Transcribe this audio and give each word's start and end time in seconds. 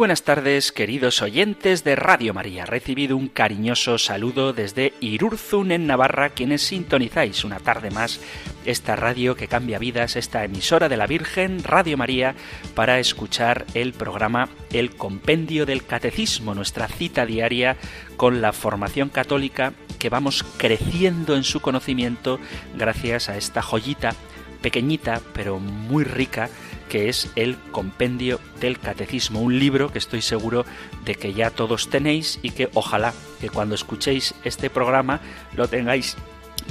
Buenas 0.00 0.22
tardes, 0.22 0.72
queridos 0.72 1.20
oyentes 1.20 1.84
de 1.84 1.94
Radio 1.94 2.32
María. 2.32 2.64
Recibido 2.64 3.18
un 3.18 3.28
cariñoso 3.28 3.98
saludo 3.98 4.54
desde 4.54 4.94
Irurzun, 5.00 5.72
en 5.72 5.86
Navarra, 5.86 6.30
quienes 6.30 6.62
sintonizáis 6.62 7.44
una 7.44 7.58
tarde 7.58 7.90
más 7.90 8.18
esta 8.64 8.96
radio 8.96 9.36
que 9.36 9.46
cambia 9.46 9.78
vidas, 9.78 10.16
esta 10.16 10.42
emisora 10.42 10.88
de 10.88 10.96
la 10.96 11.06
Virgen, 11.06 11.62
Radio 11.62 11.98
María, 11.98 12.34
para 12.74 12.98
escuchar 12.98 13.66
el 13.74 13.92
programa 13.92 14.48
El 14.72 14.96
Compendio 14.96 15.66
del 15.66 15.84
Catecismo, 15.84 16.54
nuestra 16.54 16.88
cita 16.88 17.26
diaria 17.26 17.76
con 18.16 18.40
la 18.40 18.54
formación 18.54 19.10
católica 19.10 19.74
que 19.98 20.08
vamos 20.08 20.46
creciendo 20.56 21.36
en 21.36 21.44
su 21.44 21.60
conocimiento 21.60 22.40
gracias 22.74 23.28
a 23.28 23.36
esta 23.36 23.60
joyita 23.60 24.14
pequeñita 24.62 25.20
pero 25.34 25.58
muy 25.58 26.04
rica 26.04 26.48
que 26.90 27.08
es 27.08 27.30
el 27.36 27.56
Compendio 27.70 28.40
del 28.60 28.78
Catecismo, 28.78 29.40
un 29.40 29.58
libro 29.58 29.92
que 29.92 29.98
estoy 29.98 30.20
seguro 30.20 30.66
de 31.04 31.14
que 31.14 31.32
ya 31.32 31.50
todos 31.50 31.88
tenéis 31.88 32.40
y 32.42 32.50
que 32.50 32.68
ojalá 32.74 33.14
que 33.40 33.48
cuando 33.48 33.76
escuchéis 33.76 34.34
este 34.44 34.68
programa 34.68 35.20
lo 35.56 35.68
tengáis 35.68 36.16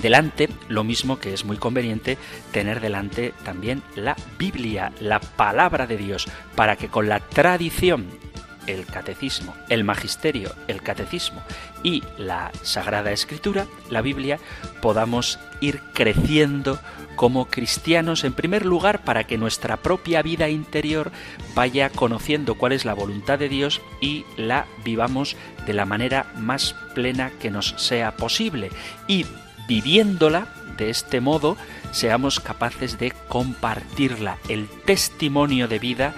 delante, 0.01 0.49
lo 0.67 0.83
mismo 0.83 1.19
que 1.19 1.33
es 1.33 1.45
muy 1.45 1.55
conveniente 1.55 2.17
tener 2.51 2.81
delante 2.81 3.33
también 3.43 3.81
la 3.95 4.15
Biblia, 4.37 4.91
la 4.99 5.21
palabra 5.21 5.87
de 5.87 5.97
Dios, 5.97 6.27
para 6.53 6.75
que 6.75 6.89
con 6.89 7.07
la 7.07 7.21
tradición 7.21 8.07
el 8.67 8.85
catecismo, 8.85 9.55
el 9.69 9.83
magisterio, 9.83 10.53
el 10.67 10.81
catecismo 10.83 11.41
y 11.81 12.03
la 12.17 12.51
Sagrada 12.61 13.11
Escritura, 13.11 13.67
la 13.89 14.01
Biblia, 14.01 14.37
podamos 14.81 15.39
ir 15.61 15.81
creciendo 15.93 16.77
como 17.19 17.47
cristianos, 17.49 18.23
en 18.23 18.31
primer 18.31 18.65
lugar, 18.65 19.03
para 19.03 19.25
que 19.25 19.37
nuestra 19.37 19.75
propia 19.75 20.21
vida 20.21 20.47
interior 20.47 21.11
vaya 21.53 21.89
conociendo 21.89 22.55
cuál 22.55 22.71
es 22.71 22.85
la 22.85 22.93
voluntad 22.93 23.37
de 23.37 23.49
Dios 23.49 23.81
y 23.99 24.23
la 24.37 24.67
vivamos 24.85 25.35
de 25.65 25.73
la 25.73 25.83
manera 25.83 26.31
más 26.37 26.77
plena 26.95 27.29
que 27.31 27.51
nos 27.51 27.75
sea 27.75 28.15
posible. 28.15 28.71
Y 29.05 29.25
viviéndola 29.67 30.47
de 30.77 30.89
este 30.89 31.19
modo, 31.19 31.57
seamos 31.91 32.39
capaces 32.39 32.97
de 32.97 33.11
compartirla, 33.27 34.37
el 34.47 34.69
testimonio 34.85 35.67
de 35.67 35.79
vida 35.79 36.15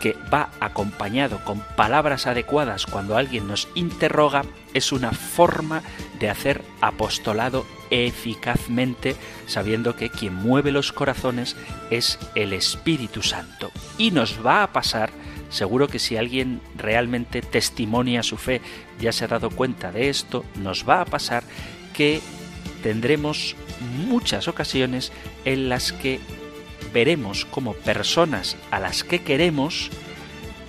que 0.00 0.16
va 0.32 0.50
acompañado 0.58 1.44
con 1.44 1.60
palabras 1.76 2.26
adecuadas 2.26 2.86
cuando 2.86 3.16
alguien 3.16 3.46
nos 3.46 3.68
interroga 3.74 4.42
es 4.74 4.92
una 4.92 5.12
forma 5.12 5.82
de 6.18 6.30
hacer 6.30 6.62
apostolado 6.80 7.66
eficazmente, 7.90 9.14
sabiendo 9.46 9.96
que 9.96 10.10
quien 10.10 10.34
mueve 10.34 10.72
los 10.72 10.92
corazones 10.92 11.56
es 11.90 12.18
el 12.34 12.52
Espíritu 12.52 13.22
Santo. 13.22 13.70
Y 13.98 14.10
nos 14.10 14.44
va 14.44 14.62
a 14.62 14.72
pasar, 14.72 15.10
seguro 15.50 15.88
que 15.88 15.98
si 15.98 16.16
alguien 16.16 16.60
realmente 16.76 17.42
testimonia 17.42 18.22
su 18.22 18.36
fe, 18.36 18.60
ya 18.98 19.12
se 19.12 19.24
ha 19.24 19.28
dado 19.28 19.50
cuenta 19.50 19.92
de 19.92 20.08
esto, 20.08 20.44
nos 20.56 20.88
va 20.88 21.02
a 21.02 21.04
pasar 21.04 21.42
que 21.92 22.20
tendremos 22.82 23.56
muchas 24.06 24.48
ocasiones 24.48 25.12
en 25.44 25.68
las 25.68 25.92
que 25.92 26.20
veremos 26.92 27.44
como 27.44 27.74
personas 27.74 28.56
a 28.70 28.80
las 28.80 29.04
que 29.04 29.22
queremos 29.22 29.90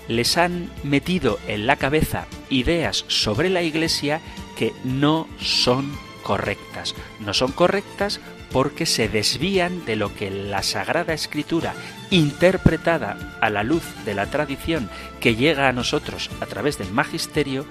les 0.07 0.37
han 0.37 0.69
metido 0.83 1.39
en 1.47 1.67
la 1.67 1.77
cabeza 1.77 2.27
ideas 2.49 3.05
sobre 3.07 3.49
la 3.49 3.61
Iglesia 3.61 4.19
que 4.57 4.73
no 4.83 5.27
son 5.39 5.91
correctas. 6.23 6.95
No 7.19 7.33
son 7.33 7.51
correctas 7.51 8.19
porque 8.51 8.85
se 8.85 9.07
desvían 9.07 9.85
de 9.85 9.95
lo 9.95 10.13
que 10.13 10.29
la 10.29 10.61
Sagrada 10.63 11.13
Escritura, 11.13 11.73
interpretada 12.09 13.37
a 13.39 13.49
la 13.49 13.63
luz 13.63 13.83
de 14.05 14.13
la 14.13 14.25
tradición 14.27 14.89
que 15.19 15.35
llega 15.35 15.69
a 15.69 15.73
nosotros 15.73 16.29
a 16.41 16.45
través 16.45 16.77
del 16.77 16.91
magisterio, 16.91 17.65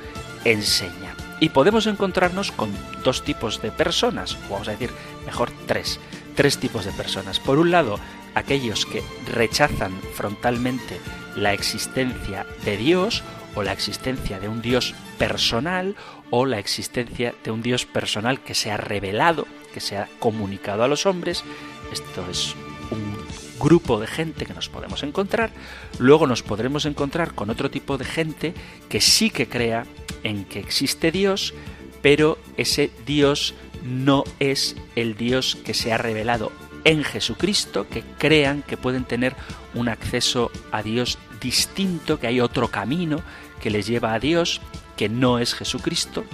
enseña. 0.44 1.14
Y 1.38 1.50
podemos 1.50 1.86
encontrarnos 1.86 2.52
con 2.52 2.70
dos 3.04 3.22
tipos 3.24 3.62
de 3.62 3.70
personas, 3.70 4.36
vamos 4.50 4.68
a 4.68 4.72
decir 4.72 4.90
mejor 5.26 5.50
tres, 5.66 6.00
tres 6.34 6.58
tipos 6.58 6.84
de 6.84 6.92
personas. 6.92 7.40
Por 7.40 7.58
un 7.58 7.70
lado, 7.70 7.98
aquellos 8.34 8.86
que 8.86 9.02
rechazan 9.32 9.92
frontalmente 10.14 11.00
la 11.36 11.52
existencia 11.52 12.46
de 12.64 12.76
Dios 12.76 13.22
o 13.54 13.62
la 13.62 13.72
existencia 13.72 14.38
de 14.40 14.48
un 14.48 14.62
Dios 14.62 14.94
personal 15.18 15.96
o 16.30 16.46
la 16.46 16.58
existencia 16.58 17.34
de 17.44 17.50
un 17.50 17.62
Dios 17.62 17.86
personal 17.86 18.40
que 18.40 18.54
se 18.54 18.70
ha 18.70 18.76
revelado, 18.76 19.46
que 19.74 19.80
se 19.80 19.96
ha 19.96 20.08
comunicado 20.18 20.84
a 20.84 20.88
los 20.88 21.06
hombres. 21.06 21.44
Esto 21.92 22.24
es 22.30 22.54
un 22.90 23.16
grupo 23.58 24.00
de 24.00 24.06
gente 24.06 24.46
que 24.46 24.54
nos 24.54 24.68
podemos 24.68 25.02
encontrar. 25.02 25.50
Luego 25.98 26.26
nos 26.26 26.42
podremos 26.42 26.86
encontrar 26.86 27.34
con 27.34 27.50
otro 27.50 27.70
tipo 27.70 27.98
de 27.98 28.04
gente 28.04 28.54
que 28.88 29.00
sí 29.00 29.30
que 29.30 29.48
crea 29.48 29.86
en 30.22 30.44
que 30.44 30.60
existe 30.60 31.10
Dios, 31.10 31.54
pero 32.02 32.38
ese 32.56 32.90
Dios 33.06 33.54
no 33.84 34.24
es 34.38 34.76
el 34.96 35.16
Dios 35.16 35.56
que 35.64 35.74
se 35.74 35.92
ha 35.92 35.98
revelado 35.98 36.52
en 36.84 37.04
Jesucristo, 37.04 37.88
que 37.88 38.02
crean 38.18 38.62
que 38.62 38.76
pueden 38.76 39.04
tener 39.04 39.34
un 39.74 39.88
acceso 39.88 40.50
a 40.72 40.82
Dios 40.82 41.18
distinto, 41.40 42.18
que 42.18 42.26
hay 42.26 42.40
otro 42.40 42.68
camino 42.68 43.22
que 43.60 43.70
les 43.70 43.86
lleva 43.86 44.14
a 44.14 44.18
Dios, 44.18 44.60
que 44.96 45.08
no 45.08 45.38
es 45.38 45.54
Jesucristo, 45.54 46.24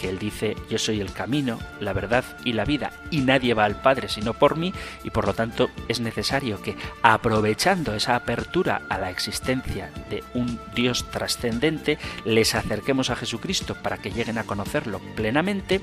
que 0.00 0.08
Él 0.08 0.18
dice, 0.18 0.56
yo 0.70 0.78
soy 0.78 1.00
el 1.00 1.12
camino, 1.12 1.58
la 1.78 1.92
verdad 1.92 2.24
y 2.44 2.54
la 2.54 2.64
vida, 2.64 2.90
y 3.10 3.20
nadie 3.20 3.52
va 3.52 3.66
al 3.66 3.82
Padre 3.82 4.08
sino 4.08 4.32
por 4.32 4.56
mí, 4.56 4.72
y 5.04 5.10
por 5.10 5.26
lo 5.26 5.34
tanto 5.34 5.70
es 5.88 6.00
necesario 6.00 6.62
que, 6.62 6.74
aprovechando 7.02 7.94
esa 7.94 8.16
apertura 8.16 8.82
a 8.88 8.96
la 8.96 9.10
existencia 9.10 9.90
de 10.08 10.24
un 10.32 10.58
Dios 10.74 11.10
trascendente, 11.10 11.98
les 12.24 12.54
acerquemos 12.54 13.10
a 13.10 13.16
Jesucristo 13.16 13.74
para 13.74 13.98
que 13.98 14.10
lleguen 14.10 14.38
a 14.38 14.44
conocerlo 14.44 15.00
plenamente, 15.16 15.82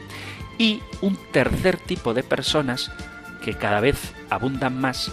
y 0.58 0.82
un 1.02 1.18
tercer 1.32 1.78
tipo 1.78 2.16
de 2.16 2.24
personas 2.24 2.92
que 3.48 3.54
cada 3.54 3.80
vez 3.80 4.14
abundan 4.30 4.78
más, 4.78 5.10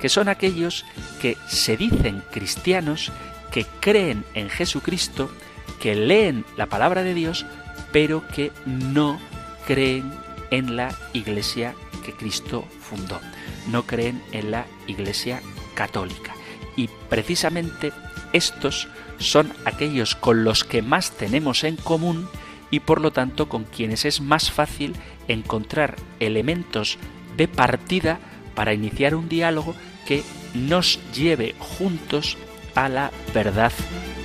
que 0.00 0.08
son 0.08 0.28
aquellos 0.28 0.84
que 1.20 1.36
se 1.48 1.76
dicen 1.76 2.22
cristianos, 2.30 3.10
que 3.50 3.66
creen 3.80 4.24
en 4.34 4.50
Jesucristo, 4.50 5.32
que 5.80 5.96
leen 5.96 6.44
la 6.56 6.66
palabra 6.66 7.02
de 7.02 7.12
Dios, 7.12 7.44
pero 7.90 8.22
que 8.28 8.52
no 8.66 9.18
creen 9.66 10.12
en 10.52 10.76
la 10.76 10.94
iglesia 11.12 11.74
que 12.04 12.12
Cristo 12.12 12.68
fundó, 12.80 13.20
no 13.66 13.84
creen 13.84 14.22
en 14.30 14.52
la 14.52 14.64
iglesia 14.86 15.42
católica. 15.74 16.34
Y 16.76 16.88
precisamente 17.10 17.92
estos 18.32 18.86
son 19.18 19.52
aquellos 19.64 20.14
con 20.14 20.44
los 20.44 20.62
que 20.62 20.82
más 20.82 21.10
tenemos 21.16 21.64
en 21.64 21.74
común 21.74 22.28
y 22.70 22.78
por 22.78 23.00
lo 23.00 23.10
tanto 23.10 23.48
con 23.48 23.64
quienes 23.64 24.04
es 24.04 24.20
más 24.20 24.52
fácil 24.52 24.94
encontrar 25.26 25.96
elementos 26.20 26.96
de 27.36 27.48
partida 27.48 28.18
para 28.54 28.74
iniciar 28.74 29.14
un 29.14 29.28
diálogo 29.28 29.74
que 30.06 30.22
nos 30.54 31.00
lleve 31.12 31.54
juntos 31.58 32.36
a 32.74 32.88
la 32.88 33.10
verdad 33.34 33.72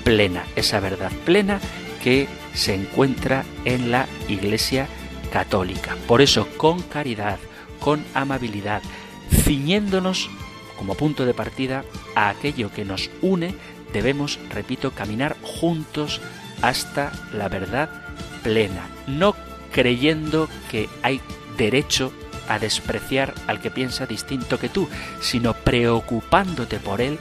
plena, 0.04 0.44
esa 0.56 0.80
verdad 0.80 1.12
plena 1.26 1.60
que 2.04 2.28
se 2.54 2.74
encuentra 2.74 3.46
en 3.66 3.92
la 3.92 4.08
Iglesia 4.28 4.88
católica. 5.32 5.96
Por 6.08 6.22
eso, 6.22 6.48
con 6.58 6.82
caridad, 6.82 7.40
con 7.80 8.04
amabilidad, 8.14 8.82
ciñéndonos 9.30 10.30
como 10.78 10.96
punto 10.96 11.26
de 11.26 11.34
partida 11.34 11.84
a 12.16 12.30
aquello 12.30 12.72
que 12.72 12.86
nos 12.86 13.10
une, 13.22 13.56
debemos, 13.94 14.40
repito, 14.50 14.92
caminar 14.92 15.36
juntos 15.42 16.22
hasta 16.62 17.12
la 17.34 17.50
verdad 17.50 17.90
plena, 18.44 18.88
no 19.08 19.36
creyendo 19.72 20.50
que 20.72 20.90
hay 21.04 21.22
derecho 21.58 22.12
a 22.48 22.60
despreciar 22.60 23.34
al 23.48 23.62
que 23.62 23.72
piensa 23.72 24.06
distinto 24.06 24.60
que 24.60 24.70
tú, 24.70 24.88
sino 25.20 25.54
preocupándote 25.54 26.80
por 26.80 27.02
él, 27.02 27.20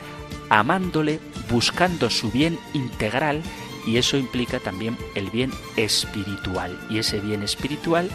amándole, 0.49 1.21
buscando 1.51 2.11
su 2.11 2.31
bien 2.31 2.59
integral 2.75 3.43
y 3.87 3.99
eso 3.99 4.17
implica 4.17 4.59
también 4.59 4.97
el 5.15 5.31
bien 5.31 5.53
espiritual. 5.77 6.79
Y 6.91 6.99
ese 6.99 7.21
bien 7.21 7.43
espiritual 7.43 8.11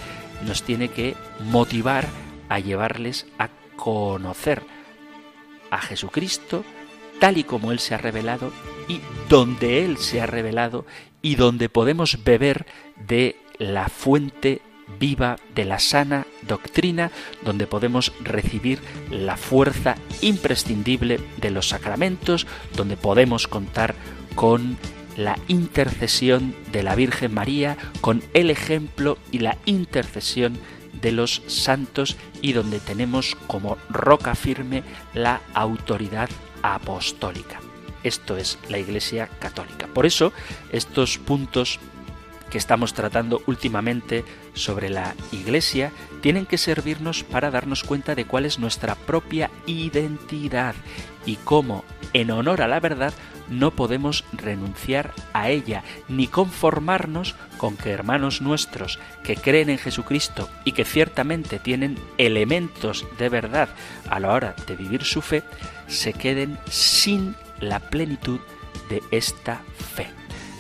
nos 0.45 0.63
tiene 0.63 0.89
que 0.89 1.15
motivar 1.49 2.07
a 2.49 2.59
llevarles 2.59 3.25
a 3.39 3.49
conocer 3.77 4.61
a 5.69 5.79
Jesucristo 5.79 6.65
tal 7.19 7.37
y 7.37 7.43
como 7.43 7.71
Él 7.71 7.79
se 7.79 7.95
ha 7.95 7.97
revelado 7.97 8.51
y 8.87 8.99
donde 9.29 9.85
Él 9.85 9.97
se 9.97 10.21
ha 10.21 10.25
revelado 10.25 10.85
y 11.21 11.35
donde 11.35 11.69
podemos 11.69 12.23
beber 12.23 12.65
de 12.97 13.37
la 13.57 13.89
fuente 13.89 14.61
viva 14.99 15.38
de 15.55 15.65
la 15.65 15.79
sana 15.79 16.25
doctrina 16.47 17.11
donde 17.43 17.67
podemos 17.67 18.13
recibir 18.21 18.79
la 19.09 19.38
fuerza 19.38 19.95
imprescindible 20.21 21.19
de 21.38 21.51
los 21.51 21.69
sacramentos, 21.69 22.47
donde 22.75 22.97
podemos 22.97 23.47
contar 23.47 23.95
con 24.35 24.77
la 25.17 25.38
intercesión 25.47 26.55
de 26.71 26.83
la 26.83 26.95
Virgen 26.95 27.33
María, 27.33 27.77
con 27.99 28.23
el 28.33 28.49
ejemplo 28.49 29.17
y 29.31 29.39
la 29.39 29.57
intercesión 29.65 30.57
de 31.01 31.11
los 31.11 31.41
santos 31.47 32.17
y 32.41 32.53
donde 32.53 32.79
tenemos 32.79 33.35
como 33.47 33.77
roca 33.89 34.35
firme 34.35 34.83
la 35.13 35.41
autoridad 35.53 36.29
apostólica. 36.61 37.59
Esto 38.03 38.38
es 38.38 38.57
la 38.69 38.79
Iglesia 38.79 39.27
Católica. 39.39 39.88
Por 39.88 40.05
eso, 40.05 40.33
estos 40.71 41.17
puntos 41.17 41.79
que 42.51 42.57
estamos 42.57 42.94
tratando 42.94 43.42
últimamente 43.48 44.25
sobre 44.53 44.89
la 44.89 45.15
Iglesia 45.31 45.92
tienen 46.21 46.45
que 46.45 46.57
servirnos 46.57 47.24
para 47.24 47.50
darnos 47.50 47.83
cuenta 47.83 48.13
de 48.13 48.25
cuál 48.25 48.45
es 48.45 48.59
nuestra 48.59 48.94
propia 48.95 49.50
identidad 49.65 50.75
y 51.25 51.38
cómo, 51.38 51.86
en 52.13 52.30
honor 52.30 52.62
a 52.62 52.68
la 52.68 52.80
verdad, 52.80 53.13
no 53.50 53.71
podemos 53.71 54.25
renunciar 54.33 55.13
a 55.33 55.50
ella, 55.50 55.83
ni 56.07 56.27
conformarnos 56.27 57.36
con 57.57 57.77
que 57.77 57.92
hermanos 57.92 58.42
nuestros 58.42 59.00
que 59.24 59.36
creen 59.36 59.69
en 59.69 59.77
Jesucristo 59.77 60.50
y 60.65 60.74
que 60.74 60.86
ciertamente 60.86 61.57
tienen 61.57 61.98
elementos 62.18 63.06
de 63.18 63.30
verdad 63.30 63.69
a 64.09 64.19
la 64.19 64.31
hora 64.31 64.56
de 64.68 64.75
vivir 64.75 65.03
su 65.03 65.21
fe, 65.21 65.44
se 65.88 66.13
queden 66.13 66.57
sin 66.69 67.36
la 67.59 67.80
plenitud 67.80 68.39
de 68.89 69.01
esta 69.12 69.62
fe. 69.95 70.07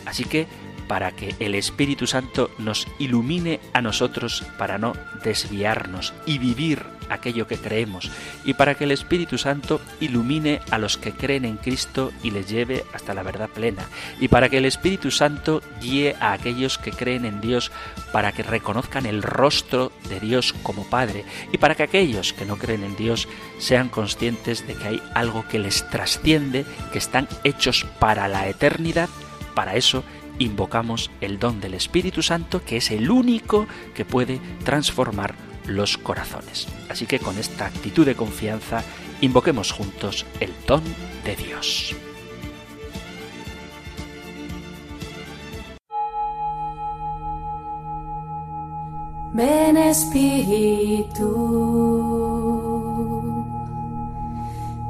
Así 0.05 0.25
que 0.25 0.47
para 0.91 1.13
que 1.13 1.33
el 1.39 1.55
Espíritu 1.55 2.05
Santo 2.05 2.51
nos 2.57 2.85
ilumine 2.99 3.61
a 3.71 3.81
nosotros 3.81 4.43
para 4.57 4.77
no 4.77 4.91
desviarnos 5.23 6.13
y 6.25 6.37
vivir 6.37 6.83
aquello 7.07 7.47
que 7.47 7.55
creemos, 7.55 8.11
y 8.43 8.55
para 8.55 8.75
que 8.75 8.83
el 8.83 8.91
Espíritu 8.91 9.37
Santo 9.37 9.79
ilumine 10.01 10.59
a 10.69 10.77
los 10.77 10.97
que 10.97 11.13
creen 11.13 11.45
en 11.45 11.55
Cristo 11.55 12.11
y 12.23 12.31
les 12.31 12.49
lleve 12.49 12.83
hasta 12.93 13.13
la 13.13 13.23
verdad 13.23 13.47
plena, 13.47 13.85
y 14.19 14.27
para 14.27 14.49
que 14.49 14.57
el 14.57 14.65
Espíritu 14.65 15.11
Santo 15.11 15.63
guíe 15.81 16.17
a 16.19 16.33
aquellos 16.33 16.77
que 16.77 16.91
creen 16.91 17.23
en 17.23 17.39
Dios 17.39 17.71
para 18.11 18.33
que 18.33 18.43
reconozcan 18.43 19.05
el 19.05 19.23
rostro 19.23 19.93
de 20.09 20.19
Dios 20.19 20.51
como 20.61 20.89
Padre, 20.89 21.23
y 21.53 21.57
para 21.57 21.75
que 21.75 21.83
aquellos 21.83 22.33
que 22.33 22.45
no 22.45 22.57
creen 22.57 22.83
en 22.83 22.97
Dios 22.97 23.29
sean 23.59 23.87
conscientes 23.87 24.67
de 24.67 24.75
que 24.75 24.87
hay 24.89 25.03
algo 25.15 25.47
que 25.47 25.57
les 25.57 25.89
trasciende, 25.89 26.65
que 26.91 26.97
están 26.97 27.29
hechos 27.45 27.85
para 27.99 28.27
la 28.27 28.49
eternidad, 28.49 29.07
para 29.55 29.75
eso 29.75 30.03
invocamos 30.41 31.11
el 31.21 31.39
don 31.39 31.59
del 31.61 31.73
Espíritu 31.73 32.21
Santo, 32.21 32.63
que 32.63 32.77
es 32.77 32.91
el 32.91 33.09
único 33.11 33.67
que 33.93 34.05
puede 34.05 34.39
transformar 34.63 35.35
los 35.65 35.97
corazones. 35.97 36.67
Así 36.89 37.05
que 37.05 37.19
con 37.19 37.37
esta 37.37 37.65
actitud 37.67 38.05
de 38.05 38.15
confianza, 38.15 38.83
invoquemos 39.21 39.71
juntos 39.71 40.25
el 40.39 40.51
don 40.67 40.83
de 41.23 41.35
Dios. 41.35 41.95
Ven 49.33 49.77
Espíritu, 49.77 51.25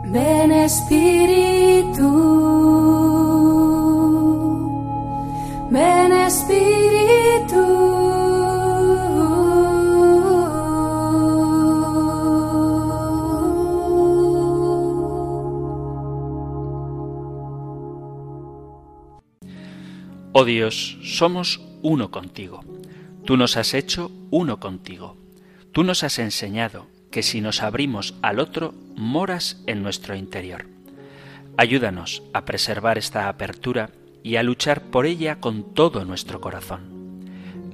ven 0.06 0.52
Espíritu. 0.52 1.72
Ven 5.72 6.12
Espíritu. 6.12 7.56
Oh 20.34 20.44
Dios, 20.44 20.98
somos 21.04 21.62
uno 21.82 22.12
contigo. 22.12 22.66
Tú 23.24 23.38
nos 23.38 23.56
has 23.56 23.74
hecho 23.74 24.12
uno 24.30 24.60
contigo. 24.60 25.16
Tú 25.72 25.86
nos 25.86 26.04
has 26.04 26.20
enseñado 26.20 26.88
que 27.12 27.24
si 27.24 27.40
nos 27.40 27.62
abrimos 27.62 28.16
al 28.22 28.40
otro, 28.40 28.74
moras 28.98 29.64
en 29.68 29.84
nuestro 29.84 30.18
interior. 30.18 30.66
Ayúdanos 31.56 32.24
a 32.34 32.44
preservar 32.44 32.98
esta 32.98 33.30
apertura 33.30 33.90
y 34.24 34.36
a 34.36 34.44
luchar 34.44 34.84
por 34.84 35.06
ella 35.06 35.40
con 35.40 35.74
todo 35.74 36.06
nuestro 36.06 36.42
corazón. 36.42 37.26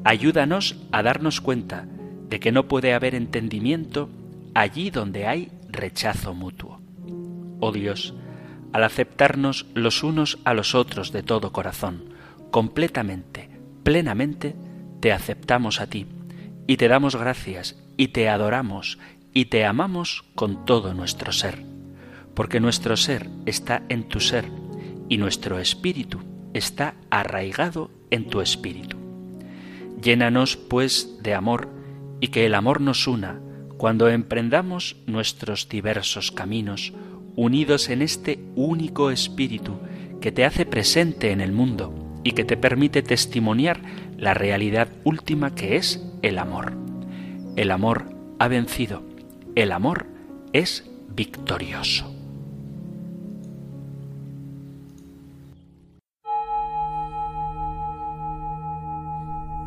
Ayúdanos 0.03 0.77
a 0.91 1.03
darnos 1.03 1.41
cuenta 1.41 1.85
de 2.29 2.39
que 2.39 2.51
no 2.51 2.67
puede 2.67 2.93
haber 2.93 3.15
entendimiento 3.15 4.09
allí 4.53 4.89
donde 4.89 5.27
hay 5.27 5.51
rechazo 5.69 6.33
mutuo. 6.33 6.79
Oh 7.59 7.71
Dios, 7.71 8.13
al 8.73 8.83
aceptarnos 8.83 9.65
los 9.73 10.03
unos 10.03 10.39
a 10.45 10.53
los 10.53 10.75
otros 10.75 11.11
de 11.11 11.23
todo 11.23 11.51
corazón, 11.51 12.13
completamente, 12.51 13.49
plenamente, 13.83 14.55
te 14.99 15.11
aceptamos 15.11 15.81
a 15.81 15.87
ti 15.87 16.05
y 16.67 16.77
te 16.77 16.87
damos 16.87 17.15
gracias 17.15 17.75
y 17.97 18.09
te 18.09 18.29
adoramos 18.29 18.99
y 19.33 19.45
te 19.45 19.65
amamos 19.65 20.25
con 20.35 20.65
todo 20.65 20.93
nuestro 20.93 21.31
ser, 21.31 21.63
porque 22.33 22.59
nuestro 22.59 22.97
ser 22.97 23.29
está 23.45 23.83
en 23.89 24.07
tu 24.07 24.19
ser 24.19 24.45
y 25.09 25.17
nuestro 25.17 25.59
espíritu 25.59 26.19
está 26.57 26.95
arraigado 27.09 27.91
en 28.09 28.27
tu 28.27 28.41
espíritu. 28.41 28.97
Llénanos, 30.01 30.57
pues, 30.57 31.19
de 31.21 31.33
amor 31.33 31.69
y 32.19 32.27
que 32.27 32.45
el 32.45 32.55
amor 32.55 32.81
nos 32.81 33.07
una 33.07 33.39
cuando 33.77 34.09
emprendamos 34.09 34.97
nuestros 35.05 35.69
diversos 35.69 36.31
caminos, 36.31 36.93
unidos 37.35 37.89
en 37.89 38.01
este 38.01 38.39
único 38.55 39.11
espíritu 39.11 39.79
que 40.19 40.31
te 40.31 40.45
hace 40.45 40.65
presente 40.65 41.31
en 41.31 41.41
el 41.41 41.51
mundo 41.51 41.93
y 42.23 42.31
que 42.31 42.43
te 42.43 42.57
permite 42.57 43.03
testimoniar 43.03 43.79
la 44.17 44.33
realidad 44.33 44.89
última 45.03 45.53
que 45.53 45.77
es 45.77 46.03
el 46.23 46.39
amor. 46.39 46.73
El 47.55 47.71
amor 47.71 48.05
ha 48.39 48.47
vencido, 48.47 49.03
el 49.55 49.71
amor 49.71 50.07
es 50.53 50.89
victorioso. 51.09 52.16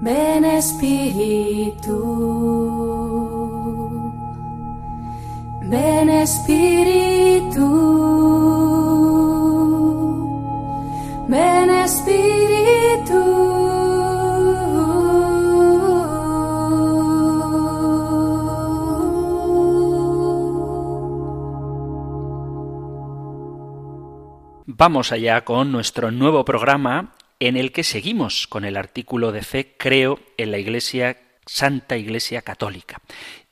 Ven 0.02 0.46
Espíritu, 0.46 1.92
ven 5.60 6.08
Espíritu, 6.08 7.66
ven 11.28 11.70
Espíritu. 11.70 13.20
Vamos 24.64 25.12
allá 25.12 25.44
con 25.44 25.70
nuestro 25.70 26.10
nuevo 26.10 26.42
programa 26.46 27.12
en 27.40 27.56
el 27.56 27.72
que 27.72 27.82
seguimos 27.82 28.46
con 28.46 28.64
el 28.64 28.76
artículo 28.76 29.32
de 29.32 29.42
fe 29.42 29.74
Creo 29.76 30.20
en 30.36 30.50
la 30.50 30.58
Iglesia, 30.58 31.16
Santa 31.46 31.96
Iglesia 31.96 32.42
Católica. 32.42 33.00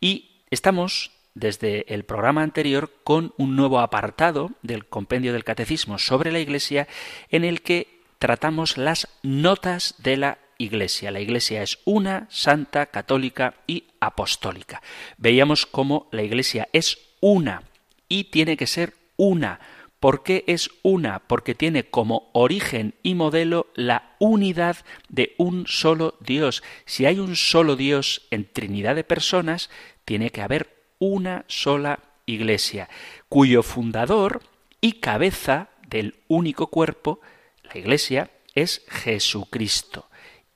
Y 0.01 0.43
estamos 0.51 1.11
desde 1.35 1.93
el 1.93 2.05
programa 2.05 2.43
anterior 2.43 2.93
con 3.03 3.33
un 3.39 3.57
nuevo 3.57 3.81
apartado 3.81 4.53
del 4.63 4.87
compendio 4.87 5.33
del 5.33 5.45
Catecismo 5.45 5.99
sobre 5.99 6.33
la 6.33 6.41
Iglesia 6.41 6.87
en 7.31 7.45
el 7.45 7.63
que 7.63 8.03
tratamos 8.19 8.77
las 8.77 9.09
notas 9.23 9.95
de 9.99 10.17
la 10.17 10.39
Iglesia. 10.59 11.11
La 11.11 11.21
Iglesia 11.21 11.63
es 11.63 11.79
una, 11.85 12.27
santa, 12.31 12.87
católica 12.87 13.55
y 13.67 13.85
apostólica. 14.01 14.83
Veíamos 15.17 15.65
cómo 15.65 16.09
la 16.13 16.23
Iglesia 16.23 16.69
es 16.73 16.99
una 17.21 17.63
y 18.09 18.25
tiene 18.25 18.57
que 18.57 18.67
ser 18.67 18.95
una 19.17 19.61
¿Por 20.01 20.23
qué 20.23 20.45
es 20.47 20.71
una? 20.83 21.21
Porque 21.21 21.55
tiene 21.55 21.85
como 21.85 22.31
origen 22.33 22.95
y 23.03 23.15
modelo 23.15 23.67
la 23.75 24.15
unidad 24.21 24.77
de 25.09 25.35
un 25.39 25.67
solo 25.67 26.15
Dios. 26.21 26.63
Si 26.85 27.05
hay 27.05 27.19
un 27.19 27.35
solo 27.35 27.75
Dios 27.75 28.27
en 28.31 28.51
Trinidad 28.53 28.95
de 28.95 29.05
personas, 29.05 29.71
tiene 30.05 30.31
que 30.31 30.43
haber 30.43 30.77
una 30.99 31.45
sola 31.49 32.01
Iglesia, 32.27 32.89
cuyo 33.29 33.63
fundador 33.63 34.43
y 34.81 34.95
cabeza 34.95 35.71
del 35.89 36.17
único 36.29 36.69
cuerpo, 36.69 37.21
la 37.63 37.79
Iglesia, 37.79 38.31
es 38.55 38.85
Jesucristo. 38.89 40.09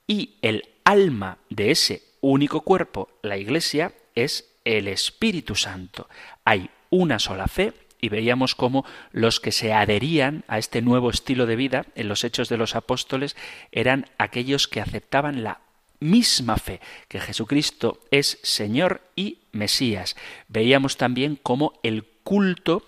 Y 0.07 0.37
el 0.43 0.69
alma 0.85 1.39
de 1.49 1.71
ese 1.71 2.03
único 2.21 2.61
cuerpo, 2.61 3.09
la 3.23 3.39
Iglesia, 3.39 3.93
es 4.15 4.53
el 4.65 4.87
Espíritu 4.89 5.55
Santo. 5.55 6.09
Hay 6.45 6.71
una 6.91 7.19
sola 7.19 7.49
fe, 7.49 7.73
y 8.03 8.09
veíamos 8.11 8.55
cómo 8.55 8.85
los 9.13 9.41
que 9.41 9.53
se 9.53 9.73
adherían 9.73 10.45
a 10.49 10.59
este 10.59 10.83
nuevo 10.83 11.09
estilo 11.09 11.47
de 11.47 11.57
vida 11.57 11.87
en 11.95 12.09
los 12.09 12.25
hechos 12.25 12.51
de 12.51 12.59
los 12.59 12.75
apóstoles 12.75 13.37
eran 13.71 14.11
aquellos 14.19 14.69
que 14.69 14.81
aceptaban 14.81 15.45
la 15.45 15.61
misma 16.01 16.57
fe, 16.57 16.81
que 17.07 17.21
Jesucristo 17.21 18.01
es 18.11 18.41
Señor 18.43 19.03
y 19.15 19.39
Mesías. 19.53 20.17
Veíamos 20.49 20.97
también 20.97 21.39
cómo 21.41 21.79
el 21.85 22.05
culto, 22.25 22.85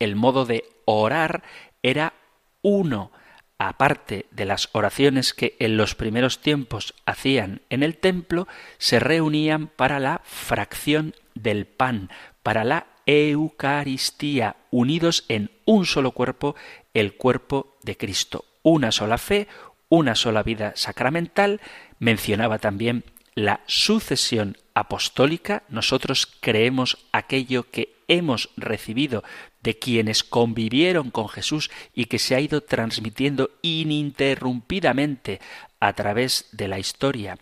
el 0.00 0.16
modo 0.16 0.44
de 0.44 0.64
orar, 0.86 1.44
era 1.84 2.14
uno, 2.62 3.12
aparte 3.58 4.26
de 4.32 4.44
las 4.44 4.70
oraciones 4.72 5.34
que 5.34 5.54
en 5.60 5.76
los 5.76 5.94
primeros 5.94 6.40
tiempos 6.40 6.94
hacían 7.06 7.62
en 7.70 7.84
el 7.84 7.96
templo, 7.96 8.48
se 8.78 8.98
reunían 8.98 9.68
para 9.68 10.00
la 10.00 10.20
fracción 10.24 11.14
del 11.34 11.66
pan, 11.66 12.10
para 12.42 12.64
la 12.64 12.86
Eucaristía, 13.06 14.56
unidos 14.70 15.24
en 15.28 15.50
un 15.64 15.86
solo 15.86 16.12
cuerpo, 16.12 16.54
el 16.94 17.14
cuerpo 17.14 17.78
de 17.82 17.96
Cristo. 17.96 18.44
Una 18.62 18.92
sola 18.92 19.18
fe, 19.18 19.48
una 19.88 20.14
sola 20.14 20.42
vida 20.42 20.72
sacramental. 20.76 21.60
Mencionaba 21.98 22.58
también 22.58 23.04
la 23.34 23.60
sucesión 23.66 24.56
apostólica. 24.74 25.62
Nosotros 25.68 26.26
creemos 26.40 26.98
aquello 27.12 27.70
que 27.70 27.96
hemos 28.08 28.50
recibido 28.56 29.24
de 29.62 29.78
quienes 29.78 30.24
convivieron 30.24 31.10
con 31.10 31.28
Jesús 31.28 31.70
y 31.94 32.06
que 32.06 32.18
se 32.18 32.34
ha 32.34 32.40
ido 32.40 32.62
transmitiendo 32.62 33.50
ininterrumpidamente 33.62 35.40
a 35.80 35.92
través 35.94 36.48
de 36.52 36.68
la 36.68 36.78
historia, 36.78 37.38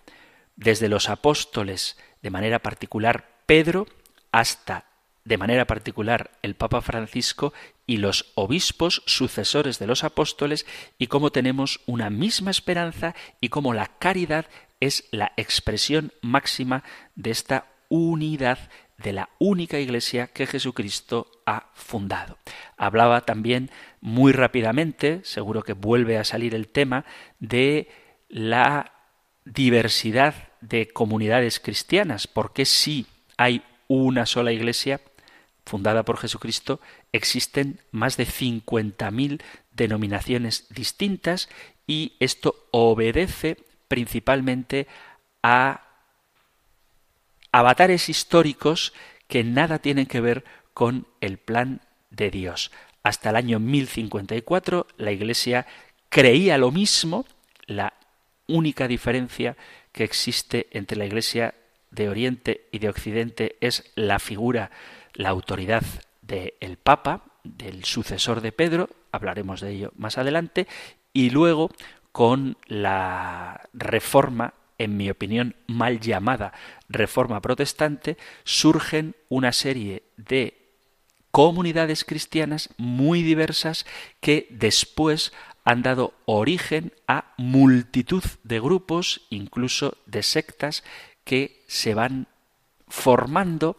desde 0.56 0.88
los 0.88 1.08
apóstoles, 1.08 1.98
de 2.22 2.30
manera 2.30 2.58
particular 2.58 3.28
Pedro, 3.46 3.86
hasta 4.32 4.89
de 5.24 5.38
manera 5.38 5.66
particular 5.66 6.30
el 6.42 6.54
Papa 6.54 6.80
Francisco 6.80 7.52
y 7.86 7.98
los 7.98 8.32
obispos 8.34 9.02
sucesores 9.06 9.78
de 9.78 9.86
los 9.86 10.04
apóstoles 10.04 10.66
y 10.98 11.08
cómo 11.08 11.30
tenemos 11.30 11.80
una 11.86 12.10
misma 12.10 12.50
esperanza 12.50 13.14
y 13.40 13.48
cómo 13.48 13.74
la 13.74 13.86
caridad 13.86 14.46
es 14.80 15.04
la 15.10 15.32
expresión 15.36 16.12
máxima 16.22 16.84
de 17.14 17.30
esta 17.30 17.66
unidad 17.88 18.58
de 18.96 19.12
la 19.12 19.30
única 19.38 19.78
iglesia 19.78 20.28
que 20.28 20.46
Jesucristo 20.46 21.30
ha 21.46 21.70
fundado. 21.74 22.38
Hablaba 22.76 23.22
también 23.22 23.70
muy 24.00 24.32
rápidamente, 24.32 25.20
seguro 25.24 25.62
que 25.62 25.72
vuelve 25.72 26.18
a 26.18 26.24
salir 26.24 26.54
el 26.54 26.68
tema, 26.68 27.04
de 27.38 27.88
la 28.28 28.92
diversidad 29.44 30.34
de 30.60 30.88
comunidades 30.88 31.60
cristianas, 31.60 32.26
porque 32.26 32.64
si 32.64 33.06
hay 33.36 33.62
una 33.88 34.26
sola 34.26 34.52
iglesia 34.52 35.00
fundada 35.66 36.04
por 36.04 36.18
Jesucristo, 36.18 36.80
existen 37.12 37.80
más 37.90 38.16
de 38.16 38.26
50.000 38.26 39.42
denominaciones 39.72 40.66
distintas 40.70 41.48
y 41.86 42.16
esto 42.20 42.68
obedece 42.70 43.56
principalmente 43.88 44.86
a 45.42 45.86
avatares 47.52 48.08
históricos 48.08 48.92
que 49.26 49.44
nada 49.44 49.78
tienen 49.78 50.06
que 50.06 50.20
ver 50.20 50.44
con 50.74 51.06
el 51.20 51.38
plan 51.38 51.80
de 52.10 52.30
Dios. 52.30 52.70
Hasta 53.02 53.30
el 53.30 53.36
año 53.36 53.58
1054 53.58 54.86
la 54.98 55.12
Iglesia 55.12 55.66
creía 56.08 56.58
lo 56.58 56.70
mismo, 56.70 57.26
la 57.66 57.94
única 58.46 58.88
diferencia 58.88 59.56
que 59.92 60.04
existe 60.04 60.68
entre 60.72 60.96
la 60.96 61.06
Iglesia 61.06 61.54
de 61.90 62.08
Oriente 62.08 62.68
y 62.70 62.78
de 62.78 62.88
Occidente 62.88 63.56
es 63.60 63.90
la 63.94 64.18
figura, 64.18 64.70
la 65.14 65.30
autoridad 65.30 65.82
del 66.22 66.76
Papa, 66.82 67.24
del 67.44 67.84
sucesor 67.84 68.40
de 68.40 68.52
Pedro, 68.52 68.88
hablaremos 69.12 69.60
de 69.60 69.70
ello 69.70 69.92
más 69.96 70.18
adelante, 70.18 70.66
y 71.12 71.30
luego 71.30 71.70
con 72.12 72.56
la 72.66 73.68
reforma 73.72 74.54
en 74.80 74.96
mi 74.96 75.10
opinión, 75.10 75.56
mal 75.66 76.00
llamada 76.00 76.54
Reforma 76.88 77.42
Protestante, 77.42 78.16
surgen 78.44 79.14
una 79.28 79.52
serie 79.52 80.04
de 80.16 80.56
comunidades 81.30 82.06
cristianas 82.06 82.70
muy 82.78 83.22
diversas 83.22 83.84
que 84.20 84.46
después 84.48 85.34
han 85.64 85.82
dado 85.82 86.14
origen 86.24 86.94
a 87.06 87.34
multitud 87.36 88.24
de 88.42 88.58
grupos, 88.58 89.26
incluso 89.28 89.98
de 90.06 90.22
sectas, 90.22 90.82
que 91.24 91.62
se 91.68 91.92
van 91.92 92.26
formando 92.88 93.76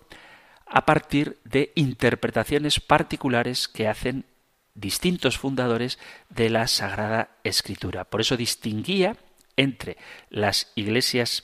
a 0.71 0.85
partir 0.85 1.37
de 1.43 1.71
interpretaciones 1.75 2.79
particulares 2.79 3.67
que 3.67 3.87
hacen 3.87 4.25
distintos 4.73 5.37
fundadores 5.37 5.99
de 6.29 6.49
la 6.49 6.65
Sagrada 6.67 7.29
Escritura. 7.43 8.05
Por 8.05 8.21
eso 8.21 8.37
distinguía 8.37 9.17
entre 9.57 9.97
las 10.29 10.71
iglesias 10.75 11.43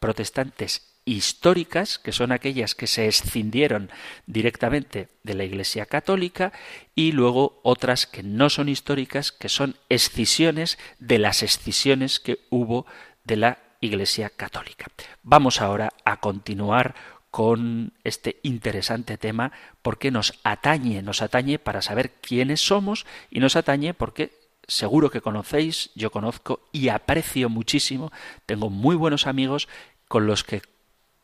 protestantes 0.00 0.94
históricas, 1.04 2.00
que 2.00 2.10
son 2.10 2.32
aquellas 2.32 2.74
que 2.74 2.88
se 2.88 3.06
escindieron 3.06 3.88
directamente 4.26 5.10
de 5.22 5.34
la 5.34 5.44
Iglesia 5.44 5.86
católica, 5.86 6.52
y 6.96 7.12
luego 7.12 7.60
otras 7.62 8.08
que 8.08 8.24
no 8.24 8.50
son 8.50 8.68
históricas, 8.68 9.30
que 9.30 9.48
son 9.48 9.76
escisiones 9.88 10.76
de 10.98 11.20
las 11.20 11.44
escisiones 11.44 12.18
que 12.18 12.40
hubo 12.50 12.84
de 13.22 13.36
la 13.36 13.58
Iglesia 13.80 14.30
católica. 14.30 14.86
Vamos 15.22 15.60
ahora 15.60 15.92
a 16.04 16.18
continuar 16.18 16.96
con 17.36 17.92
este 18.02 18.40
interesante 18.44 19.18
tema 19.18 19.52
porque 19.82 20.10
nos 20.10 20.40
atañe, 20.42 21.02
nos 21.02 21.20
atañe 21.20 21.58
para 21.58 21.82
saber 21.82 22.12
quiénes 22.22 22.62
somos 22.62 23.04
y 23.30 23.40
nos 23.40 23.56
atañe 23.56 23.92
porque 23.92 24.32
seguro 24.66 25.10
que 25.10 25.20
conocéis, 25.20 25.90
yo 25.94 26.10
conozco 26.10 26.60
y 26.72 26.88
aprecio 26.88 27.50
muchísimo, 27.50 28.10
tengo 28.46 28.70
muy 28.70 28.96
buenos 28.96 29.26
amigos 29.26 29.68
con 30.08 30.26
los 30.26 30.44
que 30.44 30.62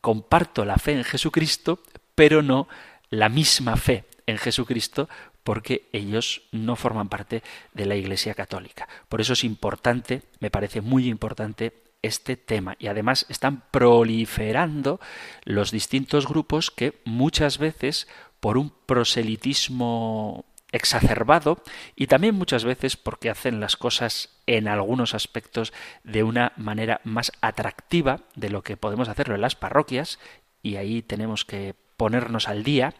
comparto 0.01 0.65
la 0.65 0.77
fe 0.77 0.91
en 0.91 1.03
Jesucristo, 1.03 1.79
pero 2.13 2.43
no 2.43 2.67
la 3.09 3.29
misma 3.29 3.75
fe 3.75 4.03
en 4.27 4.37
Jesucristo 4.37 5.09
porque 5.43 5.89
ellos 5.93 6.43
no 6.51 6.75
forman 6.75 7.09
parte 7.09 7.41
de 7.73 7.87
la 7.87 7.95
Iglesia 7.95 8.35
Católica. 8.35 8.87
Por 9.09 9.19
eso 9.19 9.33
es 9.33 9.43
importante, 9.43 10.21
me 10.39 10.51
parece 10.51 10.81
muy 10.81 11.07
importante 11.07 11.73
este 12.03 12.37
tema. 12.37 12.75
Y 12.77 12.87
además 12.87 13.25
están 13.29 13.63
proliferando 13.71 14.99
los 15.43 15.71
distintos 15.71 16.27
grupos 16.27 16.69
que 16.69 17.01
muchas 17.05 17.57
veces 17.57 18.07
por 18.39 18.57
un 18.57 18.71
proselitismo 18.85 20.45
exacerbado 20.73 21.61
y 21.95 22.07
también 22.07 22.35
muchas 22.35 22.65
veces 22.65 22.97
porque 22.97 23.29
hacen 23.29 23.59
las 23.59 23.77
cosas 23.77 24.41
en 24.47 24.67
algunos 24.67 25.13
aspectos 25.13 25.71
de 26.03 26.23
una 26.23 26.51
manera 26.57 26.99
más 27.03 27.31
atractiva 27.41 28.21
de 28.35 28.49
lo 28.49 28.63
que 28.63 28.75
podemos 28.75 29.07
hacerlo 29.07 29.35
en 29.35 29.41
las 29.41 29.55
parroquias 29.55 30.19
y 30.61 30.75
ahí 30.75 31.01
tenemos 31.01 31.45
que 31.45 31.75
ponernos 31.95 32.47
al 32.47 32.63
día, 32.63 32.95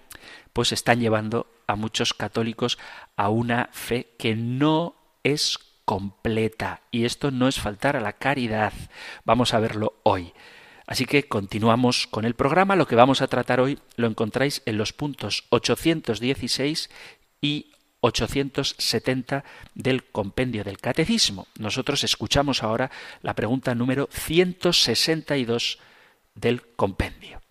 pues 0.54 0.72
están 0.72 1.00
llevando 1.00 1.48
a 1.68 1.76
muchos 1.76 2.14
católicos 2.14 2.78
a 3.16 3.30
una 3.30 3.70
fe 3.72 4.16
que 4.20 4.36
no 4.36 4.96
es 5.24 5.58
completa 5.86 6.82
y 6.92 7.06
esto 7.06 7.32
no 7.32 7.48
es 7.48 7.60
faltar 7.60 7.96
a 7.96 8.02
la 8.02 8.14
caridad. 8.14 8.74
Vamos 9.26 9.54
a 9.54 9.60
verlo 9.60 10.00
hoy. 10.04 10.34
Así 10.86 11.06
que 11.06 11.28
continuamos 11.28 12.08
con 12.08 12.26
el 12.26 12.34
programa. 12.34 12.76
Lo 12.76 12.88
que 12.88 12.96
vamos 12.96 13.22
a 13.22 13.28
tratar 13.28 13.60
hoy 13.60 13.80
lo 13.96 14.08
encontráis 14.08 14.62
en 14.66 14.78
los 14.78 14.94
puntos 14.94 15.46
816 15.50 16.90
y 17.42 17.72
870 18.02 19.46
del 19.76 20.04
compendio 20.04 20.64
del 20.64 20.78
catecismo. 20.78 21.48
Nosotros 21.58 22.04
escuchamos 22.04 22.62
ahora 22.62 22.92
la 23.22 23.34
pregunta 23.34 23.74
número 23.76 24.10
162 24.12 25.80
del 26.36 26.62
compendio. 26.76 27.42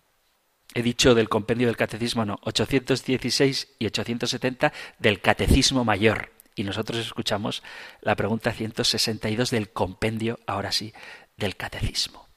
He 0.75 0.83
dicho 0.83 1.15
del 1.15 1.29
compendio 1.29 1.67
del 1.67 1.77
catecismo, 1.77 2.25
no, 2.25 2.37
816 2.43 3.75
y 3.79 3.85
870 3.85 4.73
del 4.99 5.21
catecismo 5.21 5.83
mayor. 5.83 6.31
Y 6.55 6.63
nosotros 6.63 6.99
escuchamos 6.99 7.63
la 8.01 8.15
pregunta 8.15 8.51
162 8.51 9.49
del 9.49 9.71
compendio, 9.71 10.39
ahora 10.45 10.71
sí, 10.71 10.93
del 11.37 11.55
catecismo. 11.55 12.27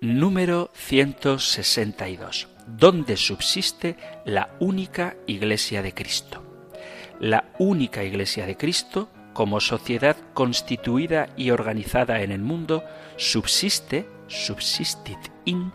Número 0.00 0.70
162. 0.74 2.48
¿Dónde 2.66 3.16
subsiste 3.16 3.96
la 4.24 4.56
única 4.60 5.16
iglesia 5.26 5.82
de 5.82 5.94
Cristo? 5.94 6.42
La 7.20 7.52
única 7.58 8.04
iglesia 8.04 8.46
de 8.46 8.56
Cristo, 8.56 9.08
como 9.32 9.60
sociedad 9.60 10.16
constituida 10.34 11.28
y 11.36 11.50
organizada 11.50 12.22
en 12.22 12.32
el 12.32 12.40
mundo, 12.40 12.84
subsiste, 13.16 14.08
subsistit 14.28 15.18
in, 15.44 15.72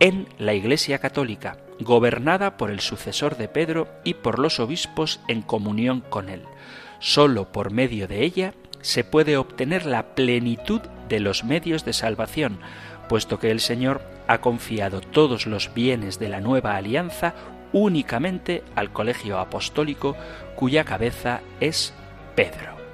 en 0.00 0.28
la 0.38 0.54
Iglesia 0.54 0.98
católica, 0.98 1.58
gobernada 1.80 2.56
por 2.56 2.70
el 2.70 2.80
sucesor 2.80 3.36
de 3.36 3.48
Pedro 3.48 3.88
y 4.04 4.14
por 4.14 4.38
los 4.38 4.60
obispos 4.60 5.20
en 5.28 5.42
comunión 5.42 6.00
con 6.00 6.28
él. 6.28 6.42
Solo 6.98 7.52
por 7.52 7.70
medio 7.70 8.08
de 8.08 8.24
ella 8.24 8.54
se 8.80 9.04
puede 9.04 9.36
obtener 9.36 9.84
la 9.84 10.14
plenitud 10.14 10.80
de 11.08 11.20
los 11.20 11.44
medios 11.44 11.84
de 11.84 11.92
salvación, 11.92 12.58
puesto 13.08 13.38
que 13.38 13.50
el 13.50 13.60
Señor 13.60 14.00
ha 14.26 14.38
confiado 14.40 15.00
todos 15.00 15.46
los 15.46 15.72
bienes 15.74 16.18
de 16.18 16.28
la 16.28 16.40
nueva 16.40 16.76
alianza 16.76 17.34
únicamente 17.72 18.62
al 18.74 18.92
colegio 18.92 19.38
apostólico 19.38 20.16
cuya 20.54 20.84
cabeza 20.84 21.40
es 21.60 21.92
Pedro. 22.34 22.85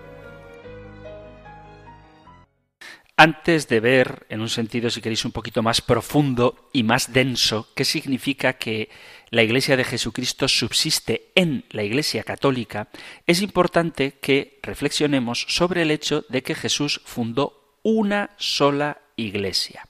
Antes 3.22 3.68
de 3.68 3.78
ver, 3.78 4.26
en 4.30 4.40
un 4.40 4.48
sentido, 4.48 4.90
si 4.90 5.00
queréis, 5.00 5.24
un 5.24 5.30
poquito 5.30 5.62
más 5.62 5.80
profundo 5.80 6.68
y 6.72 6.82
más 6.82 7.12
denso, 7.12 7.68
qué 7.76 7.84
significa 7.84 8.54
que 8.54 8.90
la 9.30 9.44
Iglesia 9.44 9.76
de 9.76 9.84
Jesucristo 9.84 10.48
subsiste 10.48 11.30
en 11.36 11.64
la 11.70 11.84
Iglesia 11.84 12.24
católica, 12.24 12.88
es 13.28 13.40
importante 13.40 14.18
que 14.20 14.58
reflexionemos 14.60 15.46
sobre 15.48 15.82
el 15.82 15.92
hecho 15.92 16.24
de 16.30 16.42
que 16.42 16.56
Jesús 16.56 17.00
fundó 17.04 17.78
una 17.84 18.30
sola 18.38 18.98
Iglesia. 19.14 19.86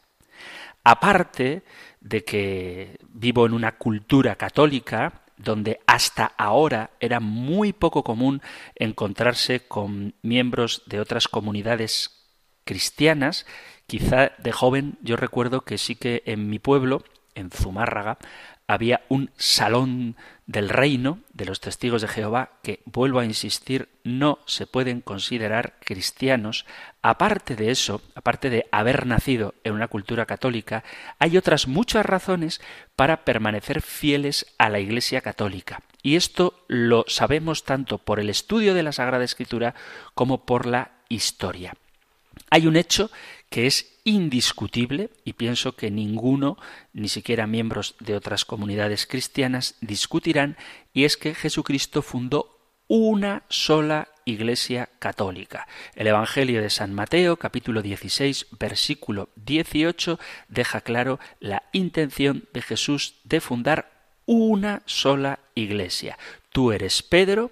Aparte 0.85 1.63
de 2.03 2.25
que 2.25 2.99
vivo 3.15 3.47
en 3.47 3.55
una 3.55 3.79
cultura 3.79 4.37
católica, 4.37 5.23
donde 5.39 5.81
hasta 5.87 6.27
ahora 6.37 6.91
era 7.01 7.19
muy 7.19 7.73
poco 7.73 8.05
común 8.05 8.43
encontrarse 8.75 9.61
con 9.61 10.15
miembros 10.21 10.83
de 10.85 11.01
otras 11.01 11.29
comunidades 11.29 12.22
cristianas. 12.65 13.47
Quizá 13.87 14.33
de 14.39 14.53
joven 14.53 14.99
yo 15.03 15.17
recuerdo 15.17 15.63
que 15.63 15.79
sí 15.79 15.97
que 15.97 16.23
en 16.27 16.49
mi 16.49 16.59
pueblo, 16.59 17.05
en 17.35 17.51
Zumárraga, 17.51 18.19
había 18.67 19.03
un 19.09 19.31
salón 19.37 20.17
del 20.47 20.69
reino 20.69 21.19
de 21.33 21.45
los 21.45 21.61
testigos 21.61 22.03
de 22.03 22.09
Jehová 22.09 22.53
que, 22.63 22.81
vuelvo 22.85 23.19
a 23.19 23.25
insistir, 23.25 23.89
no 24.05 24.39
se 24.47 24.67
pueden 24.67 25.01
considerar 25.01 25.75
cristianos. 25.81 26.65
Aparte 27.03 27.57
de 27.57 27.71
eso, 27.71 28.01
aparte 28.15 28.51
de 28.51 28.67
haber 28.73 29.07
nacido 29.07 29.55
en 29.65 29.75
una 29.75 29.89
cultura 29.89 30.27
católica, 30.27 30.85
hay 31.19 31.37
otras 31.37 31.69
muchas 31.69 32.07
razones 32.07 32.61
para 32.97 33.25
permanecer 33.25 33.83
fieles 33.83 34.47
a 34.59 34.69
la 34.69 34.81
Iglesia 34.81 35.21
católica. 35.21 35.83
Y 36.03 36.17
esto 36.17 36.65
lo 36.69 37.05
sabemos 37.09 37.65
tanto 37.65 37.99
por 37.99 38.21
el 38.21 38.31
estudio 38.31 38.75
de 38.75 38.83
la 38.83 38.93
Sagrada 38.93 39.25
Escritura 39.25 39.75
como 40.15 40.45
por 40.45 40.67
la 40.67 40.93
historia. 41.09 41.75
Hay 42.53 42.67
un 42.67 42.77
hecho 42.77 43.11
que 43.49 43.67
es 43.67 43.99
indiscutible 44.05 45.09
y 45.25 45.33
pienso 45.33 45.75
que 45.75 45.91
ninguno, 45.91 46.59
ni 46.93 47.09
siquiera 47.09 47.47
miembros 47.47 47.95
de 47.99 48.15
otras 48.15 48.45
comunidades 48.45 49.07
cristianas, 49.07 49.77
discutirán, 49.81 50.59
y 50.93 51.05
es 51.05 51.17
que 51.17 51.35
Jesucristo 51.35 52.03
fundó 52.03 52.61
una 52.89 53.45
sola 53.49 54.09
Iglesia 54.27 54.91
católica. 54.99 55.67
El 55.95 56.09
Evangelio 56.09 56.61
de 56.61 56.69
San 56.69 56.93
Mateo, 56.93 57.39
capítulo 57.39 57.81
16, 57.81 58.49
versículo 58.61 59.31
18, 59.37 60.21
deja 60.49 60.83
claro 60.83 61.19
la 61.41 61.63
intención 61.73 62.45
de 62.53 62.61
Jesús 62.61 63.15
de 63.25 63.41
fundar 63.41 64.11
una 64.27 64.83
sola 64.85 65.39
Iglesia. 65.55 66.19
Tú 66.51 66.71
eres 66.71 67.03
Pedro, 67.03 67.51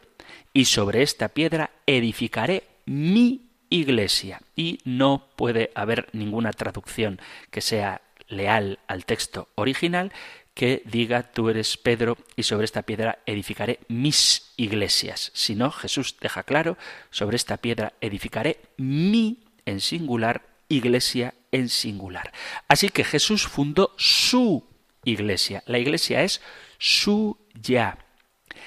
y 0.52 0.66
sobre 0.66 1.00
esta 1.00 1.28
piedra 1.28 1.70
edificaré 1.86 2.64
mi 2.84 3.49
iglesia 3.70 4.42
y 4.54 4.80
no 4.84 5.28
puede 5.36 5.70
haber 5.74 6.08
ninguna 6.12 6.52
traducción 6.52 7.20
que 7.50 7.60
sea 7.60 8.02
leal 8.28 8.78
al 8.86 9.04
texto 9.06 9.48
original 9.54 10.12
que 10.54 10.82
diga 10.84 11.22
tú 11.22 11.48
eres 11.48 11.76
Pedro 11.76 12.18
y 12.36 12.42
sobre 12.42 12.64
esta 12.64 12.82
piedra 12.82 13.20
edificaré 13.24 13.80
mis 13.88 14.52
iglesias. 14.56 15.30
Si 15.34 15.54
no, 15.54 15.70
Jesús 15.70 16.16
deja 16.20 16.42
claro, 16.42 16.76
sobre 17.10 17.36
esta 17.36 17.56
piedra 17.56 17.94
edificaré 18.00 18.60
mi 18.76 19.44
en 19.64 19.80
singular, 19.80 20.42
iglesia 20.68 21.34
en 21.52 21.68
singular. 21.68 22.32
Así 22.68 22.90
que 22.90 23.04
Jesús 23.04 23.46
fundó 23.46 23.94
su 23.96 24.66
iglesia. 25.04 25.62
La 25.66 25.78
iglesia 25.78 26.22
es 26.22 26.40
suya. 26.78 27.98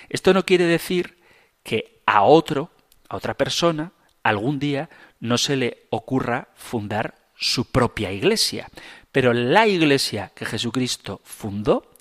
Esto 0.10 0.34
no 0.34 0.46
quiere 0.46 0.66
decir 0.66 1.20
que 1.64 2.02
a 2.06 2.24
otro, 2.24 2.72
a 3.10 3.18
otra 3.18 3.36
persona, 3.36 3.92
algún 4.24 4.60
día 4.60 4.90
no 5.20 5.38
se 5.38 5.56
le 5.56 5.86
ocurra 5.90 6.50
fundar 6.56 7.16
su 7.36 7.66
propia 7.66 8.12
iglesia. 8.12 8.70
Pero 9.12 9.34
la 9.34 9.68
iglesia 9.68 10.32
que 10.34 10.46
Jesucristo 10.46 11.22
fundó 11.24 11.92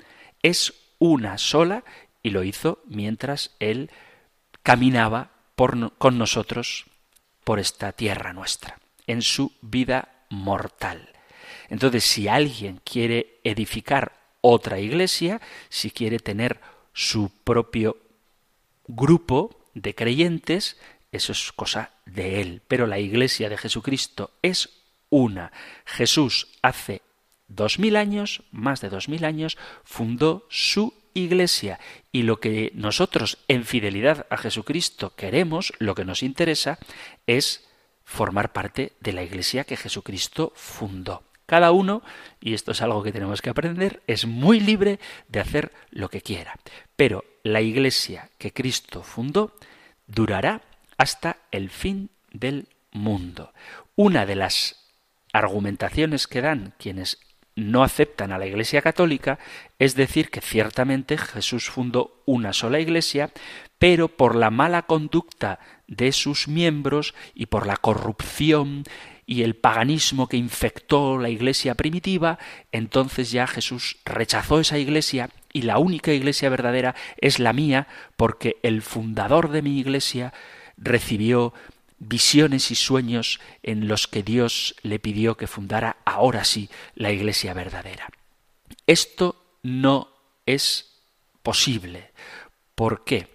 es 0.43 0.73
una 0.99 1.37
sola 1.37 1.85
y 2.23 2.31
lo 2.31 2.43
hizo 2.45 2.81
mientras 2.87 3.55
Él 3.59 3.91
caminaba 4.63 5.31
con 5.99 6.19
nosotros 6.19 6.87
por 7.45 7.61
esta 7.61 7.93
tierra 7.93 8.33
nuestra, 8.33 8.79
en 9.07 9.23
su 9.23 9.53
vida 9.61 10.09
mortal. 10.29 11.09
Entonces, 11.69 12.05
si 12.05 12.27
alguien 12.27 12.81
quiere 12.85 13.39
edificar 13.45 14.13
otra 14.41 14.81
iglesia, 14.81 15.41
si 15.69 15.91
quiere 15.91 16.19
tener 16.19 16.61
su 16.93 17.31
propio 17.45 17.97
grupo 18.89 19.69
de 19.75 19.95
creyentes, 19.95 20.77
eso 21.12 21.33
es 21.33 21.53
cosa 21.53 21.90
de 22.07 22.40
Él. 22.40 22.62
Pero 22.66 22.87
la 22.87 22.98
Iglesia 22.98 23.48
de 23.48 23.59
Jesucristo 23.59 24.31
es 24.42 24.70
una. 25.11 25.53
Jesús 25.85 26.48
hace 26.62 27.03
dos 27.48 27.79
mil 27.79 27.96
años, 27.96 28.42
más 28.51 28.81
de 28.81 28.88
dos 28.88 29.09
mil 29.09 29.25
años, 29.25 29.59
fundó 29.85 30.46
su 30.48 30.94
Iglesia. 31.14 31.79
Y 32.11 32.22
lo 32.22 32.40
que 32.40 32.72
nosotros, 32.75 33.38
en 33.46 33.64
fidelidad 33.64 34.27
a 34.31 34.38
Jesucristo, 34.38 35.14
queremos, 35.14 35.75
lo 35.79 35.94
que 35.94 36.07
nos 36.07 36.22
interesa, 36.22 36.79
es 37.27 37.68
formar 38.05 38.53
parte 38.53 38.92
de 39.01 39.12
la 39.12 39.22
Iglesia 39.22 39.64
que 39.64 39.77
Jesucristo 39.77 40.53
fundó. 40.57 41.22
Cada 41.44 41.72
uno, 41.72 42.03
y 42.40 42.55
esto 42.55 42.72
es 42.72 42.81
algo 42.81 43.03
que 43.03 43.12
tenemos 43.12 43.42
que 43.42 43.51
aprender, 43.51 44.03
es 44.07 44.25
muy 44.25 44.61
libre 44.61 44.98
de 45.29 45.40
hacer 45.40 45.72
lo 45.90 46.09
que 46.09 46.22
quiera. 46.22 46.59
Pero 46.96 47.25
la 47.42 47.61
Iglesia 47.61 48.31
que 48.38 48.53
Cristo 48.55 49.03
fundó 49.03 49.55
durará 50.07 50.62
hasta 51.03 51.38
el 51.51 51.69
fin 51.69 52.11
del 52.33 52.69
mundo. 52.93 53.53
Una 53.97 54.25
de 54.25 54.37
las 54.37 54.77
argumentaciones 55.33 56.29
que 56.29 56.41
dan 56.41 56.75
quienes 56.79 57.19
no 57.57 57.83
aceptan 57.83 58.31
a 58.31 58.38
la 58.38 58.47
Iglesia 58.47 58.83
católica 58.83 59.41
es 59.81 59.97
decir 59.97 60.31
que 60.31 60.41
ciertamente 60.41 61.19
Jesús 61.19 61.69
fundó 61.69 62.23
una 62.25 62.53
sola 62.53 62.79
Iglesia, 62.79 63.33
pero 63.81 64.07
por 64.07 64.37
la 64.37 64.51
mala 64.51 64.83
conducta 64.83 65.59
de 65.88 66.12
sus 66.12 66.47
miembros 66.47 67.15
y 67.35 67.47
por 67.47 67.67
la 67.67 67.79
corrupción 67.79 68.85
y 69.27 69.43
el 69.43 69.57
paganismo 69.57 70.29
que 70.29 70.37
infectó 70.37 71.19
la 71.19 71.31
Iglesia 71.31 71.75
primitiva, 71.75 72.38
entonces 72.71 73.33
ya 73.33 73.49
Jesús 73.49 73.99
rechazó 74.05 74.61
esa 74.61 74.79
Iglesia 74.79 75.31
y 75.53 75.62
la 75.62 75.79
única 75.79 76.12
Iglesia 76.12 76.49
verdadera 76.49 76.95
es 77.17 77.41
la 77.41 77.53
mía, 77.53 77.88
porque 78.17 78.59
el 78.62 78.83
fundador 78.83 79.51
de 79.51 79.62
mi 79.62 79.81
Iglesia 79.81 80.33
recibió 80.83 81.55
visiones 81.99 82.71
y 82.71 82.75
sueños 82.75 83.40
en 83.62 83.87
los 83.87 84.09
que 84.09 84.23
Dios 84.23 84.75
le 84.83 84.99
pidió 84.99 85.37
que 85.37 85.47
fundara 85.47 85.99
ahora 86.05 86.45
sí 86.45 86.68
la 86.95 87.12
iglesia 87.12 87.55
verdadera. 87.55 88.09
Esto 88.87 89.59
no 89.62 90.09
es 90.45 91.01
posible. 91.42 92.11
¿Por 92.75 93.05
qué? 93.05 93.29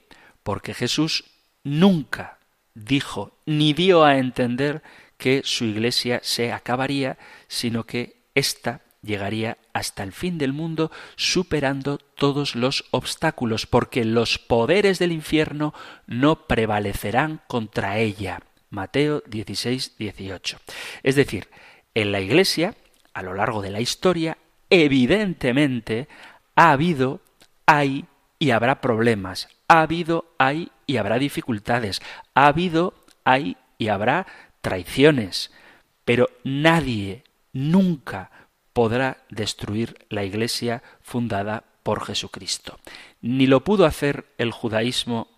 Porque 0.43 0.73
Jesús 0.73 1.23
nunca 1.63 2.39
dijo 2.73 3.37
ni 3.45 3.73
dio 3.73 4.03
a 4.03 4.17
entender 4.17 4.83
que 5.17 5.41
su 5.43 5.65
iglesia 5.65 6.19
se 6.23 6.51
acabaría, 6.51 7.17
sino 7.47 7.85
que 7.85 8.17
ésta 8.35 8.81
llegaría 9.07 9.57
hasta 9.73 10.03
el 10.03 10.11
fin 10.11 10.37
del 10.37 10.53
mundo 10.53 10.91
superando 11.15 11.97
todos 11.97 12.55
los 12.55 12.85
obstáculos, 12.91 13.65
porque 13.65 14.05
los 14.05 14.37
poderes 14.37 14.99
del 14.99 15.11
infierno 15.11 15.73
no 16.05 16.45
prevalecerán 16.45 17.41
contra 17.47 17.97
ella. 17.97 18.41
Mateo 18.69 19.23
16, 19.25 19.95
18. 19.97 20.59
Es 21.01 21.15
decir, 21.15 21.47
en 21.95 22.11
la 22.11 22.19
Iglesia, 22.19 22.75
a 23.13 23.23
lo 23.23 23.33
largo 23.33 23.63
de 23.63 23.71
la 23.71 23.81
historia, 23.81 24.37
evidentemente 24.69 26.07
ha 26.55 26.71
habido, 26.71 27.21
hay 27.65 28.05
y 28.37 28.51
habrá 28.51 28.81
problemas, 28.81 29.47
ha 29.67 29.81
habido, 29.81 30.33
hay 30.37 30.71
y 30.85 30.97
habrá 30.97 31.17
dificultades, 31.17 32.01
ha 32.35 32.47
habido, 32.47 32.93
hay 33.23 33.57
y 33.77 33.87
habrá 33.87 34.27
traiciones, 34.61 35.51
pero 36.05 36.29
nadie 36.43 37.23
nunca 37.53 38.31
podrá 38.77 39.25
destruir 39.31 40.05
la 40.09 40.23
Iglesia 40.23 40.83
fundada 41.01 41.63
por 41.81 42.05
Jesucristo. 42.05 42.77
Ni 43.21 43.47
lo 43.47 43.63
pudo 43.63 43.87
hacer 43.87 44.27
el 44.37 44.51
judaísmo 44.51 45.29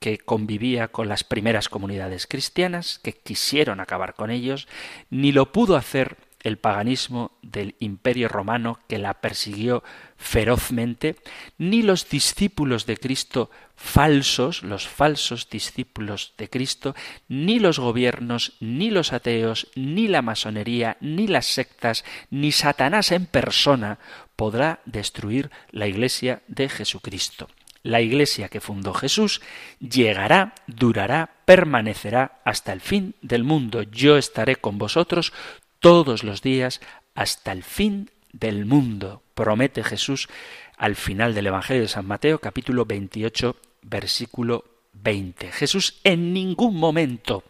que 0.00 0.16
convivía 0.16 0.88
con 0.88 1.06
las 1.06 1.22
primeras 1.22 1.68
comunidades 1.68 2.26
cristianas, 2.26 2.98
que 3.00 3.12
quisieron 3.12 3.80
acabar 3.80 4.14
con 4.14 4.30
ellos, 4.30 4.66
ni 5.10 5.30
lo 5.30 5.52
pudo 5.52 5.76
hacer 5.76 6.16
el 6.42 6.56
paganismo 6.56 7.32
del 7.42 7.74
imperio 7.80 8.28
romano 8.28 8.80
que 8.88 8.96
la 8.96 9.20
persiguió 9.20 9.84
ferozmente, 10.16 11.16
ni 11.58 11.82
los 11.82 12.08
discípulos 12.08 12.86
de 12.86 12.96
Cristo 12.96 13.50
falsos, 13.76 14.62
los 14.62 14.88
falsos 14.88 15.48
discípulos 15.48 16.32
de 16.38 16.48
Cristo, 16.48 16.94
ni 17.28 17.58
los 17.58 17.78
gobiernos, 17.78 18.54
ni 18.58 18.90
los 18.90 19.12
ateos, 19.12 19.68
ni 19.74 20.08
la 20.08 20.22
masonería, 20.22 20.96
ni 21.00 21.28
las 21.28 21.46
sectas, 21.46 22.04
ni 22.30 22.52
Satanás 22.52 23.12
en 23.12 23.26
persona 23.26 23.98
podrá 24.34 24.80
destruir 24.86 25.50
la 25.70 25.86
iglesia 25.86 26.42
de 26.48 26.68
Jesucristo. 26.68 27.48
La 27.82 28.00
iglesia 28.00 28.48
que 28.48 28.60
fundó 28.60 28.94
Jesús 28.94 29.40
llegará, 29.78 30.54
durará, 30.66 31.30
permanecerá 31.44 32.40
hasta 32.44 32.72
el 32.72 32.80
fin 32.80 33.14
del 33.22 33.44
mundo. 33.44 33.82
Yo 33.82 34.16
estaré 34.16 34.56
con 34.56 34.76
vosotros 34.76 35.32
todos 35.78 36.24
los 36.24 36.42
días 36.42 36.80
hasta 37.14 37.52
el 37.52 37.62
fin 37.62 38.10
del 38.32 38.66
mundo, 38.66 39.22
promete 39.34 39.84
Jesús 39.84 40.28
al 40.76 40.96
final 40.96 41.34
del 41.34 41.46
Evangelio 41.46 41.82
de 41.82 41.88
San 41.88 42.06
Mateo 42.06 42.38
capítulo 42.38 42.84
28 42.84 43.56
versículo 43.88 44.64
20. 44.92 45.52
Jesús 45.52 46.00
en 46.04 46.32
ningún 46.32 46.76
momento 46.76 47.44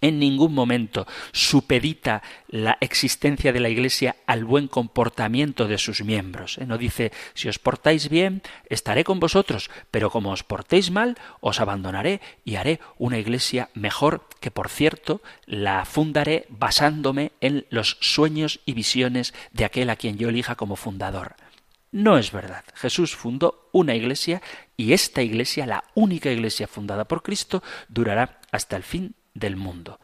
en 0.00 0.18
ningún 0.18 0.52
momento 0.52 1.06
supedita 1.32 2.22
la 2.48 2.76
existencia 2.80 3.52
de 3.52 3.60
la 3.60 3.68
Iglesia 3.68 4.16
al 4.26 4.44
buen 4.44 4.68
comportamiento 4.68 5.66
de 5.66 5.78
sus 5.78 6.02
miembros. 6.02 6.58
¿eh? 6.58 6.66
No 6.66 6.78
dice, 6.78 7.12
si 7.34 7.48
os 7.48 7.58
portáis 7.58 8.08
bien, 8.08 8.42
estaré 8.68 9.04
con 9.04 9.20
vosotros, 9.20 9.70
pero 9.90 10.10
como 10.10 10.32
os 10.32 10.42
portéis 10.44 10.90
mal, 10.90 11.16
os 11.40 11.60
abandonaré 11.60 12.20
y 12.44 12.56
haré 12.56 12.80
una 12.98 13.18
Iglesia 13.18 13.70
mejor, 13.74 14.28
que 14.40 14.50
por 14.50 14.68
cierto 14.68 15.22
la 15.46 15.84
fundaré 15.84 16.46
basándome 16.50 17.32
en 17.40 17.66
los 17.70 17.96
sueños 18.00 18.60
y 18.66 18.74
visiones 18.74 19.34
de 19.52 19.64
aquel 19.64 19.90
a 19.90 19.96
quien 19.96 20.18
yo 20.18 20.28
elija 20.28 20.56
como 20.56 20.76
fundador. 20.76 21.36
No 21.92 22.18
es 22.18 22.32
verdad. 22.32 22.64
Jesús 22.74 23.14
fundó 23.14 23.68
una 23.72 23.94
iglesia 23.94 24.42
y 24.76 24.92
esta 24.92 25.22
iglesia, 25.22 25.66
la 25.66 25.84
única 25.94 26.30
iglesia 26.30 26.66
fundada 26.66 27.06
por 27.06 27.22
Cristo, 27.22 27.62
durará 27.88 28.40
hasta 28.50 28.76
el 28.76 28.82
fin 28.82 29.14
del 29.34 29.56
mundo. 29.56 30.00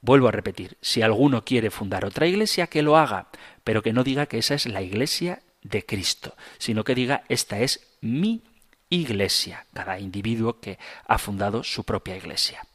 Vuelvo 0.00 0.28
a 0.28 0.32
repetir, 0.32 0.76
si 0.80 1.00
alguno 1.00 1.44
quiere 1.44 1.70
fundar 1.70 2.04
otra 2.04 2.26
iglesia, 2.26 2.66
que 2.66 2.82
lo 2.82 2.96
haga, 2.96 3.28
pero 3.64 3.82
que 3.82 3.92
no 3.92 4.04
diga 4.04 4.26
que 4.26 4.38
esa 4.38 4.54
es 4.54 4.66
la 4.66 4.82
iglesia 4.82 5.42
de 5.62 5.84
Cristo, 5.84 6.36
sino 6.58 6.84
que 6.84 6.94
diga 6.94 7.24
esta 7.28 7.58
es 7.60 7.96
mi 8.02 8.42
iglesia, 8.90 9.66
cada 9.72 9.98
individuo 9.98 10.60
que 10.60 10.78
ha 11.06 11.18
fundado 11.18 11.64
su 11.64 11.84
propia 11.84 12.16
iglesia. 12.16 12.66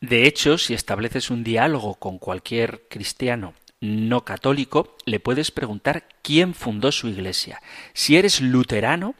De 0.00 0.26
hecho, 0.26 0.58
si 0.58 0.74
estableces 0.74 1.30
un 1.30 1.44
diálogo 1.44 1.94
con 1.94 2.18
cualquier 2.18 2.88
cristiano 2.88 3.54
no 3.80 4.24
católico, 4.24 4.96
le 5.04 5.20
puedes 5.20 5.50
preguntar 5.50 6.08
quién 6.22 6.54
fundó 6.54 6.92
su 6.92 7.08
iglesia. 7.08 7.60
Si 7.92 8.16
eres 8.16 8.40
luterano, 8.40 9.14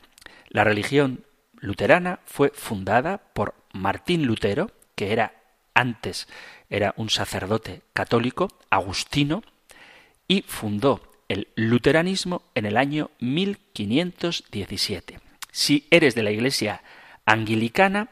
la 0.48 0.64
religión 0.64 1.24
luterana 1.54 2.20
fue 2.24 2.52
fundada 2.54 3.18
por 3.34 3.54
Martín 3.72 4.26
Lutero, 4.26 4.70
que 4.94 5.12
era 5.12 5.34
antes 5.74 6.28
era 6.70 6.94
un 6.96 7.10
sacerdote 7.10 7.82
católico, 7.92 8.48
agustino, 8.70 9.42
y 10.26 10.42
fundó 10.42 11.12
el 11.28 11.48
luteranismo 11.54 12.42
en 12.54 12.66
el 12.66 12.76
año 12.76 13.10
1517. 13.20 15.20
Si 15.52 15.86
eres 15.90 16.14
de 16.14 16.22
la 16.22 16.30
iglesia 16.30 16.82
anglicana, 17.26 18.08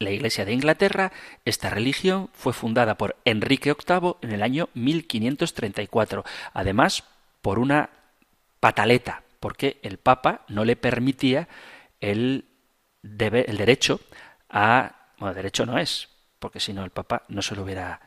la 0.00 0.10
Iglesia 0.10 0.46
de 0.46 0.54
Inglaterra, 0.54 1.12
esta 1.44 1.68
religión 1.68 2.30
fue 2.32 2.54
fundada 2.54 2.96
por 2.96 3.16
Enrique 3.26 3.74
VIII 3.74 4.16
en 4.22 4.32
el 4.32 4.42
año 4.42 4.70
1534, 4.72 6.24
además 6.54 7.04
por 7.42 7.58
una 7.58 7.90
pataleta, 8.60 9.22
porque 9.40 9.78
el 9.82 9.98
Papa 9.98 10.46
no 10.48 10.64
le 10.64 10.76
permitía 10.76 11.48
el, 12.00 12.46
el 13.02 13.56
derecho 13.58 14.00
a... 14.48 14.96
Bueno, 15.18 15.34
derecho 15.34 15.66
no 15.66 15.78
es, 15.78 16.08
porque 16.38 16.60
si 16.60 16.72
no 16.72 16.82
el 16.82 16.90
Papa 16.90 17.24
no 17.28 17.42
se 17.42 17.54
lo 17.54 17.62
hubiera 17.62 18.00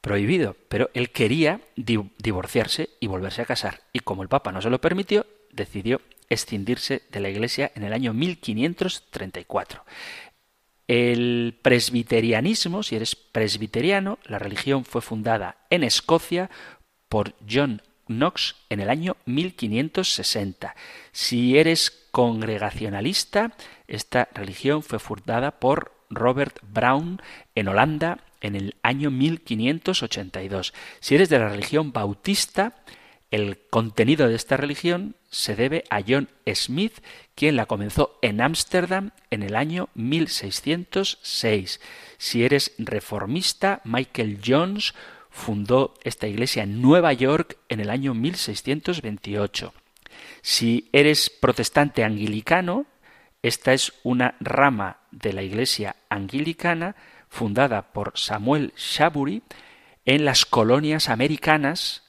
prohibido, 0.00 0.56
pero 0.68 0.90
él 0.92 1.10
quería 1.10 1.60
divorciarse 1.76 2.90
y 2.98 3.06
volverse 3.06 3.42
a 3.42 3.46
casar, 3.46 3.82
y 3.92 4.00
como 4.00 4.24
el 4.24 4.28
Papa 4.28 4.50
no 4.50 4.60
se 4.60 4.70
lo 4.70 4.80
permitió, 4.80 5.24
decidió 5.52 6.00
escindirse 6.28 7.02
de 7.10 7.20
la 7.20 7.28
Iglesia 7.28 7.70
en 7.74 7.84
el 7.84 7.92
año 7.92 8.12
1534. 8.12 9.84
El 10.88 11.58
presbiterianismo, 11.60 12.82
si 12.82 12.96
eres 12.96 13.14
presbiteriano, 13.14 14.18
la 14.24 14.38
religión 14.38 14.86
fue 14.86 15.02
fundada 15.02 15.56
en 15.68 15.84
Escocia 15.84 16.50
por 17.10 17.34
John 17.48 17.82
Knox 18.06 18.56
en 18.70 18.80
el 18.80 18.88
año 18.88 19.16
1560. 19.26 20.74
Si 21.12 21.58
eres 21.58 22.08
congregacionalista, 22.10 23.52
esta 23.86 24.28
religión 24.32 24.82
fue 24.82 24.98
fundada 24.98 25.60
por 25.60 25.92
Robert 26.08 26.58
Brown 26.62 27.20
en 27.54 27.68
Holanda 27.68 28.24
en 28.40 28.56
el 28.56 28.76
año 28.82 29.10
1582. 29.10 30.72
Si 31.00 31.14
eres 31.14 31.28
de 31.28 31.38
la 31.38 31.50
religión 31.50 31.92
bautista, 31.92 32.74
el 33.30 33.58
contenido 33.70 34.28
de 34.28 34.34
esta 34.34 34.56
religión 34.56 35.16
se 35.30 35.54
debe 35.54 35.84
a 35.90 36.00
John 36.06 36.28
Smith, 36.54 37.02
quien 37.34 37.56
la 37.56 37.66
comenzó 37.66 38.18
en 38.22 38.40
Ámsterdam 38.40 39.10
en 39.30 39.42
el 39.42 39.54
año 39.54 39.88
1606. 39.94 41.80
Si 42.16 42.44
eres 42.44 42.72
reformista, 42.78 43.80
Michael 43.84 44.40
Jones 44.44 44.94
fundó 45.30 45.94
esta 46.04 46.26
iglesia 46.26 46.62
en 46.62 46.80
Nueva 46.80 47.12
York 47.12 47.58
en 47.68 47.80
el 47.80 47.90
año 47.90 48.14
1628. 48.14 49.74
Si 50.40 50.88
eres 50.92 51.30
protestante 51.30 52.04
anglicano, 52.04 52.86
esta 53.42 53.72
es 53.72 53.92
una 54.02 54.36
rama 54.40 54.98
de 55.10 55.32
la 55.32 55.42
Iglesia 55.42 55.96
anglicana 56.08 56.96
fundada 57.28 57.92
por 57.92 58.12
Samuel 58.16 58.72
Shabury 58.76 59.42
en 60.04 60.24
las 60.24 60.44
colonias 60.44 61.08
americanas 61.08 62.07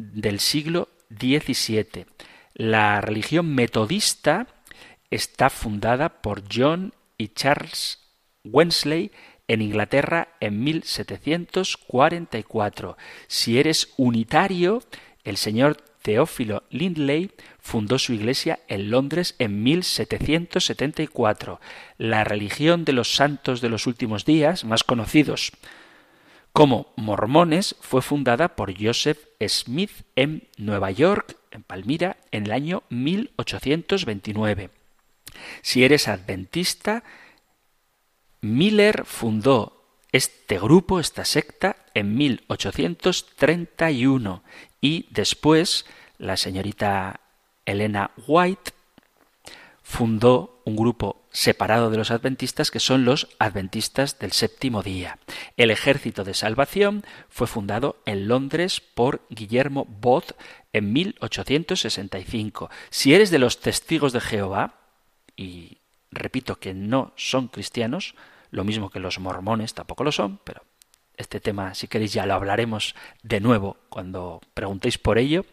del 0.00 0.40
siglo 0.40 0.88
XVII. 1.10 2.06
La 2.54 3.00
religión 3.00 3.54
metodista 3.54 4.48
está 5.10 5.50
fundada 5.50 6.22
por 6.22 6.42
John 6.52 6.92
y 7.18 7.28
Charles 7.28 8.00
Wensley 8.44 9.12
en 9.48 9.62
Inglaterra 9.62 10.28
en 10.40 10.62
1744. 10.62 12.96
Si 13.26 13.58
eres 13.58 13.92
unitario, 13.96 14.82
el 15.24 15.36
señor 15.36 15.78
Teófilo 16.02 16.62
Lindley 16.70 17.32
fundó 17.58 17.98
su 17.98 18.12
iglesia 18.14 18.60
en 18.68 18.90
Londres 18.90 19.34
en 19.38 19.62
1774. 19.62 21.60
La 21.98 22.24
religión 22.24 22.84
de 22.84 22.92
los 22.92 23.14
santos 23.14 23.60
de 23.60 23.68
los 23.68 23.86
últimos 23.86 24.24
días, 24.24 24.64
más 24.64 24.82
conocidos 24.82 25.52
como 26.52 26.92
mormones, 26.96 27.76
fue 27.80 28.02
fundada 28.02 28.56
por 28.56 28.74
Joseph 28.78 29.28
Smith 29.46 29.92
en 30.16 30.48
Nueva 30.56 30.90
York, 30.90 31.36
en 31.50 31.62
Palmira, 31.62 32.16
en 32.30 32.46
el 32.46 32.52
año 32.52 32.82
1829. 32.90 34.70
Si 35.62 35.84
eres 35.84 36.08
adventista, 36.08 37.04
Miller 38.40 39.04
fundó 39.04 39.80
este 40.12 40.58
grupo, 40.58 40.98
esta 40.98 41.24
secta, 41.24 41.76
en 41.94 42.16
1831 42.16 44.42
y 44.80 45.06
después 45.10 45.86
la 46.18 46.36
señorita 46.36 47.20
Elena 47.64 48.10
White 48.26 48.72
fundó 49.82 50.60
un 50.64 50.74
grupo 50.76 51.19
separado 51.32 51.90
de 51.90 51.96
los 51.96 52.10
adventistas 52.10 52.70
que 52.70 52.80
son 52.80 53.04
los 53.04 53.28
adventistas 53.38 54.18
del 54.18 54.32
séptimo 54.32 54.82
día. 54.82 55.18
El 55.56 55.70
Ejército 55.70 56.24
de 56.24 56.34
Salvación 56.34 57.04
fue 57.28 57.46
fundado 57.46 57.96
en 58.06 58.28
Londres 58.28 58.80
por 58.80 59.22
Guillermo 59.30 59.86
Bott 59.88 60.36
en 60.72 60.92
1865. 60.92 62.70
Si 62.90 63.14
eres 63.14 63.30
de 63.30 63.38
los 63.38 63.60
testigos 63.60 64.12
de 64.12 64.20
Jehová, 64.20 64.74
y 65.36 65.78
repito 66.10 66.56
que 66.56 66.74
no 66.74 67.12
son 67.16 67.48
cristianos, 67.48 68.14
lo 68.50 68.64
mismo 68.64 68.90
que 68.90 69.00
los 69.00 69.18
mormones 69.18 69.74
tampoco 69.74 70.04
lo 70.04 70.12
son, 70.12 70.38
pero 70.44 70.62
este 71.16 71.38
tema, 71.38 71.74
si 71.74 71.86
queréis, 71.86 72.12
ya 72.12 72.26
lo 72.26 72.34
hablaremos 72.34 72.94
de 73.22 73.40
nuevo 73.40 73.76
cuando 73.88 74.40
preguntéis 74.54 74.98
por 74.98 75.18
ello. 75.18 75.44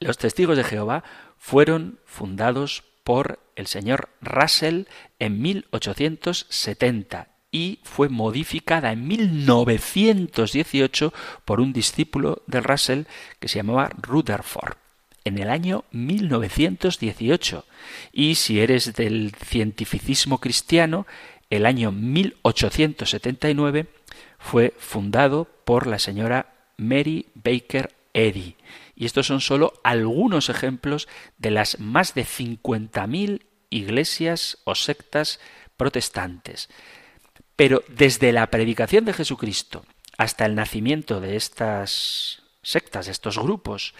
Los 0.00 0.18
testigos 0.18 0.56
de 0.56 0.64
Jehová 0.64 1.04
fueron 1.36 2.00
fundados 2.04 2.84
por 3.08 3.40
el 3.56 3.66
señor 3.66 4.10
Russell 4.20 4.82
en 5.18 5.40
1870 5.40 7.28
y 7.50 7.78
fue 7.82 8.10
modificada 8.10 8.92
en 8.92 9.08
1918 9.08 11.14
por 11.46 11.62
un 11.62 11.72
discípulo 11.72 12.42
de 12.46 12.60
Russell 12.60 13.04
que 13.40 13.48
se 13.48 13.60
llamaba 13.60 13.90
Rutherford 14.02 14.76
en 15.24 15.38
el 15.38 15.48
año 15.48 15.86
1918. 15.90 17.64
Y 18.12 18.34
si 18.34 18.60
eres 18.60 18.92
del 18.92 19.32
cientificismo 19.42 20.36
cristiano, 20.36 21.06
el 21.48 21.64
año 21.64 21.92
1879 21.92 23.86
fue 24.38 24.74
fundado 24.76 25.46
por 25.64 25.86
la 25.86 25.98
señora 25.98 26.52
Mary 26.76 27.24
Baker 27.34 27.90
Eddy. 28.12 28.56
Y 28.98 29.06
estos 29.06 29.28
son 29.28 29.40
solo 29.40 29.74
algunos 29.84 30.48
ejemplos 30.48 31.06
de 31.38 31.52
las 31.52 31.78
más 31.78 32.14
de 32.14 32.24
50.000 32.24 33.42
iglesias 33.70 34.58
o 34.64 34.74
sectas 34.74 35.38
protestantes. 35.76 36.68
Pero 37.54 37.84
desde 37.86 38.32
la 38.32 38.48
predicación 38.50 39.04
de 39.04 39.12
Jesucristo 39.12 39.86
hasta 40.16 40.46
el 40.46 40.56
nacimiento 40.56 41.20
de 41.20 41.36
estas 41.36 42.42
sectas, 42.62 43.06
de 43.06 43.12
estos 43.12 43.38
grupos, 43.38 43.94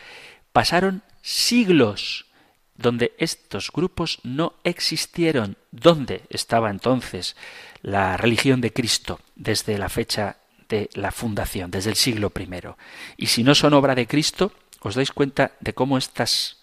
pasaron 0.53 1.05
siglos 1.23 2.27
donde 2.75 3.13
estos 3.19 3.71
grupos 3.71 4.19
no 4.25 4.55
existieron. 4.65 5.57
¿Dónde 5.71 6.23
estaba 6.29 6.71
entonces 6.71 7.37
la 7.83 8.17
religión 8.17 8.61
de 8.61 8.73
Cristo 8.73 9.21
desde 9.37 9.79
la 9.79 9.91
fecha 9.91 10.39
de 10.69 10.91
la 10.95 11.13
fundación, 11.13 11.71
desde 11.71 11.91
el 11.91 11.97
siglo 11.97 12.33
I. 12.37 12.49
Y 13.17 13.27
si 13.27 13.43
no 13.45 13.55
son 13.55 13.75
obra 13.75 13.95
de 13.95 14.07
Cristo, 14.07 14.53
os 14.81 14.95
dais 14.95 15.13
cuenta 15.13 15.53
de 15.61 15.75
cómo 15.75 15.99
estas 15.99 16.59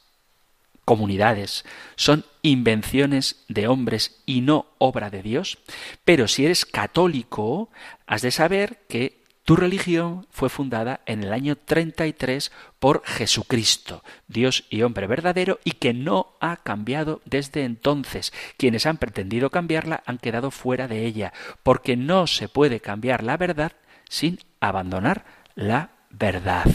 comunidades 0.86 1.66
son 1.96 2.26
invenciones 2.44 3.44
de 3.50 3.68
hombres 3.68 4.22
y 4.26 4.42
no 4.42 4.68
obra 4.78 5.10
de 5.10 5.24
Dios. 5.24 5.58
Pero 6.06 6.28
si 6.28 6.46
eres 6.46 6.66
católico, 6.66 7.70
has 8.06 8.22
de 8.22 8.32
saber 8.32 8.86
que 8.88 9.26
tu 9.44 9.56
religión 9.56 10.26
fue 10.32 10.50
fundada 10.50 11.02
en 11.06 11.24
el 11.24 11.32
año 11.32 11.56
33 11.56 12.52
por 12.80 13.04
Jesucristo, 13.06 14.04
Dios 14.28 14.66
y 14.72 14.82
hombre 14.82 15.06
verdadero, 15.06 15.60
y 15.64 15.74
que 15.74 15.94
no 15.94 16.34
ha 16.40 16.58
cambiado 16.58 17.22
desde 17.26 17.64
entonces. 17.64 18.34
Quienes 18.58 18.88
han 18.88 18.98
pretendido 18.98 19.52
cambiarla 19.52 20.02
han 20.08 20.18
quedado 20.18 20.50
fuera 20.50 20.88
de 20.88 21.06
ella, 21.06 21.32
porque 21.62 21.96
no 21.96 22.26
se 22.26 22.50
puede 22.50 22.80
cambiar 22.80 23.24
la 23.24 23.38
verdad 23.38 23.74
sin 24.10 24.40
abandonar 24.60 25.26
la 25.54 25.92
verdad. 26.10 26.66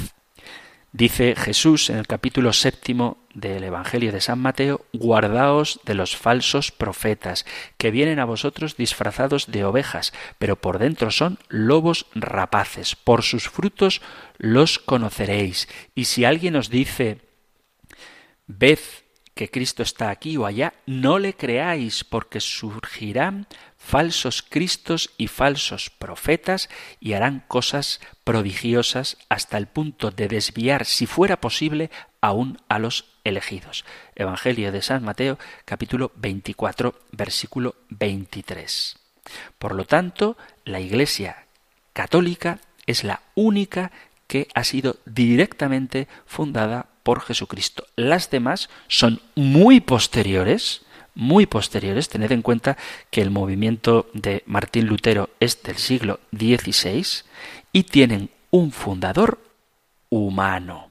Dice 0.92 1.36
Jesús 1.36 1.88
en 1.88 1.98
el 1.98 2.08
capítulo 2.08 2.52
séptimo 2.52 3.18
del 3.32 3.62
Evangelio 3.62 4.10
de 4.10 4.20
San 4.20 4.40
Mateo, 4.40 4.84
guardaos 4.92 5.78
de 5.84 5.94
los 5.94 6.16
falsos 6.16 6.72
profetas, 6.72 7.46
que 7.78 7.92
vienen 7.92 8.18
a 8.18 8.24
vosotros 8.24 8.76
disfrazados 8.76 9.52
de 9.52 9.64
ovejas, 9.64 10.12
pero 10.40 10.56
por 10.56 10.80
dentro 10.80 11.12
son 11.12 11.38
lobos 11.48 12.06
rapaces. 12.16 12.96
Por 12.96 13.22
sus 13.22 13.48
frutos 13.48 14.02
los 14.36 14.80
conoceréis. 14.80 15.68
Y 15.94 16.06
si 16.06 16.24
alguien 16.24 16.56
os 16.56 16.70
dice, 16.70 17.20
ved 18.48 18.80
que 19.34 19.50
Cristo 19.50 19.82
está 19.82 20.10
aquí 20.10 20.36
o 20.36 20.46
allá, 20.46 20.74
no 20.86 21.18
le 21.18 21.34
creáis, 21.34 22.04
porque 22.04 22.40
surgirán 22.40 23.46
falsos 23.78 24.42
cristos 24.42 25.10
y 25.16 25.28
falsos 25.28 25.90
profetas 25.90 26.68
y 27.00 27.14
harán 27.14 27.42
cosas 27.48 28.00
prodigiosas 28.24 29.16
hasta 29.28 29.56
el 29.56 29.66
punto 29.66 30.10
de 30.10 30.28
desviar, 30.28 30.84
si 30.84 31.06
fuera 31.06 31.40
posible, 31.40 31.90
aún 32.20 32.58
a 32.68 32.78
los 32.78 33.06
elegidos. 33.24 33.84
Evangelio 34.14 34.72
de 34.72 34.82
San 34.82 35.02
Mateo, 35.02 35.38
capítulo 35.64 36.12
24, 36.16 36.94
versículo 37.12 37.76
23. 37.88 38.96
Por 39.58 39.74
lo 39.74 39.86
tanto, 39.86 40.36
la 40.64 40.80
Iglesia 40.80 41.46
católica 41.92 42.60
es 42.86 43.04
la 43.04 43.22
única 43.34 43.90
que 44.26 44.48
ha 44.54 44.64
sido 44.64 44.98
directamente 45.06 46.06
fundada 46.26 46.89
por 47.02 47.20
Jesucristo. 47.20 47.86
Las 47.96 48.30
demás 48.30 48.68
son 48.88 49.20
muy 49.34 49.80
posteriores, 49.80 50.82
muy 51.14 51.46
posteriores. 51.46 52.08
Tened 52.08 52.32
en 52.32 52.42
cuenta 52.42 52.76
que 53.10 53.22
el 53.22 53.30
movimiento 53.30 54.08
de 54.14 54.42
Martín 54.46 54.86
Lutero 54.86 55.30
es 55.40 55.62
del 55.62 55.76
siglo 55.76 56.20
XVI 56.32 57.24
y 57.72 57.84
tienen 57.84 58.30
un 58.50 58.72
fundador 58.72 59.38
humano. 60.08 60.90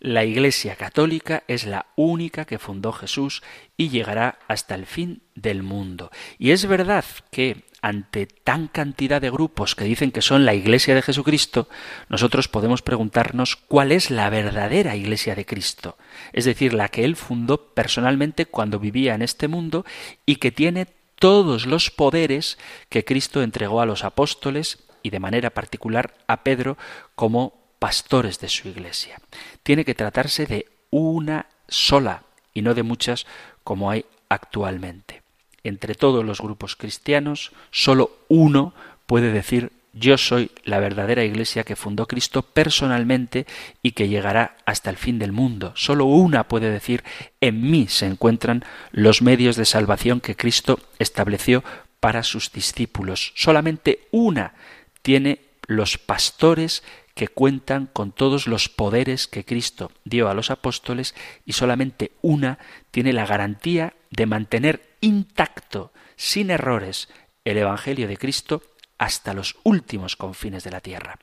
La 0.00 0.24
Iglesia 0.24 0.76
Católica 0.76 1.44
es 1.46 1.66
la 1.66 1.86
única 1.94 2.46
que 2.46 2.58
fundó 2.58 2.90
Jesús 2.90 3.42
y 3.76 3.90
llegará 3.90 4.38
hasta 4.48 4.74
el 4.74 4.86
fin 4.86 5.22
del 5.34 5.62
mundo. 5.62 6.10
Y 6.38 6.52
es 6.52 6.64
verdad 6.64 7.04
que 7.30 7.64
ante 7.82 8.26
tan 8.26 8.68
cantidad 8.68 9.20
de 9.20 9.30
grupos 9.30 9.74
que 9.74 9.84
dicen 9.84 10.12
que 10.12 10.22
son 10.22 10.44
la 10.44 10.54
Iglesia 10.54 10.94
de 10.94 11.02
Jesucristo, 11.02 11.68
nosotros 12.08 12.48
podemos 12.48 12.82
preguntarnos 12.82 13.56
cuál 13.56 13.92
es 13.92 14.10
la 14.10 14.28
verdadera 14.30 14.96
Iglesia 14.96 15.34
de 15.34 15.46
Cristo, 15.46 15.96
es 16.32 16.44
decir, 16.44 16.74
la 16.74 16.88
que 16.88 17.04
Él 17.04 17.16
fundó 17.16 17.72
personalmente 17.74 18.46
cuando 18.46 18.78
vivía 18.78 19.14
en 19.14 19.22
este 19.22 19.48
mundo 19.48 19.84
y 20.26 20.36
que 20.36 20.52
tiene 20.52 20.86
todos 21.18 21.66
los 21.66 21.90
poderes 21.90 22.58
que 22.88 23.04
Cristo 23.04 23.42
entregó 23.42 23.80
a 23.80 23.86
los 23.86 24.04
apóstoles 24.04 24.78
y 25.02 25.10
de 25.10 25.20
manera 25.20 25.50
particular 25.50 26.14
a 26.26 26.42
Pedro 26.42 26.76
como 27.14 27.54
pastores 27.78 28.40
de 28.40 28.48
su 28.48 28.68
Iglesia. 28.68 29.20
Tiene 29.62 29.84
que 29.84 29.94
tratarse 29.94 30.46
de 30.46 30.66
una 30.90 31.46
sola 31.68 32.24
y 32.52 32.62
no 32.62 32.74
de 32.74 32.82
muchas 32.82 33.26
como 33.64 33.90
hay 33.90 34.04
actualmente 34.28 35.19
entre 35.64 35.94
todos 35.94 36.24
los 36.24 36.40
grupos 36.40 36.76
cristianos, 36.76 37.52
solo 37.70 38.18
uno 38.28 38.74
puede 39.06 39.32
decir 39.32 39.72
yo 39.92 40.16
soy 40.18 40.50
la 40.64 40.78
verdadera 40.78 41.24
iglesia 41.24 41.64
que 41.64 41.74
fundó 41.74 42.06
Cristo 42.06 42.42
personalmente 42.42 43.46
y 43.82 43.92
que 43.92 44.08
llegará 44.08 44.56
hasta 44.64 44.88
el 44.88 44.96
fin 44.96 45.18
del 45.18 45.32
mundo. 45.32 45.72
Solo 45.74 46.04
una 46.04 46.44
puede 46.44 46.70
decir 46.70 47.02
en 47.40 47.70
mí 47.70 47.88
se 47.88 48.06
encuentran 48.06 48.64
los 48.92 49.20
medios 49.20 49.56
de 49.56 49.64
salvación 49.64 50.20
que 50.20 50.36
Cristo 50.36 50.78
estableció 50.98 51.64
para 51.98 52.22
sus 52.22 52.52
discípulos. 52.52 53.32
Solamente 53.34 54.06
una 54.12 54.54
tiene 55.02 55.40
los 55.66 55.98
pastores 55.98 56.82
que 57.14 57.28
cuentan 57.28 57.86
con 57.92 58.12
todos 58.12 58.46
los 58.46 58.68
poderes 58.68 59.26
que 59.26 59.44
Cristo 59.44 59.90
dio 60.04 60.28
a 60.28 60.34
los 60.34 60.50
apóstoles 60.50 61.14
y 61.44 61.52
solamente 61.52 62.12
una 62.22 62.58
tiene 62.92 63.12
la 63.12 63.26
garantía 63.26 63.94
de 64.10 64.26
mantener 64.26 64.89
intacto, 65.00 65.92
sin 66.16 66.50
errores, 66.50 67.08
el 67.44 67.58
Evangelio 67.58 68.08
de 68.08 68.16
Cristo 68.16 68.62
hasta 68.98 69.32
los 69.32 69.56
últimos 69.62 70.16
confines 70.16 70.64
de 70.64 70.70
la 70.70 70.80
tierra. 70.80 71.18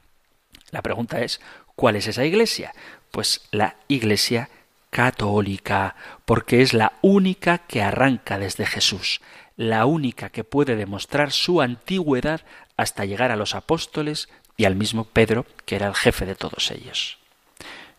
La 0.72 0.82
pregunta 0.82 1.22
es, 1.22 1.40
¿cuál 1.76 1.96
es 1.96 2.08
esa 2.08 2.26
iglesia? 2.26 2.74
Pues 3.12 3.48
la 3.52 3.76
iglesia 3.88 4.50
católica, 4.90 5.96
porque 6.26 6.62
es 6.62 6.74
la 6.74 6.94
única 7.02 7.60
que 7.60 7.82
arranca 7.82 8.40
desde 8.40 8.66
Jesús, 8.66 9.22
la 9.56 9.86
única 9.86 10.30
que 10.30 10.44
puede 10.44 10.76
demostrar 10.76 11.32
su 11.32 11.62
antigüedad 11.62 12.42
hasta 12.78 13.06
llegar 13.06 13.32
a 13.32 13.36
los 13.36 13.56
apóstoles 13.56 14.30
y 14.56 14.66
al 14.66 14.76
mismo 14.76 15.04
Pedro, 15.06 15.46
que 15.66 15.76
era 15.76 15.88
el 15.88 15.96
jefe 15.96 16.26
de 16.26 16.36
todos 16.36 16.72
ellos. 16.72 17.18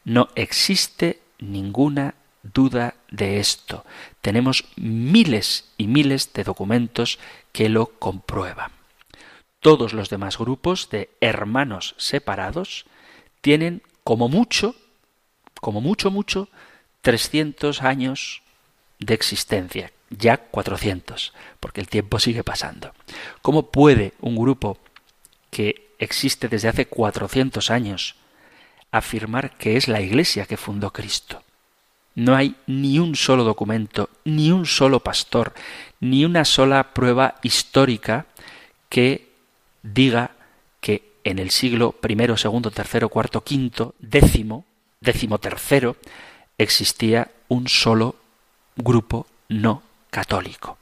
No 0.04 0.28
existe 0.34 1.20
ninguna 1.38 2.14
duda 2.52 2.94
de 3.10 3.40
esto. 3.40 3.84
Tenemos 4.20 4.64
miles 4.76 5.70
y 5.76 5.86
miles 5.86 6.32
de 6.32 6.44
documentos 6.44 7.18
que 7.52 7.68
lo 7.68 7.86
comprueban. 7.98 8.72
Todos 9.60 9.92
los 9.92 10.08
demás 10.08 10.38
grupos 10.38 10.88
de 10.90 11.10
hermanos 11.20 11.94
separados 11.98 12.86
tienen 13.40 13.82
como 14.04 14.28
mucho, 14.28 14.74
como 15.60 15.80
mucho, 15.80 16.10
mucho, 16.10 16.48
300 17.02 17.82
años 17.82 18.42
de 18.98 19.14
existencia, 19.14 19.92
ya 20.10 20.36
400, 20.36 21.32
porque 21.60 21.80
el 21.80 21.88
tiempo 21.88 22.18
sigue 22.18 22.44
pasando. 22.44 22.92
¿Cómo 23.42 23.70
puede 23.70 24.14
un 24.20 24.36
grupo 24.36 24.78
que 25.50 25.88
existe 25.98 26.48
desde 26.48 26.68
hace 26.68 26.86
400 26.86 27.70
años 27.70 28.14
afirmar 28.90 29.56
que 29.56 29.76
es 29.76 29.88
la 29.88 30.00
Iglesia 30.00 30.46
que 30.46 30.56
fundó 30.56 30.92
Cristo? 30.92 31.42
No 32.18 32.34
hay 32.34 32.56
ni 32.66 32.98
un 32.98 33.14
solo 33.14 33.44
documento, 33.44 34.10
ni 34.24 34.50
un 34.50 34.66
solo 34.66 34.98
pastor, 34.98 35.54
ni 36.00 36.24
una 36.24 36.44
sola 36.44 36.92
prueba 36.92 37.36
histórica 37.44 38.26
que 38.88 39.28
diga 39.84 40.32
que 40.80 41.12
en 41.22 41.38
el 41.38 41.50
siglo 41.50 41.94
I, 42.02 42.36
segundo, 42.36 42.72
tercero, 42.72 43.08
cuarto, 43.08 43.44
quinto, 43.44 43.94
décimo, 44.00 44.64
décimo 45.00 45.38
tercero, 45.38 45.94
existía 46.58 47.30
un 47.46 47.68
solo 47.68 48.16
grupo 48.74 49.28
no 49.48 49.84
católico, 50.10 50.76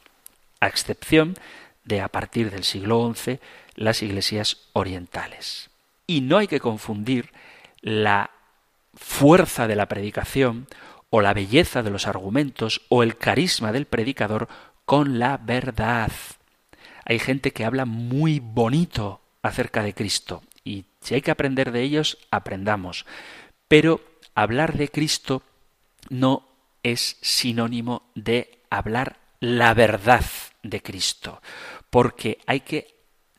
a 0.61 0.69
excepción 0.69 1.37
de 1.85 2.01
a 2.01 2.09
partir 2.09 2.51
del 2.51 2.65
siglo 2.65 3.13
XI 3.15 3.41
las 3.75 4.01
iglesias 4.03 4.57
orientales. 4.73 5.69
Y 6.07 6.23
no 6.23 6.39
hay 6.39 6.49
que 6.49 6.61
confundir 6.61 7.31
la 7.83 8.31
fuerza 8.95 9.67
de 9.67 9.77
la 9.77 9.85
predicación 9.85 10.67
o 11.17 11.23
la 11.23 11.33
belleza 11.33 11.83
de 11.83 11.89
los 11.89 12.07
argumentos 12.07 12.83
o 12.91 13.03
el 13.03 13.17
carisma 13.17 13.73
del 13.73 13.87
predicador 13.87 14.49
con 14.85 15.19
la 15.19 15.39
verdad. 15.39 16.13
Hay 17.07 17.19
gente 17.19 17.53
que 17.53 17.65
habla 17.65 17.87
muy 17.87 18.39
bonito 18.39 19.23
acerca 19.41 19.83
de 19.83 19.95
Cristo 19.95 20.43
y 20.63 20.85
si 21.01 21.15
hay 21.15 21.23
que 21.23 21.31
aprender 21.31 21.73
de 21.73 21.81
ellos, 21.81 22.19
aprendamos. 22.31 23.07
Pero 23.67 24.05
hablar 24.35 24.77
de 24.77 24.91
Cristo 24.91 25.43
no 26.11 26.47
es 26.83 27.17
sinónimo 27.23 28.03
de 28.15 28.61
hablar 28.69 29.17
la 29.41 29.73
verdad 29.73 30.25
de 30.63 30.83
Cristo, 30.83 31.41
porque 31.89 32.41
hay 32.47 32.61
que 32.61 32.95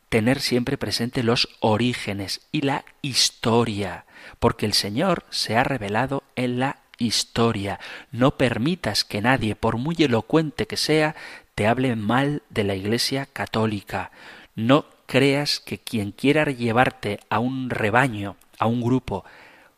tener 0.10 0.42
siempre 0.42 0.80
presente 0.80 1.22
los 1.22 1.48
orígenes 1.60 2.42
y 2.52 2.62
la 2.62 2.86
historia, 3.04 4.08
porque 4.40 4.66
el 4.66 4.74
Señor 4.74 5.26
se 5.30 5.58
ha 5.58 5.64
revelado 5.64 6.24
en 6.36 6.58
la 6.58 6.87
historia. 6.98 7.80
No 8.12 8.38
permitas 8.38 9.04
que 9.04 9.22
nadie, 9.22 9.56
por 9.56 9.78
muy 9.78 9.96
elocuente 10.00 10.68
que 10.68 10.78
sea, 10.78 11.16
te 11.56 11.68
hable 11.68 11.96
mal 11.96 12.44
de 12.50 12.64
la 12.64 12.76
Iglesia 12.76 13.26
católica. 13.26 14.12
No 14.56 14.86
creas 15.06 15.60
que 15.60 15.78
quien 15.78 16.12
quiera 16.12 16.46
llevarte 16.46 17.20
a 17.30 17.40
un 17.40 17.70
rebaño, 17.70 18.36
a 18.60 18.68
un 18.68 18.82
grupo 18.82 19.26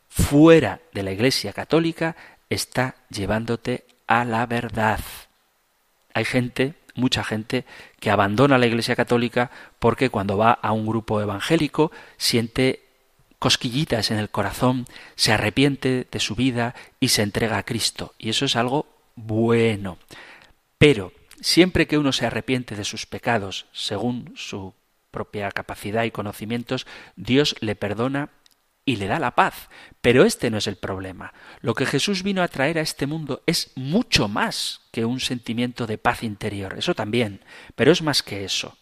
fuera 0.10 0.82
de 0.93 1.03
la 1.03 1.12
Iglesia 1.12 1.53
católica, 1.53 2.15
está 2.49 2.95
llevándote 3.10 3.86
a 4.08 4.25
la 4.25 4.45
verdad. 4.45 4.99
Hay 6.13 6.25
gente 6.25 6.75
mucha 6.95 7.23
gente 7.23 7.65
que 7.99 8.12
abandona 8.12 8.58
la 8.58 8.67
Iglesia 8.67 8.95
Católica 8.95 9.49
porque 9.79 10.10
cuando 10.10 10.38
va 10.38 10.51
a 10.51 10.71
un 10.71 10.86
grupo 10.86 11.21
evangélico 11.21 11.91
siente 12.17 12.88
cosquillitas 13.39 14.12
en 14.12 14.19
el 14.19 14.30
corazón, 14.30 14.86
se 15.15 15.32
arrepiente 15.32 16.08
de 16.12 16.19
su 16.19 16.36
vida 16.36 16.75
y 16.99 17.10
se 17.10 17.23
entrega 17.23 17.58
a 17.58 17.65
Cristo. 17.65 18.13
Y 18.19 18.30
eso 18.30 18.45
es 18.45 18.56
algo 18.56 18.86
bueno. 19.15 19.97
Pero 20.78 21.13
siempre 21.41 21.88
que 21.88 21.97
uno 21.97 22.12
se 22.12 22.25
arrepiente 22.25 22.75
de 22.75 22.84
sus 22.84 23.06
pecados, 23.06 23.65
según 23.71 24.34
su 24.36 24.73
propia 25.12 25.49
capacidad 25.52 26.04
y 26.04 26.12
conocimientos, 26.12 26.86
Dios 27.15 27.56
le 27.62 27.75
perdona 27.75 28.30
y 28.86 28.97
le 28.97 29.08
da 29.08 29.19
la 29.19 29.36
paz. 29.36 29.69
Pero 30.02 30.25
este 30.25 30.49
no 30.49 30.58
es 30.58 30.67
el 30.67 30.75
problema. 30.75 31.34
Lo 31.62 31.73
que 31.75 31.86
Jesús 31.86 32.23
vino 32.23 32.41
a 32.41 32.47
traer 32.47 32.78
a 32.78 32.82
este 32.82 33.08
mundo 33.08 33.43
es 33.45 33.71
mucho 33.75 34.28
más 34.28 34.82
que 34.91 35.06
un 35.06 35.19
sentimiento 35.19 35.88
de 35.88 35.97
paz 35.97 36.23
interior. 36.23 36.75
Eso 36.78 36.95
también, 36.95 37.41
pero 37.75 37.91
es 37.91 38.02
más 38.02 38.23
que 38.23 38.43
eso. 38.45 38.78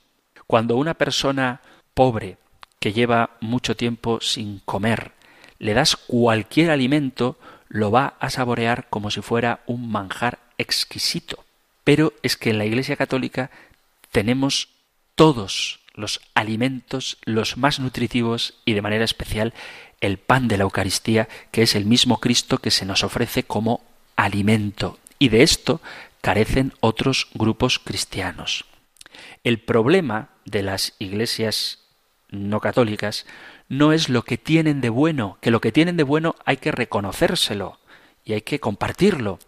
Cuando 0.46 0.78
una 0.78 0.94
persona 0.94 1.62
pobre, 1.94 2.38
que 2.80 2.94
lleva 2.94 3.32
mucho 3.42 3.76
tiempo 3.76 4.20
sin 4.22 4.60
comer, 4.60 5.12
le 5.60 5.74
das 5.74 5.96
cualquier 5.96 6.70
alimento, 6.70 7.38
lo 7.68 7.92
va 7.92 8.16
a 8.20 8.30
saborear 8.30 8.88
como 8.90 9.12
si 9.12 9.22
fuera 9.22 9.62
un 9.66 9.90
manjar 9.90 10.40
exquisito. 10.58 11.44
Pero 11.84 12.14
es 12.22 12.38
que 12.38 12.50
en 12.50 12.58
la 12.58 12.66
Iglesia 12.66 12.96
Católica 12.96 13.50
tenemos 14.12 14.70
todos 15.16 15.80
los 15.94 16.22
alimentos, 16.36 17.18
los 17.26 17.58
más 17.58 17.80
nutritivos 17.80 18.56
y 18.66 18.74
de 18.74 18.82
manera 18.82 19.04
especial 19.04 19.54
el 20.00 20.18
pan 20.20 20.48
de 20.48 20.58
la 20.58 20.64
Eucaristía, 20.64 21.28
que 21.52 21.64
es 21.64 21.76
el 21.76 21.86
mismo 21.86 22.20
Cristo 22.20 22.60
que 22.60 22.72
se 22.72 22.86
nos 22.86 23.04
ofrece 23.04 23.44
como 23.44 23.84
alimento. 24.16 25.00
Y 25.18 25.30
de 25.30 25.42
esto 25.42 25.82
carecen 26.22 26.74
otros 26.82 27.30
grupos 27.34 27.80
cristianos. 27.80 28.66
El 29.44 29.60
problema 29.60 30.30
de 30.46 30.62
las 30.62 30.94
iglesias 31.00 31.80
no 32.30 32.60
católicas 32.60 33.26
no 33.70 33.94
es 33.94 34.10
lo 34.10 34.24
que 34.24 34.38
tienen 34.38 34.82
de 34.82 34.90
bueno, 34.90 35.38
que 35.42 35.52
lo 35.52 35.62
que 35.62 35.72
tienen 35.72 35.98
de 35.98 36.04
bueno 36.04 36.36
hay 36.46 36.58
que 36.58 36.72
reconocérselo 36.72 37.80
y 38.24 38.34
hay 38.34 38.42
que 38.42 38.60
compartirlo. 38.60 39.40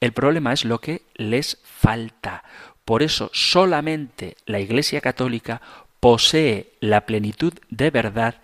El 0.00 0.12
problema 0.12 0.52
es 0.52 0.64
lo 0.64 0.80
que 0.80 1.02
les 1.14 1.58
falta. 1.64 2.44
Por 2.84 3.02
eso 3.02 3.30
solamente 3.32 4.36
la 4.46 4.60
Iglesia 4.60 5.00
Católica 5.00 5.60
posee 6.00 6.72
la 6.80 7.06
plenitud 7.06 7.54
de 7.70 7.90
verdad 7.90 8.36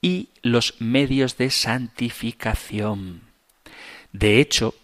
y 0.00 0.30
los 0.42 0.80
medios 0.80 1.36
de 1.36 1.50
santificación. 1.50 3.22
De 4.12 4.40
hecho, 4.40 4.74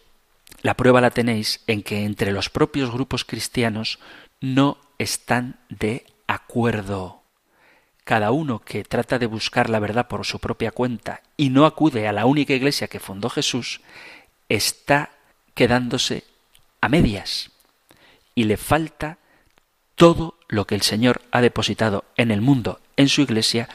la 0.62 0.74
prueba 0.74 1.00
la 1.00 1.10
tenéis 1.10 1.62
en 1.66 1.82
que 1.82 2.04
entre 2.04 2.32
los 2.32 2.50
propios 2.50 2.90
grupos 2.90 3.24
cristianos 3.24 3.98
no 4.40 4.78
están 4.98 5.56
de 5.68 6.04
acuerdo. 6.26 7.15
Cada 8.06 8.30
uno 8.30 8.60
que 8.60 8.84
trata 8.84 9.18
de 9.18 9.26
buscar 9.26 9.68
la 9.68 9.80
verdad 9.80 10.06
por 10.06 10.24
su 10.24 10.38
propia 10.38 10.70
cuenta 10.70 11.22
y 11.36 11.50
no 11.50 11.66
acude 11.66 12.06
a 12.06 12.12
la 12.12 12.24
única 12.24 12.52
iglesia 12.52 12.86
que 12.86 13.00
fundó 13.00 13.28
Jesús, 13.28 13.80
está 14.48 15.10
quedándose 15.54 16.22
a 16.80 16.88
medias 16.88 17.50
y 18.36 18.44
le 18.44 18.58
falta 18.58 19.18
todo 19.96 20.38
lo 20.46 20.68
que 20.68 20.76
el 20.76 20.82
Señor 20.82 21.20
ha 21.32 21.40
depositado 21.40 22.04
en 22.16 22.30
el 22.30 22.42
mundo, 22.42 22.78
en 22.96 23.08
su 23.08 23.22
iglesia, 23.22 23.68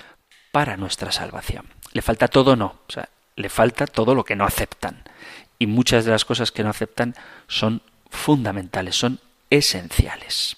para 0.53 0.77
nuestra 0.77 1.11
salvación. 1.11 1.65
Le 1.91 2.01
falta 2.01 2.29
todo 2.29 2.55
no, 2.55 2.67
o 2.87 3.01
le 3.35 3.49
falta 3.49 3.85
todo 3.85 4.15
lo 4.15 4.23
que 4.23 4.37
no 4.37 4.45
aceptan. 4.45 5.03
Y 5.59 5.67
muchas 5.67 6.05
de 6.05 6.11
las 6.11 6.23
cosas 6.23 6.53
que 6.53 6.63
no 6.63 6.69
aceptan 6.69 7.15
son 7.49 7.81
fundamentales, 8.09 8.95
son 8.95 9.19
esenciales. 9.49 10.55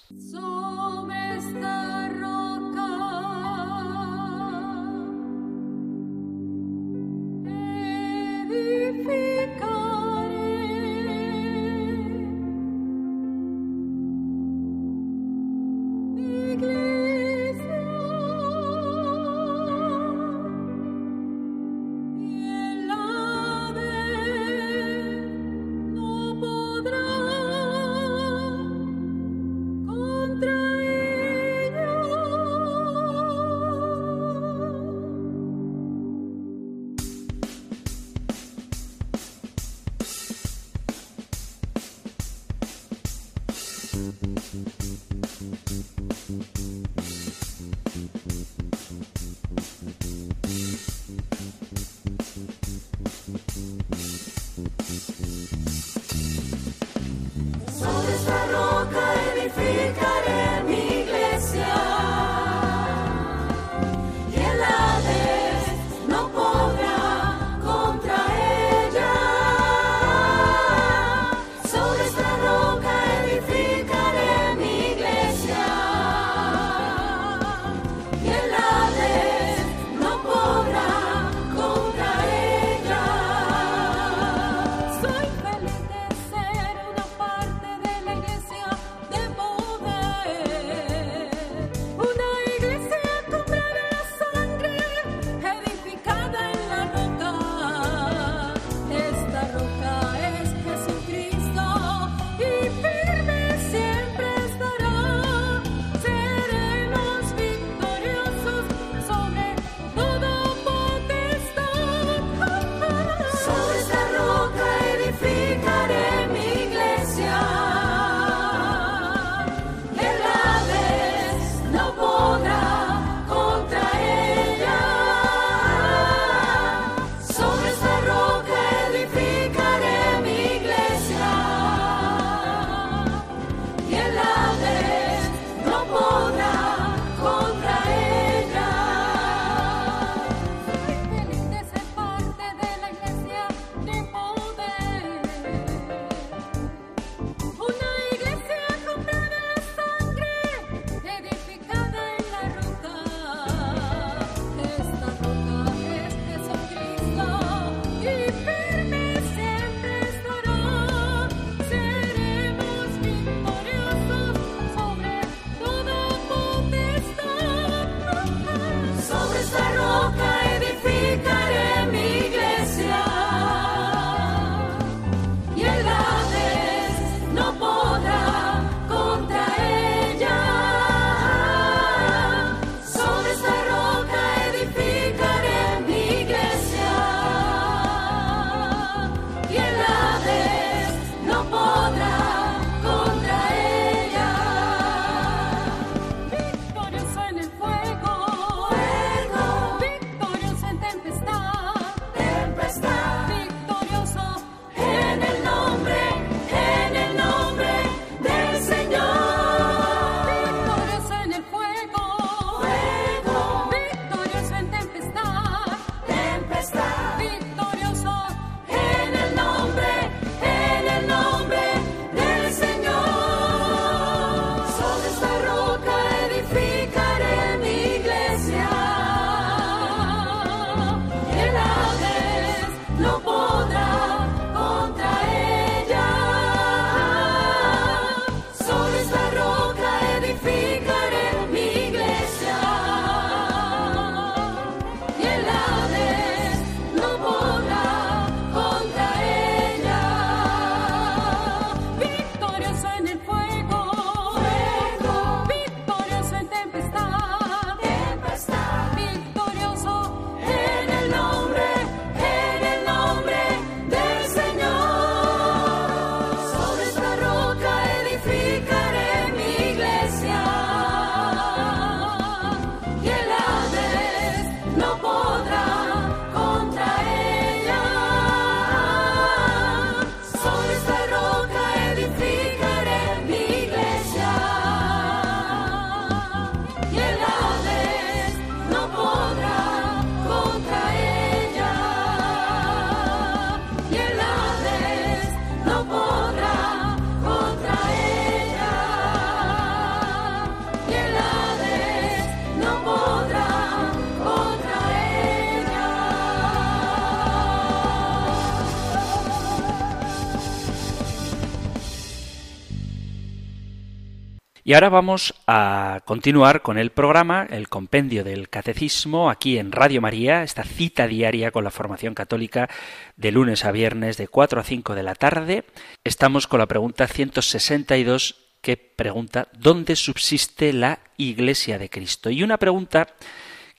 Y 314.66 314.72
ahora 314.72 314.88
vamos 314.88 315.34
a 315.46 316.00
continuar 316.06 316.62
con 316.62 316.78
el 316.78 316.90
programa, 316.90 317.46
el 317.50 317.68
compendio 317.68 318.24
del 318.24 318.48
catecismo, 318.48 319.28
aquí 319.28 319.58
en 319.58 319.72
Radio 319.72 320.00
María, 320.00 320.42
esta 320.42 320.64
cita 320.64 321.06
diaria 321.06 321.50
con 321.50 321.64
la 321.64 321.70
formación 321.70 322.14
católica 322.14 322.70
de 323.18 323.30
lunes 323.30 323.66
a 323.66 323.72
viernes 323.72 324.16
de 324.16 324.26
4 324.26 324.60
a 324.60 324.64
5 324.64 324.94
de 324.94 325.02
la 325.02 325.16
tarde. 325.16 325.64
Estamos 326.02 326.46
con 326.46 326.60
la 326.60 326.66
pregunta 326.66 327.06
162 327.06 328.36
que 328.62 328.78
pregunta 328.78 329.48
¿dónde 329.52 329.96
subsiste 329.96 330.72
la 330.72 331.00
Iglesia 331.18 331.78
de 331.78 331.90
Cristo? 331.90 332.30
Y 332.30 332.42
una 332.42 332.56
pregunta 332.56 333.08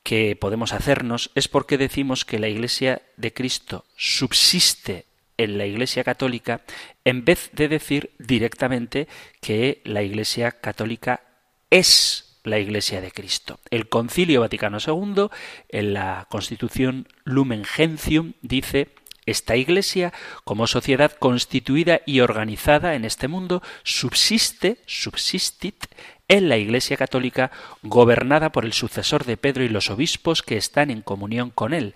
que 0.04 0.36
podemos 0.36 0.72
hacernos 0.72 1.32
es 1.34 1.48
por 1.48 1.66
qué 1.66 1.80
decimos 1.80 2.26
que 2.26 2.38
la 2.38 2.48
Iglesia 2.48 3.02
de 3.18 3.34
Cristo 3.34 3.86
subsiste 3.98 5.06
en 5.38 5.58
la 5.58 5.66
Iglesia 5.66 6.04
Católica 6.04 6.62
en 7.04 7.26
vez 7.26 7.50
de 7.54 7.68
decir 7.68 8.12
directamente 8.20 9.08
que 9.42 9.82
la 9.86 10.04
Iglesia 10.04 10.52
Católica 10.52 11.22
es 11.70 12.40
la 12.44 12.60
Iglesia 12.60 13.02
de 13.02 13.12
Cristo. 13.12 13.60
El 13.70 13.90
Concilio 13.90 14.42
Vaticano 14.42 14.78
II, 14.86 15.28
en 15.70 15.94
la 15.94 16.28
Constitución 16.30 17.08
Lumen 17.24 17.66
Gentium, 17.66 18.34
dice 18.42 18.90
esta 19.26 19.56
Iglesia, 19.56 20.14
como 20.44 20.68
sociedad 20.68 21.12
constituida 21.12 22.02
y 22.06 22.20
organizada 22.20 22.94
en 22.94 23.06
este 23.06 23.28
mundo, 23.28 23.64
subsiste, 23.84 24.78
subsistit, 24.86 25.86
en 26.28 26.50
la 26.50 26.58
Iglesia 26.58 26.98
Católica, 26.98 27.52
gobernada 27.84 28.52
por 28.52 28.66
el 28.66 28.74
sucesor 28.74 29.26
de 29.26 29.38
Pedro 29.38 29.64
y 29.64 29.70
los 29.70 29.90
obispos 29.90 30.42
que 30.42 30.58
están 30.58 30.90
en 30.90 31.02
comunión 31.02 31.52
con 31.52 31.74
él, 31.74 31.94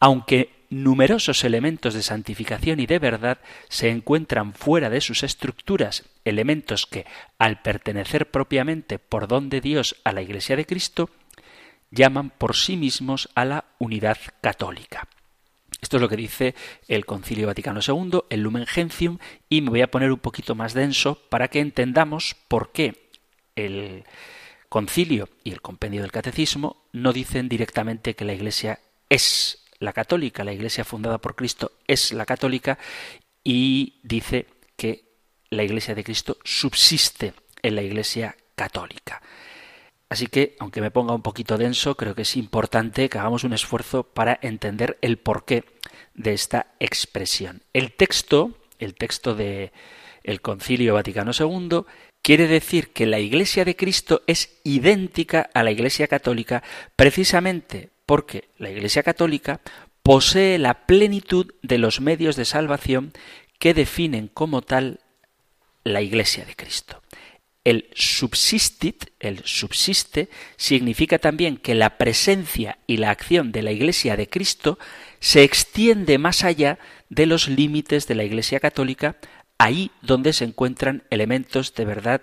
aunque 0.00 0.59
numerosos 0.70 1.42
elementos 1.44 1.94
de 1.94 2.02
santificación 2.02 2.80
y 2.80 2.86
de 2.86 3.00
verdad 3.00 3.38
se 3.68 3.90
encuentran 3.90 4.54
fuera 4.54 4.88
de 4.88 5.00
sus 5.00 5.24
estructuras, 5.24 6.04
elementos 6.24 6.86
que, 6.86 7.06
al 7.38 7.60
pertenecer 7.60 8.30
propiamente 8.30 8.98
por 8.98 9.26
don 9.26 9.50
de 9.50 9.60
Dios 9.60 9.96
a 10.04 10.12
la 10.12 10.22
Iglesia 10.22 10.56
de 10.56 10.66
Cristo, 10.66 11.10
llaman 11.90 12.30
por 12.30 12.54
sí 12.54 12.76
mismos 12.76 13.28
a 13.34 13.44
la 13.44 13.64
unidad 13.78 14.18
católica. 14.40 15.08
Esto 15.80 15.96
es 15.96 16.02
lo 16.02 16.08
que 16.08 16.16
dice 16.16 16.54
el 16.88 17.04
Concilio 17.04 17.48
Vaticano 17.48 17.80
II, 17.86 18.20
el 18.30 18.40
Lumen 18.40 18.66
Gentium, 18.66 19.18
y 19.48 19.62
me 19.62 19.70
voy 19.70 19.80
a 19.80 19.90
poner 19.90 20.12
un 20.12 20.18
poquito 20.18 20.54
más 20.54 20.72
denso 20.72 21.20
para 21.30 21.48
que 21.48 21.60
entendamos 21.60 22.36
por 22.48 22.70
qué 22.70 23.10
el 23.56 24.04
Concilio 24.68 25.28
y 25.42 25.50
el 25.50 25.62
Compendio 25.62 26.02
del 26.02 26.12
Catecismo 26.12 26.84
no 26.92 27.12
dicen 27.12 27.48
directamente 27.48 28.14
que 28.14 28.24
la 28.24 28.34
Iglesia 28.34 28.78
es 29.08 29.64
la 29.80 29.92
católica, 29.92 30.44
la 30.44 30.52
Iglesia 30.52 30.84
fundada 30.84 31.18
por 31.18 31.34
Cristo 31.34 31.72
es 31.86 32.12
la 32.12 32.26
católica 32.26 32.78
y 33.42 33.98
dice 34.02 34.46
que 34.76 35.04
la 35.48 35.64
Iglesia 35.64 35.94
de 35.94 36.04
Cristo 36.04 36.36
subsiste 36.44 37.32
en 37.62 37.74
la 37.74 37.82
Iglesia 37.82 38.36
católica. 38.54 39.20
Así 40.10 40.26
que, 40.26 40.56
aunque 40.58 40.80
me 40.80 40.90
ponga 40.90 41.14
un 41.14 41.22
poquito 41.22 41.56
denso, 41.56 41.96
creo 41.96 42.14
que 42.14 42.22
es 42.22 42.36
importante 42.36 43.08
que 43.08 43.18
hagamos 43.18 43.44
un 43.44 43.52
esfuerzo 43.52 44.02
para 44.02 44.38
entender 44.42 44.98
el 45.02 45.18
porqué 45.18 45.64
de 46.14 46.34
esta 46.34 46.74
expresión. 46.78 47.62
El 47.72 47.92
texto, 47.92 48.52
el 48.78 48.94
texto 48.94 49.34
de 49.34 49.72
el 50.24 50.40
Concilio 50.40 50.94
Vaticano 50.94 51.30
II, 51.32 51.84
quiere 52.22 52.48
decir 52.48 52.92
que 52.92 53.06
la 53.06 53.20
Iglesia 53.20 53.64
de 53.64 53.76
Cristo 53.76 54.22
es 54.26 54.60
idéntica 54.64 55.48
a 55.54 55.62
la 55.62 55.70
Iglesia 55.70 56.08
católica 56.08 56.62
precisamente 56.96 57.90
porque 58.10 58.48
la 58.58 58.70
Iglesia 58.70 59.04
Católica 59.04 59.60
posee 60.02 60.58
la 60.58 60.84
plenitud 60.84 61.54
de 61.62 61.78
los 61.78 62.00
medios 62.00 62.34
de 62.34 62.44
salvación 62.44 63.12
que 63.60 63.72
definen 63.72 64.26
como 64.26 64.62
tal 64.62 64.98
la 65.84 66.02
Iglesia 66.02 66.44
de 66.44 66.56
Cristo. 66.56 67.00
El 67.62 67.88
subsistit, 67.94 69.10
el 69.20 69.42
subsiste, 69.44 70.28
significa 70.56 71.20
también 71.20 71.56
que 71.56 71.76
la 71.76 71.98
presencia 71.98 72.78
y 72.88 72.96
la 72.96 73.10
acción 73.10 73.52
de 73.52 73.62
la 73.62 73.70
Iglesia 73.70 74.16
de 74.16 74.28
Cristo 74.28 74.76
se 75.20 75.44
extiende 75.44 76.18
más 76.18 76.42
allá 76.42 76.80
de 77.10 77.26
los 77.26 77.46
límites 77.46 78.08
de 78.08 78.16
la 78.16 78.24
Iglesia 78.24 78.58
católica, 78.58 79.18
ahí 79.56 79.92
donde 80.02 80.32
se 80.32 80.46
encuentran 80.46 81.04
elementos 81.10 81.76
de 81.76 81.84
verdad 81.84 82.22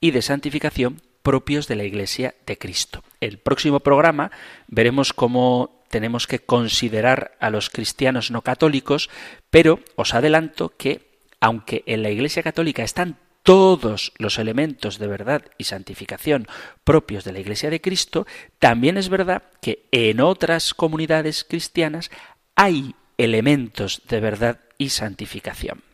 y 0.00 0.12
de 0.12 0.22
santificación 0.22 1.02
propios 1.22 1.68
de 1.68 1.76
la 1.76 1.84
Iglesia 1.84 2.34
de 2.46 2.56
Cristo. 2.56 3.04
El 3.20 3.38
próximo 3.38 3.80
programa 3.80 4.30
veremos 4.68 5.12
cómo 5.12 5.84
tenemos 5.88 6.26
que 6.26 6.40
considerar 6.40 7.36
a 7.40 7.50
los 7.50 7.70
cristianos 7.70 8.30
no 8.30 8.42
católicos, 8.42 9.08
pero 9.50 9.80
os 9.94 10.14
adelanto 10.14 10.70
que, 10.76 11.20
aunque 11.40 11.82
en 11.86 12.02
la 12.02 12.10
Iglesia 12.10 12.42
católica 12.42 12.82
están 12.82 13.18
todos 13.42 14.12
los 14.18 14.38
elementos 14.38 14.98
de 14.98 15.06
verdad 15.06 15.42
y 15.56 15.64
santificación 15.64 16.48
propios 16.82 17.22
de 17.24 17.32
la 17.32 17.38
Iglesia 17.38 17.70
de 17.70 17.80
Cristo, 17.80 18.26
también 18.58 18.98
es 18.98 19.08
verdad 19.08 19.44
que 19.62 19.86
en 19.92 20.20
otras 20.20 20.74
comunidades 20.74 21.44
cristianas 21.44 22.10
hay 22.56 22.96
elementos 23.18 24.02
de 24.08 24.20
verdad 24.20 24.60
y 24.78 24.88
santificación 24.90 25.85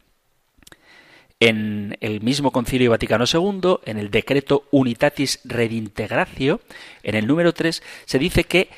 en 1.42 1.98
el 2.00 2.20
mismo 2.20 2.52
Concilio 2.52 2.92
Vaticano 2.92 3.24
II, 3.24 3.78
en 3.84 3.98
el 3.98 4.12
decreto 4.12 4.68
Unitatis 4.70 5.40
Redintegratio, 5.42 6.60
en 7.02 7.16
el 7.16 7.26
número 7.26 7.52
3, 7.52 7.82
se 8.04 8.20
dice 8.20 8.44
que 8.44 8.68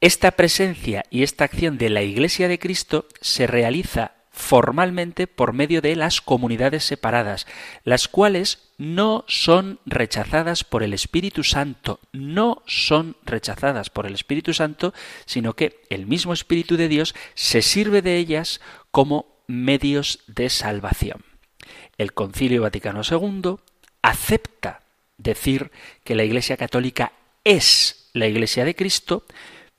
esta 0.00 0.30
presencia 0.30 1.04
y 1.10 1.24
esta 1.24 1.42
acción 1.42 1.76
de 1.76 1.90
la 1.90 2.02
Iglesia 2.02 2.46
de 2.46 2.60
Cristo 2.60 3.06
se 3.20 3.48
realiza 3.48 4.12
formalmente 4.30 5.26
por 5.26 5.54
medio 5.54 5.80
de 5.80 5.96
las 5.96 6.20
comunidades 6.20 6.84
separadas, 6.84 7.48
las 7.82 8.06
cuales 8.06 8.70
no 8.78 9.24
son 9.26 9.80
rechazadas 9.86 10.62
por 10.62 10.84
el 10.84 10.94
Espíritu 10.94 11.42
Santo, 11.42 11.98
no 12.12 12.62
son 12.66 13.16
rechazadas 13.24 13.90
por 13.90 14.06
el 14.06 14.14
Espíritu 14.14 14.54
Santo, 14.54 14.94
sino 15.24 15.54
que 15.54 15.80
el 15.90 16.06
mismo 16.06 16.32
Espíritu 16.32 16.76
de 16.76 16.86
Dios 16.86 17.16
se 17.34 17.60
sirve 17.60 18.02
de 18.02 18.18
ellas 18.18 18.60
como 18.92 19.26
medios 19.48 20.20
de 20.28 20.48
salvación 20.48 21.24
el 21.98 22.12
Concilio 22.12 22.62
Vaticano 22.62 23.02
II 23.08 23.56
acepta 24.02 24.82
decir 25.18 25.70
que 26.04 26.14
la 26.14 26.24
Iglesia 26.24 26.56
Católica 26.56 27.12
es 27.44 28.10
la 28.12 28.26
Iglesia 28.26 28.64
de 28.64 28.74
Cristo, 28.74 29.24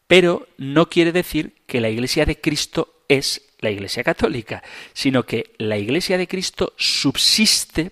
pero 0.08 0.48
no 0.58 0.90
quiere 0.90 1.12
decir 1.12 1.54
que 1.66 1.82
la 1.82 1.90
Iglesia 1.90 2.26
de 2.26 2.40
Cristo 2.40 3.04
es 3.08 3.42
la 3.60 3.72
Iglesia 3.72 4.04
Católica, 4.04 4.64
sino 4.94 5.24
que 5.24 5.54
la 5.58 5.78
Iglesia 5.78 6.18
de 6.18 6.28
Cristo 6.28 6.74
subsiste 6.78 7.92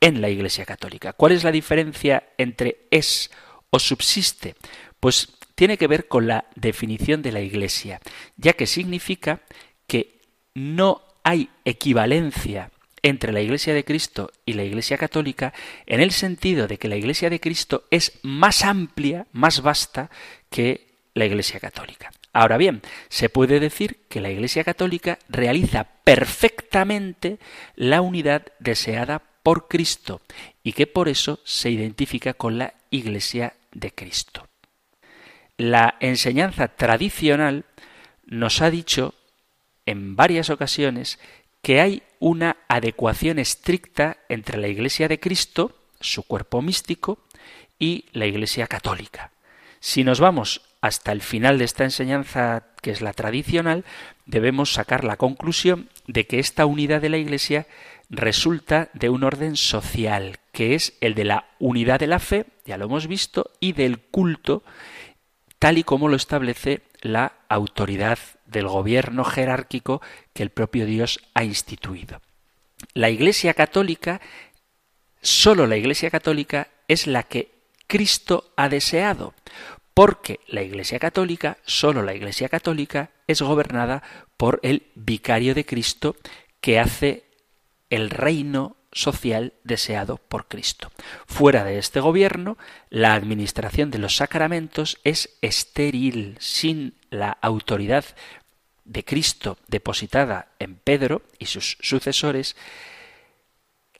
en 0.00 0.20
la 0.20 0.28
Iglesia 0.28 0.64
Católica. 0.64 1.12
¿Cuál 1.12 1.32
es 1.32 1.44
la 1.44 1.52
diferencia 1.52 2.28
entre 2.38 2.86
es 2.90 3.30
o 3.70 3.78
subsiste? 3.78 4.54
Pues 5.00 5.28
tiene 5.54 5.76
que 5.76 5.88
ver 5.88 6.06
con 6.06 6.26
la 6.26 6.46
definición 6.54 7.22
de 7.22 7.32
la 7.32 7.40
Iglesia, 7.40 8.00
ya 8.36 8.52
que 8.52 8.66
significa 8.66 9.40
que 9.86 10.20
no 10.54 11.02
hay 11.24 11.50
equivalencia 11.64 12.70
entre 13.02 13.32
la 13.32 13.40
Iglesia 13.40 13.74
de 13.74 13.84
Cristo 13.84 14.30
y 14.44 14.54
la 14.54 14.64
Iglesia 14.64 14.98
católica 14.98 15.52
en 15.86 16.00
el 16.00 16.10
sentido 16.10 16.66
de 16.66 16.78
que 16.78 16.88
la 16.88 16.96
Iglesia 16.96 17.30
de 17.30 17.40
Cristo 17.40 17.84
es 17.90 18.18
más 18.22 18.64
amplia, 18.64 19.26
más 19.32 19.62
vasta 19.62 20.10
que 20.50 20.88
la 21.14 21.24
Iglesia 21.24 21.60
católica. 21.60 22.10
Ahora 22.32 22.56
bien, 22.56 22.82
se 23.08 23.28
puede 23.28 23.58
decir 23.58 24.00
que 24.08 24.20
la 24.20 24.30
Iglesia 24.30 24.64
católica 24.64 25.18
realiza 25.28 25.84
perfectamente 26.04 27.38
la 27.74 28.00
unidad 28.00 28.46
deseada 28.60 29.22
por 29.42 29.68
Cristo 29.68 30.20
y 30.62 30.72
que 30.72 30.86
por 30.86 31.08
eso 31.08 31.40
se 31.44 31.70
identifica 31.70 32.34
con 32.34 32.58
la 32.58 32.74
Iglesia 32.90 33.54
de 33.72 33.92
Cristo. 33.92 34.46
La 35.56 35.96
enseñanza 36.00 36.68
tradicional 36.68 37.64
nos 38.24 38.62
ha 38.62 38.70
dicho 38.70 39.14
en 39.86 40.16
varias 40.16 40.50
ocasiones 40.50 41.18
que 41.68 41.82
hay 41.82 42.02
una 42.18 42.56
adecuación 42.66 43.38
estricta 43.38 44.16
entre 44.30 44.56
la 44.56 44.68
Iglesia 44.68 45.06
de 45.06 45.20
Cristo, 45.20 45.76
su 46.00 46.22
cuerpo 46.22 46.62
místico, 46.62 47.18
y 47.78 48.06
la 48.12 48.24
Iglesia 48.24 48.66
católica. 48.66 49.32
Si 49.78 50.02
nos 50.02 50.18
vamos 50.18 50.62
hasta 50.80 51.12
el 51.12 51.20
final 51.20 51.58
de 51.58 51.66
esta 51.66 51.84
enseñanza, 51.84 52.68
que 52.80 52.90
es 52.90 53.02
la 53.02 53.12
tradicional, 53.12 53.84
debemos 54.24 54.72
sacar 54.72 55.04
la 55.04 55.18
conclusión 55.18 55.90
de 56.06 56.26
que 56.26 56.38
esta 56.38 56.64
unidad 56.64 57.02
de 57.02 57.10
la 57.10 57.18
Iglesia 57.18 57.66
resulta 58.08 58.88
de 58.94 59.10
un 59.10 59.22
orden 59.22 59.54
social, 59.54 60.38
que 60.52 60.74
es 60.74 60.94
el 61.02 61.14
de 61.14 61.26
la 61.26 61.50
unidad 61.58 62.00
de 62.00 62.06
la 62.06 62.18
fe, 62.18 62.46
ya 62.64 62.78
lo 62.78 62.86
hemos 62.86 63.08
visto, 63.08 63.50
y 63.60 63.74
del 63.74 63.98
culto, 63.98 64.62
tal 65.58 65.76
y 65.76 65.84
como 65.84 66.08
lo 66.08 66.16
establece 66.16 66.80
la 67.02 67.34
autoridad 67.50 68.18
del 68.48 68.66
gobierno 68.66 69.24
jerárquico 69.24 70.02
que 70.32 70.42
el 70.42 70.50
propio 70.50 70.86
Dios 70.86 71.20
ha 71.34 71.44
instituido. 71.44 72.20
La 72.94 73.10
Iglesia 73.10 73.54
Católica, 73.54 74.20
solo 75.20 75.66
la 75.66 75.76
Iglesia 75.76 76.10
Católica 76.10 76.68
es 76.88 77.06
la 77.06 77.22
que 77.22 77.50
Cristo 77.86 78.52
ha 78.56 78.68
deseado, 78.68 79.34
porque 79.94 80.40
la 80.46 80.62
Iglesia 80.62 80.98
Católica, 80.98 81.58
solo 81.64 82.02
la 82.02 82.14
Iglesia 82.14 82.48
Católica, 82.48 83.10
es 83.26 83.42
gobernada 83.42 84.02
por 84.36 84.60
el 84.62 84.86
vicario 84.94 85.54
de 85.54 85.64
Cristo 85.64 86.16
que 86.60 86.78
hace 86.78 87.24
el 87.90 88.10
reino 88.10 88.76
social 88.98 89.52
deseado 89.64 90.16
por 90.16 90.48
Cristo. 90.48 90.90
Fuera 91.26 91.64
de 91.64 91.78
este 91.78 92.00
gobierno, 92.00 92.58
la 92.90 93.14
administración 93.14 93.90
de 93.90 93.98
los 93.98 94.16
sacramentos 94.16 94.98
es 95.04 95.38
estéril, 95.40 96.36
sin 96.40 96.94
la 97.10 97.38
autoridad 97.40 98.04
de 98.84 99.04
Cristo 99.04 99.58
depositada 99.68 100.48
en 100.58 100.76
Pedro 100.76 101.22
y 101.38 101.46
sus 101.46 101.78
sucesores, 101.80 102.56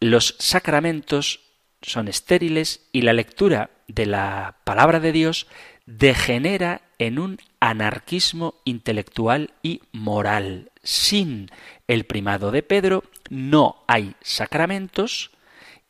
los 0.01 0.37
sacramentos 0.39 1.41
son 1.83 2.09
estériles 2.09 2.89
y 2.93 3.03
la 3.03 3.13
lectura 3.13 3.71
de 3.87 4.07
la 4.07 4.57
palabra 4.65 5.01
de 5.01 5.13
Dios 5.13 5.47
degenera 5.87 6.83
en 6.99 7.19
un 7.19 7.39
anarquismo 7.61 8.55
intelectual 8.65 9.55
y 9.63 9.83
moral. 9.93 10.71
Sin 10.83 11.51
el 11.89 12.05
primado 12.05 12.53
de 12.53 12.63
Pedro 12.63 13.03
no 13.31 13.83
hay 13.89 14.15
sacramentos 14.21 15.31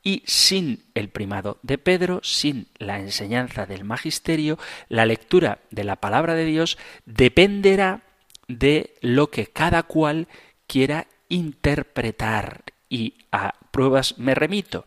y 0.02 0.22
sin 0.26 0.84
el 0.94 1.10
primado 1.10 1.58
de 1.62 1.76
Pedro, 1.76 2.20
sin 2.22 2.68
la 2.78 2.98
enseñanza 2.98 3.66
del 3.66 3.84
magisterio, 3.84 4.58
la 4.88 5.04
lectura 5.04 5.58
de 5.70 5.84
la 5.84 5.96
palabra 5.96 6.34
de 6.34 6.46
Dios 6.46 6.78
dependerá 7.04 8.02
de 8.46 8.94
lo 9.02 9.30
que 9.30 9.48
cada 9.48 9.82
cual 9.82 10.28
quiera 10.66 11.08
interpretar. 11.28 12.62
Y 12.88 13.14
a 13.32 13.54
pruebas 13.70 14.18
me 14.18 14.34
remito. 14.34 14.86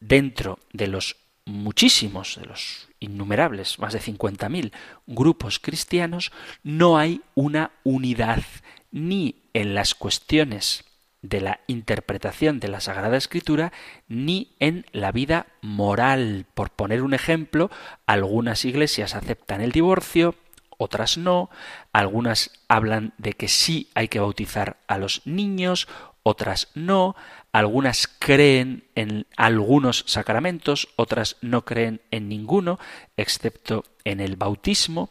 Dentro 0.00 0.58
de 0.72 0.86
los 0.86 1.16
muchísimos, 1.44 2.36
de 2.40 2.46
los 2.46 2.88
innumerables, 3.00 3.78
más 3.78 3.92
de 3.92 4.00
50.000 4.00 4.72
grupos 5.06 5.58
cristianos, 5.58 6.32
no 6.62 6.96
hay 6.96 7.20
una 7.34 7.72
unidad 7.84 8.42
ni 8.90 9.41
en 9.54 9.74
las 9.74 9.94
cuestiones 9.94 10.84
de 11.22 11.40
la 11.40 11.60
interpretación 11.68 12.58
de 12.58 12.68
la 12.68 12.80
Sagrada 12.80 13.16
Escritura 13.16 13.72
ni 14.08 14.54
en 14.58 14.84
la 14.92 15.12
vida 15.12 15.46
moral. 15.60 16.46
Por 16.54 16.70
poner 16.70 17.02
un 17.02 17.14
ejemplo, 17.14 17.70
algunas 18.06 18.64
iglesias 18.64 19.14
aceptan 19.14 19.60
el 19.60 19.72
divorcio, 19.72 20.34
otras 20.78 21.16
no, 21.16 21.48
algunas 21.92 22.50
hablan 22.68 23.14
de 23.18 23.34
que 23.34 23.48
sí 23.48 23.88
hay 23.94 24.08
que 24.08 24.18
bautizar 24.18 24.78
a 24.88 24.98
los 24.98 25.22
niños, 25.24 25.86
otras 26.24 26.68
no, 26.74 27.14
algunas 27.52 28.08
creen 28.08 28.84
en 28.94 29.26
algunos 29.36 30.04
sacramentos, 30.06 30.88
otras 30.96 31.36
no 31.40 31.64
creen 31.64 32.00
en 32.10 32.28
ninguno, 32.28 32.78
excepto 33.16 33.84
en 34.04 34.20
el 34.20 34.36
bautismo. 34.36 35.10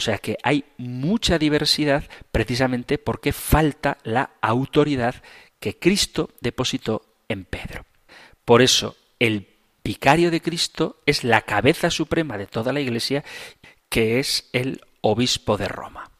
O 0.00 0.02
sea 0.02 0.16
que 0.16 0.38
hay 0.42 0.64
mucha 0.78 1.38
diversidad 1.38 2.04
precisamente 2.32 2.96
porque 2.96 3.34
falta 3.34 3.98
la 4.02 4.30
autoridad 4.40 5.22
que 5.58 5.78
Cristo 5.78 6.30
depositó 6.40 7.02
en 7.28 7.44
Pedro. 7.44 7.84
Por 8.46 8.62
eso 8.62 8.96
el 9.18 9.46
vicario 9.84 10.30
de 10.30 10.40
Cristo 10.40 11.02
es 11.04 11.22
la 11.22 11.42
cabeza 11.42 11.90
suprema 11.90 12.38
de 12.38 12.46
toda 12.46 12.72
la 12.72 12.80
Iglesia, 12.80 13.24
que 13.90 14.18
es 14.18 14.48
el 14.54 14.80
obispo 15.02 15.58
de 15.58 15.68
Roma. 15.68 16.10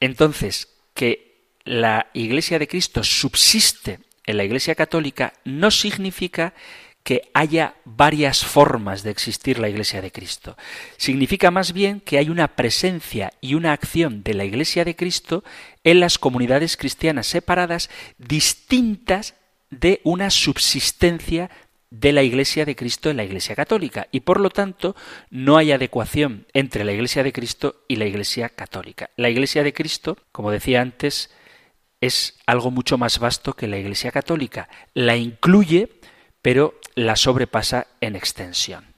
Entonces, 0.00 0.70
que 0.94 1.58
la 1.62 2.06
Iglesia 2.14 2.58
de 2.58 2.68
Cristo 2.68 3.04
subsiste 3.04 4.00
en 4.24 4.38
la 4.38 4.44
Iglesia 4.44 4.74
católica 4.74 5.34
no 5.44 5.70
significa 5.70 6.54
que 7.04 7.30
haya 7.34 7.76
varias 7.84 8.44
formas 8.44 9.02
de 9.02 9.10
existir 9.10 9.58
la 9.58 9.68
Iglesia 9.68 10.00
de 10.00 10.10
Cristo. 10.10 10.56
Significa 10.96 11.50
más 11.50 11.74
bien 11.74 12.00
que 12.00 12.18
hay 12.18 12.30
una 12.30 12.56
presencia 12.56 13.32
y 13.42 13.54
una 13.54 13.72
acción 13.72 14.22
de 14.22 14.34
la 14.34 14.44
Iglesia 14.44 14.84
de 14.84 14.96
Cristo 14.96 15.44
en 15.84 16.00
las 16.00 16.18
comunidades 16.18 16.76
cristianas 16.78 17.26
separadas 17.26 17.90
distintas 18.18 19.34
de 19.70 20.00
una 20.02 20.30
subsistencia 20.30 21.50
de 21.90 22.12
la 22.12 22.22
Iglesia 22.22 22.64
de 22.64 22.74
Cristo 22.74 23.10
en 23.10 23.18
la 23.18 23.24
Iglesia 23.24 23.54
católica 23.54 24.08
y 24.10 24.20
por 24.20 24.40
lo 24.40 24.50
tanto 24.50 24.96
no 25.30 25.58
hay 25.58 25.72
adecuación 25.72 26.46
entre 26.54 26.84
la 26.84 26.92
Iglesia 26.92 27.22
de 27.22 27.32
Cristo 27.32 27.84
y 27.86 27.96
la 27.96 28.06
Iglesia 28.06 28.48
católica. 28.48 29.10
La 29.16 29.28
Iglesia 29.28 29.62
de 29.62 29.74
Cristo, 29.74 30.16
como 30.32 30.50
decía 30.50 30.80
antes, 30.80 31.30
es 32.00 32.38
algo 32.46 32.70
mucho 32.70 32.98
más 32.98 33.18
vasto 33.18 33.52
que 33.52 33.68
la 33.68 33.78
Iglesia 33.78 34.10
católica. 34.10 34.68
La 34.94 35.16
incluye, 35.16 35.88
pero 36.42 36.80
la 36.94 37.16
sobrepasa 37.16 37.86
en 38.00 38.16
extensión. 38.16 38.94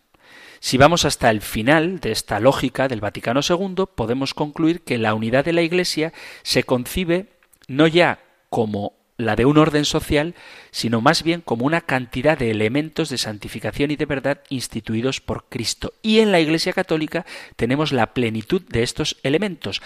Si 0.61 0.79
vamos 0.79 1.05
hasta 1.05 1.31
el 1.31 1.43
final 1.43 2.01
de 2.01 2.13
esta 2.13 2.41
lógica 2.41 2.89
del 2.89 3.01
Vaticano 3.01 3.41
II, 3.49 3.85
podemos 3.95 4.35
concluir 4.35 4.83
que 4.83 4.99
la 4.99 5.15
unidad 5.15 5.45
de 5.45 5.53
la 5.53 5.63
Iglesia 5.63 6.13
se 6.43 6.65
concibe 6.65 7.27
no 7.69 7.87
ya 7.87 8.21
como 8.49 8.95
la 9.19 9.37
de 9.37 9.45
un 9.45 9.59
orden 9.59 9.85
social, 9.85 10.35
sino 10.71 11.01
más 11.01 11.23
bien 11.23 11.41
como 11.41 11.65
una 11.65 11.81
cantidad 11.81 12.37
de 12.37 12.51
elementos 12.51 13.09
de 13.09 13.19
santificación 13.19 13.91
y 13.91 13.97
de 13.97 14.07
verdad 14.07 14.43
instituidos 14.51 15.21
por 15.21 15.47
Cristo. 15.49 15.95
Y 16.03 16.21
en 16.21 16.33
la 16.33 16.41
Iglesia 16.41 16.73
Católica 16.73 17.25
tenemos 17.57 17.93
la 17.93 18.13
plenitud 18.13 18.63
de 18.69 18.83
estos 18.83 19.17
elementos, 19.23 19.81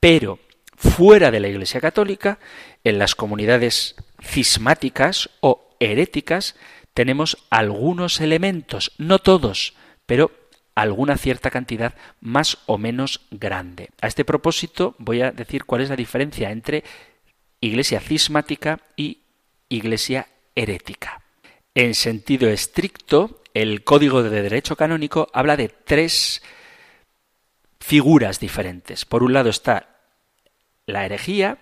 pero 0.00 0.40
fuera 0.76 1.30
de 1.30 1.40
la 1.40 1.48
Iglesia 1.48 1.80
Católica, 1.80 2.38
en 2.82 2.98
las 2.98 3.14
comunidades 3.14 3.94
cismáticas 4.20 5.30
o 5.40 5.76
heréticas, 5.78 6.56
tenemos 6.94 7.38
algunos 7.50 8.20
elementos, 8.20 8.92
no 8.98 9.18
todos, 9.18 9.74
pero 10.06 10.30
alguna 10.74 11.16
cierta 11.16 11.50
cantidad 11.50 11.94
más 12.20 12.58
o 12.66 12.78
menos 12.78 13.20
grande. 13.30 13.90
A 14.00 14.06
este 14.06 14.24
propósito 14.24 14.94
voy 14.98 15.22
a 15.22 15.30
decir 15.30 15.64
cuál 15.64 15.82
es 15.82 15.90
la 15.90 15.96
diferencia 15.96 16.50
entre 16.50 16.84
iglesia 17.60 18.00
cismática 18.00 18.80
y 18.96 19.20
iglesia 19.68 20.28
herética. 20.54 21.22
En 21.74 21.94
sentido 21.94 22.48
estricto, 22.48 23.42
el 23.54 23.84
Código 23.84 24.22
de 24.22 24.42
Derecho 24.42 24.76
Canónico 24.76 25.28
habla 25.32 25.56
de 25.56 25.68
tres 25.68 26.42
figuras 27.80 28.40
diferentes. 28.40 29.04
Por 29.04 29.22
un 29.22 29.32
lado 29.32 29.50
está 29.50 29.96
la 30.86 31.04
herejía, 31.04 31.58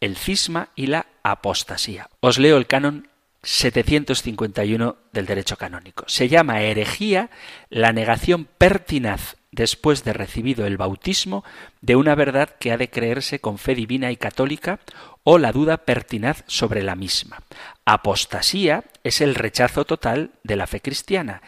el 0.00 0.16
cisma 0.16 0.70
y 0.74 0.86
la 0.86 1.06
apostasía. 1.22 2.10
Os 2.20 2.38
leo 2.38 2.56
el 2.56 2.66
canon 2.66 3.08
751 3.46 4.96
del 5.12 5.26
derecho 5.26 5.56
canónico. 5.56 6.04
Se 6.08 6.28
llama 6.28 6.62
herejía 6.62 7.30
la 7.70 7.92
negación 7.92 8.48
pertinaz 8.58 9.36
después 9.52 10.02
de 10.02 10.12
recibido 10.12 10.66
el 10.66 10.76
bautismo 10.76 11.44
de 11.80 11.94
una 11.94 12.16
verdad 12.16 12.50
que 12.58 12.72
ha 12.72 12.76
de 12.76 12.90
creerse 12.90 13.38
con 13.38 13.58
fe 13.58 13.76
divina 13.76 14.10
y 14.10 14.16
católica 14.16 14.80
o 15.22 15.38
la 15.38 15.52
duda 15.52 15.78
pertinaz 15.78 16.42
sobre 16.48 16.82
la 16.82 16.96
misma. 16.96 17.42
Apostasía 17.84 18.82
es 19.04 19.20
el 19.20 19.36
rechazo 19.36 19.84
total 19.84 20.32
de 20.42 20.56
la 20.56 20.66
fe 20.66 20.80
cristiana. 20.80 21.40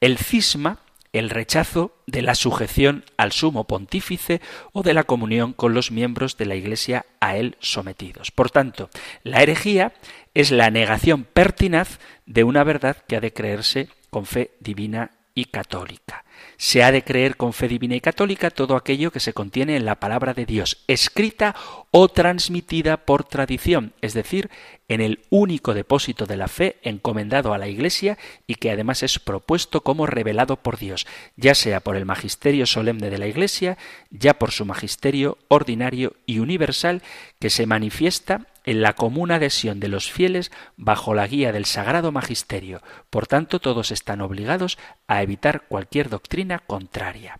El 0.00 0.16
cisma 0.16 0.80
el 1.12 1.28
rechazo 1.28 1.94
de 2.06 2.22
la 2.22 2.34
sujeción 2.34 3.04
al 3.16 3.32
sumo 3.32 3.64
pontífice 3.64 4.40
o 4.72 4.82
de 4.82 4.94
la 4.94 5.04
comunión 5.04 5.52
con 5.52 5.74
los 5.74 5.90
miembros 5.90 6.38
de 6.38 6.46
la 6.46 6.54
Iglesia 6.54 7.04
a 7.20 7.36
él 7.36 7.56
sometidos. 7.60 8.30
Por 8.30 8.50
tanto, 8.50 8.88
la 9.22 9.42
herejía 9.42 9.92
es 10.34 10.50
la 10.50 10.70
negación 10.70 11.24
pertinaz 11.24 11.98
de 12.26 12.44
una 12.44 12.64
verdad 12.64 12.96
que 13.06 13.16
ha 13.16 13.20
de 13.20 13.32
creerse 13.32 13.88
con 14.10 14.26
fe 14.26 14.52
divina 14.60 15.10
y 15.34 15.46
católica. 15.46 16.24
Se 16.56 16.82
ha 16.82 16.92
de 16.92 17.02
creer 17.02 17.36
con 17.36 17.52
fe 17.52 17.68
divina 17.68 17.94
y 17.94 18.00
católica 18.00 18.50
todo 18.50 18.76
aquello 18.76 19.10
que 19.10 19.20
se 19.20 19.32
contiene 19.32 19.76
en 19.76 19.84
la 19.84 19.96
palabra 19.96 20.34
de 20.34 20.44
Dios, 20.44 20.84
escrita 20.86 21.54
o 21.90 22.08
transmitida 22.08 22.98
por 22.98 23.24
tradición, 23.24 23.94
es 24.00 24.12
decir, 24.12 24.50
en 24.88 25.00
el 25.00 25.20
único 25.30 25.74
depósito 25.74 26.26
de 26.26 26.36
la 26.36 26.48
fe 26.48 26.76
encomendado 26.82 27.54
a 27.54 27.58
la 27.58 27.68
Iglesia 27.68 28.18
y 28.46 28.56
que 28.56 28.70
además 28.70 29.02
es 29.02 29.18
propuesto 29.18 29.82
como 29.82 30.06
revelado 30.06 30.56
por 30.56 30.78
Dios, 30.78 31.06
ya 31.36 31.54
sea 31.54 31.80
por 31.80 31.96
el 31.96 32.04
magisterio 32.04 32.66
solemne 32.66 33.08
de 33.08 33.18
la 33.18 33.26
Iglesia, 33.26 33.78
ya 34.10 34.34
por 34.34 34.52
su 34.52 34.64
magisterio 34.64 35.38
ordinario 35.48 36.14
y 36.26 36.38
universal, 36.38 37.02
que 37.38 37.50
se 37.50 37.66
manifiesta 37.66 38.46
en 38.64 38.82
la 38.82 38.94
común 38.94 39.30
adhesión 39.30 39.80
de 39.80 39.88
los 39.88 40.10
fieles 40.10 40.50
bajo 40.76 41.14
la 41.14 41.26
guía 41.26 41.52
del 41.52 41.64
sagrado 41.64 42.12
magisterio. 42.12 42.82
Por 43.10 43.26
tanto, 43.26 43.60
todos 43.60 43.90
están 43.90 44.20
obligados 44.20 44.78
a 45.06 45.22
evitar 45.22 45.66
cualquier 45.68 46.08
doctrina 46.08 46.58
contraria. 46.60 47.38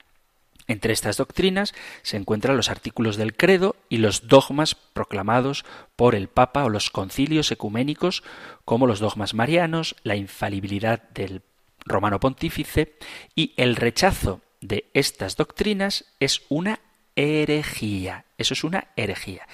Entre 0.69 0.93
estas 0.93 1.17
doctrinas 1.17 1.75
se 2.03 2.17
encuentran 2.17 2.57
los 2.57 2.71
artículos 2.71 3.17
del 3.17 3.37
credo 3.37 3.77
y 3.89 3.99
los 3.99 4.29
dogmas 4.29 4.75
proclamados 4.75 5.65
por 5.97 6.15
el 6.15 6.29
Papa 6.29 6.65
o 6.65 6.69
los 6.69 6.91
concilios 6.91 7.51
ecuménicos, 7.51 8.23
como 8.65 8.87
los 8.87 9.01
dogmas 9.01 9.35
marianos, 9.35 9.97
la 10.05 10.17
infalibilidad 10.17 11.03
del 11.11 11.43
romano 11.85 12.21
pontífice, 12.21 12.97
y 13.35 13.55
el 13.57 13.75
rechazo 13.75 14.41
de 14.61 14.89
estas 14.95 15.37
doctrinas 15.37 16.05
es 16.21 16.43
una 16.49 16.79
herejía. 17.17 18.25
Eso 18.39 18.55
es 18.55 18.63
una 18.63 18.89
herejía 18.97 19.47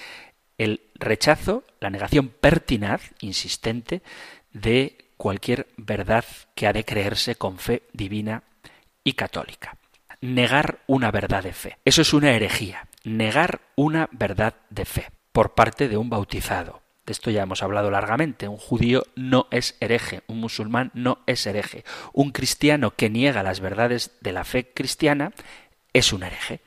el 0.59 0.81
rechazo, 0.93 1.63
la 1.79 1.89
negación 1.89 2.27
pertinaz, 2.29 3.13
insistente, 3.21 4.03
de 4.53 4.97
cualquier 5.17 5.67
verdad 5.77 6.25
que 6.53 6.67
ha 6.67 6.73
de 6.73 6.85
creerse 6.85 7.35
con 7.35 7.57
fe 7.57 7.83
divina 7.93 8.43
y 9.03 9.13
católica. 9.13 9.77
Negar 10.21 10.79
una 10.85 11.11
verdad 11.11 11.43
de 11.43 11.53
fe. 11.53 11.77
Eso 11.85 12.01
es 12.01 12.13
una 12.13 12.31
herejía. 12.31 12.87
Negar 13.03 13.61
una 13.75 14.09
verdad 14.11 14.55
de 14.69 14.85
fe 14.85 15.07
por 15.31 15.55
parte 15.55 15.87
de 15.87 15.97
un 15.97 16.09
bautizado, 16.09 16.81
De 17.05 17.13
esto 17.13 17.31
ya 17.31 17.43
hemos 17.43 17.63
hablado 17.63 17.89
largamente. 17.89 18.47
Un 18.47 18.57
judío 18.57 19.03
no 19.15 19.47
es 19.51 19.77
hereje, 19.79 20.21
un 20.27 20.39
musulmán 20.39 20.91
no 20.93 21.19
es 21.25 21.47
hereje. 21.47 21.85
Un 22.13 22.31
cristiano 22.31 22.91
que 22.91 23.09
niega 23.09 23.41
las 23.41 23.61
verdades 23.61 24.11
de 24.19 24.33
la 24.33 24.43
fe 24.43 24.71
cristiana 24.73 25.31
es 25.93 26.11
un 26.11 26.23
hereje. 26.23 26.61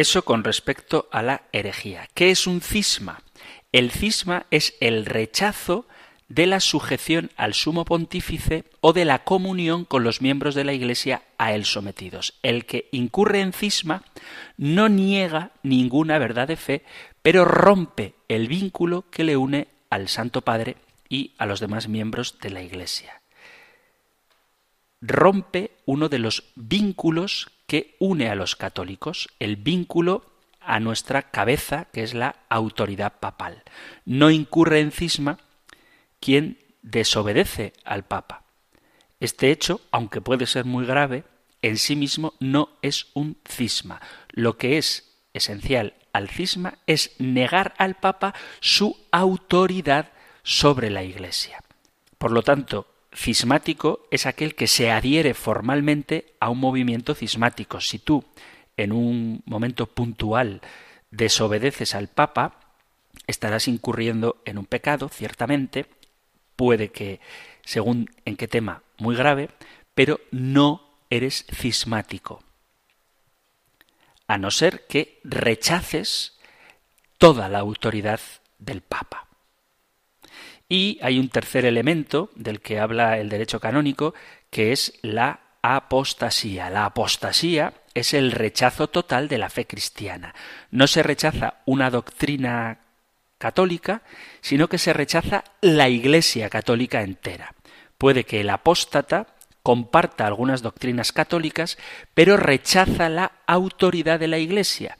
Eso 0.00 0.24
con 0.24 0.44
respecto 0.44 1.10
a 1.12 1.20
la 1.20 1.42
herejía. 1.52 2.08
¿Qué 2.14 2.30
es 2.30 2.46
un 2.46 2.62
cisma? 2.62 3.20
El 3.70 3.90
cisma 3.90 4.46
es 4.50 4.74
el 4.80 5.04
rechazo 5.04 5.86
de 6.30 6.46
la 6.46 6.60
sujeción 6.60 7.30
al 7.36 7.52
sumo 7.52 7.84
pontífice 7.84 8.64
o 8.80 8.94
de 8.94 9.04
la 9.04 9.24
comunión 9.24 9.84
con 9.84 10.02
los 10.02 10.22
miembros 10.22 10.54
de 10.54 10.64
la 10.64 10.72
Iglesia 10.72 11.24
a 11.36 11.52
él 11.52 11.66
sometidos. 11.66 12.32
El 12.42 12.64
que 12.64 12.88
incurre 12.92 13.42
en 13.42 13.52
cisma 13.52 14.02
no 14.56 14.88
niega 14.88 15.50
ninguna 15.62 16.18
verdad 16.18 16.48
de 16.48 16.56
fe, 16.56 16.82
pero 17.20 17.44
rompe 17.44 18.14
el 18.28 18.48
vínculo 18.48 19.04
que 19.10 19.24
le 19.24 19.36
une 19.36 19.68
al 19.90 20.08
Santo 20.08 20.40
Padre 20.40 20.76
y 21.10 21.34
a 21.36 21.44
los 21.44 21.60
demás 21.60 21.88
miembros 21.88 22.38
de 22.40 22.48
la 22.48 22.62
Iglesia. 22.62 23.20
Rompe 25.02 25.72
uno 25.84 26.08
de 26.08 26.20
los 26.20 26.44
vínculos 26.56 27.50
que 27.70 27.94
une 28.00 28.28
a 28.28 28.34
los 28.34 28.56
católicos, 28.56 29.28
el 29.38 29.54
vínculo 29.54 30.24
a 30.60 30.80
nuestra 30.80 31.30
cabeza, 31.30 31.86
que 31.92 32.02
es 32.02 32.14
la 32.14 32.34
autoridad 32.48 33.20
papal. 33.20 33.62
No 34.04 34.32
incurre 34.32 34.80
en 34.80 34.90
cisma 34.90 35.38
quien 36.18 36.58
desobedece 36.82 37.72
al 37.84 38.02
Papa. 38.02 38.42
Este 39.20 39.52
hecho, 39.52 39.80
aunque 39.92 40.20
puede 40.20 40.46
ser 40.46 40.64
muy 40.64 40.84
grave, 40.84 41.22
en 41.62 41.78
sí 41.78 41.94
mismo 41.94 42.34
no 42.40 42.70
es 42.82 43.06
un 43.14 43.36
cisma. 43.48 44.00
Lo 44.30 44.58
que 44.58 44.76
es 44.76 45.14
esencial 45.32 45.94
al 46.12 46.28
cisma 46.28 46.78
es 46.88 47.12
negar 47.20 47.74
al 47.78 47.94
Papa 47.94 48.34
su 48.58 48.96
autoridad 49.12 50.10
sobre 50.42 50.90
la 50.90 51.04
Iglesia. 51.04 51.62
Por 52.18 52.32
lo 52.32 52.42
tanto, 52.42 52.88
cismático 53.12 54.06
es 54.10 54.26
aquel 54.26 54.54
que 54.54 54.66
se 54.66 54.90
adhiere 54.90 55.34
formalmente 55.34 56.34
a 56.40 56.50
un 56.50 56.58
movimiento 56.58 57.14
cismático. 57.14 57.80
Si 57.80 57.98
tú, 57.98 58.24
en 58.76 58.92
un 58.92 59.42
momento 59.46 59.86
puntual, 59.86 60.60
desobedeces 61.10 61.94
al 61.94 62.08
Papa, 62.08 62.60
estarás 63.26 63.68
incurriendo 63.68 64.42
en 64.44 64.58
un 64.58 64.66
pecado, 64.66 65.08
ciertamente, 65.08 65.86
puede 66.56 66.90
que, 66.90 67.20
según 67.64 68.10
en 68.24 68.36
qué 68.36 68.48
tema, 68.48 68.82
muy 68.98 69.16
grave, 69.16 69.48
pero 69.94 70.20
no 70.30 70.90
eres 71.10 71.46
cismático. 71.52 72.42
A 74.26 74.38
no 74.38 74.50
ser 74.50 74.86
que 74.86 75.20
rechaces 75.24 76.38
toda 77.18 77.48
la 77.48 77.58
autoridad 77.58 78.20
del 78.58 78.80
Papa. 78.80 79.29
Y 80.70 81.00
hay 81.02 81.18
un 81.18 81.28
tercer 81.28 81.64
elemento 81.64 82.30
del 82.36 82.60
que 82.60 82.78
habla 82.78 83.18
el 83.18 83.28
derecho 83.28 83.58
canónico, 83.58 84.14
que 84.50 84.70
es 84.70 84.94
la 85.02 85.40
apostasía. 85.62 86.70
La 86.70 86.84
apostasía 86.84 87.74
es 87.92 88.14
el 88.14 88.30
rechazo 88.30 88.86
total 88.86 89.26
de 89.26 89.38
la 89.38 89.50
fe 89.50 89.66
cristiana. 89.66 90.32
No 90.70 90.86
se 90.86 91.02
rechaza 91.02 91.54
una 91.66 91.90
doctrina 91.90 92.78
católica, 93.36 94.02
sino 94.40 94.68
que 94.68 94.78
se 94.78 94.92
rechaza 94.92 95.42
la 95.60 95.88
Iglesia 95.88 96.48
católica 96.48 97.02
entera. 97.02 97.52
Puede 97.98 98.22
que 98.22 98.40
el 98.40 98.50
apóstata 98.50 99.26
comparta 99.64 100.24
algunas 100.24 100.62
doctrinas 100.62 101.10
católicas, 101.10 101.78
pero 102.14 102.36
rechaza 102.36 103.08
la 103.08 103.32
autoridad 103.48 104.20
de 104.20 104.28
la 104.28 104.38
Iglesia. 104.38 104.98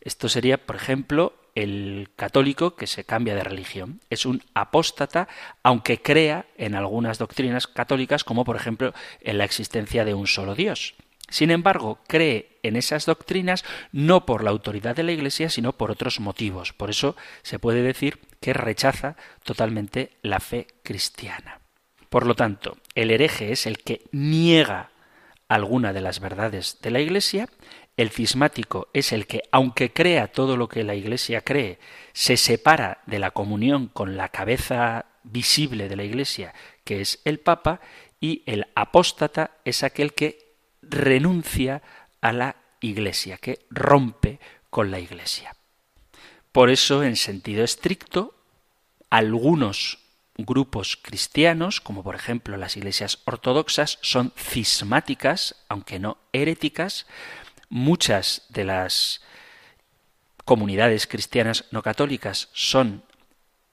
Esto 0.00 0.28
sería, 0.28 0.58
por 0.58 0.74
ejemplo, 0.74 1.34
el 1.62 2.10
católico 2.14 2.76
que 2.76 2.86
se 2.86 3.04
cambia 3.04 3.34
de 3.34 3.42
religión. 3.42 4.00
Es 4.10 4.26
un 4.26 4.42
apóstata, 4.54 5.28
aunque 5.62 6.00
crea 6.00 6.46
en 6.56 6.74
algunas 6.74 7.18
doctrinas 7.18 7.66
católicas, 7.66 8.22
como 8.22 8.44
por 8.44 8.54
ejemplo 8.54 8.94
en 9.20 9.38
la 9.38 9.44
existencia 9.44 10.04
de 10.04 10.14
un 10.14 10.28
solo 10.28 10.54
Dios. 10.54 10.94
Sin 11.28 11.50
embargo, 11.50 11.98
cree 12.06 12.58
en 12.62 12.76
esas 12.76 13.06
doctrinas 13.06 13.64
no 13.92 14.24
por 14.24 14.44
la 14.44 14.50
autoridad 14.50 14.94
de 14.96 15.02
la 15.02 15.12
Iglesia, 15.12 15.50
sino 15.50 15.72
por 15.72 15.90
otros 15.90 16.20
motivos. 16.20 16.72
Por 16.72 16.90
eso 16.90 17.16
se 17.42 17.58
puede 17.58 17.82
decir 17.82 18.20
que 18.40 18.54
rechaza 18.54 19.16
totalmente 19.42 20.12
la 20.22 20.40
fe 20.40 20.68
cristiana. 20.84 21.60
Por 22.08 22.24
lo 22.24 22.34
tanto, 22.34 22.78
el 22.94 23.10
hereje 23.10 23.52
es 23.52 23.66
el 23.66 23.78
que 23.78 24.02
niega 24.12 24.90
alguna 25.48 25.92
de 25.92 26.00
las 26.02 26.20
verdades 26.20 26.78
de 26.80 26.90
la 26.92 27.00
Iglesia, 27.00 27.48
el 27.98 28.10
cismático 28.10 28.88
es 28.94 29.12
el 29.12 29.26
que, 29.26 29.42
aunque 29.50 29.92
crea 29.92 30.28
todo 30.28 30.56
lo 30.56 30.68
que 30.68 30.84
la 30.84 30.94
Iglesia 30.94 31.42
cree, 31.42 31.78
se 32.12 32.36
separa 32.36 33.02
de 33.06 33.18
la 33.18 33.32
comunión 33.32 33.88
con 33.88 34.16
la 34.16 34.28
cabeza 34.28 35.06
visible 35.24 35.88
de 35.88 35.96
la 35.96 36.04
Iglesia, 36.04 36.54
que 36.84 37.00
es 37.00 37.20
el 37.24 37.40
Papa, 37.40 37.80
y 38.20 38.42
el 38.46 38.68
apóstata 38.76 39.50
es 39.64 39.82
aquel 39.82 40.14
que 40.14 40.54
renuncia 40.80 41.82
a 42.20 42.32
la 42.32 42.56
Iglesia, 42.80 43.36
que 43.36 43.66
rompe 43.68 44.38
con 44.70 44.92
la 44.92 45.00
Iglesia. 45.00 45.56
Por 46.52 46.70
eso, 46.70 47.02
en 47.02 47.16
sentido 47.16 47.64
estricto, 47.64 48.34
algunos 49.10 49.98
grupos 50.36 50.96
cristianos, 50.96 51.80
como 51.80 52.04
por 52.04 52.14
ejemplo 52.14 52.56
las 52.56 52.76
iglesias 52.76 53.18
ortodoxas, 53.24 53.98
son 54.02 54.32
cismáticas, 54.36 55.56
aunque 55.68 55.98
no 55.98 56.16
heréticas. 56.32 57.06
Muchas 57.68 58.46
de 58.48 58.64
las 58.64 59.20
comunidades 60.44 61.06
cristianas 61.06 61.66
no 61.70 61.82
católicas 61.82 62.48
son 62.52 63.02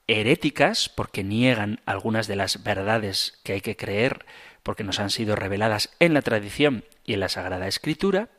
heréticas 0.07 0.89
porque 0.89 1.23
niegan 1.23 1.81
algunas 1.85 2.27
de 2.27 2.35
las 2.35 2.63
verdades 2.63 3.39
que 3.43 3.53
hay 3.53 3.61
que 3.61 3.75
creer 3.75 4.25
porque 4.65 4.83
nos 4.83 4.99
han 4.99 5.11
sido 5.11 5.35
reveladas 5.35 5.91
en 5.99 6.13
la 6.13 6.23
tradición 6.23 6.83
y 7.05 7.13
en 7.13 7.19
la 7.19 7.29
Sagrada 7.29 7.67
Escritura, 7.67 8.29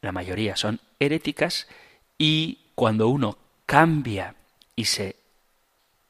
la 0.00 0.10
mayoría 0.10 0.56
son 0.56 0.80
heréticas, 0.98 1.68
y 2.16 2.70
cuando 2.74 3.08
uno 3.08 3.36
cambia 3.66 4.34
y 4.74 4.86
se 4.86 5.16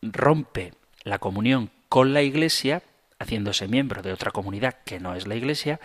rompe 0.01 0.75
la 1.03 1.19
comunión 1.19 1.71
con 1.89 2.15
la 2.15 2.23
Iglesia, 2.23 2.83
haciéndose 3.19 3.67
miembro 3.67 4.01
de 4.03 4.13
otra 4.13 4.31
comunidad 4.31 4.77
que 4.85 5.01
no 5.01 5.17
es 5.17 5.27
la 5.27 5.35
Iglesia, 5.35 5.81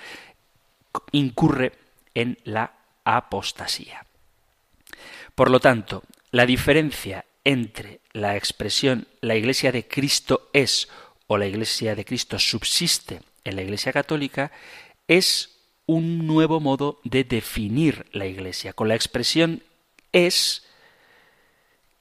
incurre 1.12 1.74
en 2.16 2.38
la 2.44 2.74
apostasía. 3.04 4.06
Por 5.36 5.50
lo 5.50 5.60
tanto, 5.60 6.04
la 6.32 6.46
diferencia 6.46 7.26
entre 7.44 8.02
la 8.14 8.36
expresión 8.36 9.08
la 9.22 9.36
Iglesia 9.36 9.72
de 9.72 9.88
Cristo 9.88 10.50
es 10.54 10.90
o 11.28 11.38
la 11.38 11.48
Iglesia 11.48 11.96
de 11.96 12.06
Cristo 12.06 12.38
subsiste 12.40 13.22
en 13.44 13.56
la 13.56 13.62
Iglesia 13.62 13.94
Católica 13.94 14.52
es 15.08 15.58
un 15.86 16.28
nuevo 16.28 16.60
modo 16.60 17.00
de 17.04 17.24
definir 17.24 18.06
la 18.12 18.26
Iglesia. 18.26 18.74
Con 18.74 18.88
la 18.88 18.96
expresión 18.96 19.64
es 20.12 20.64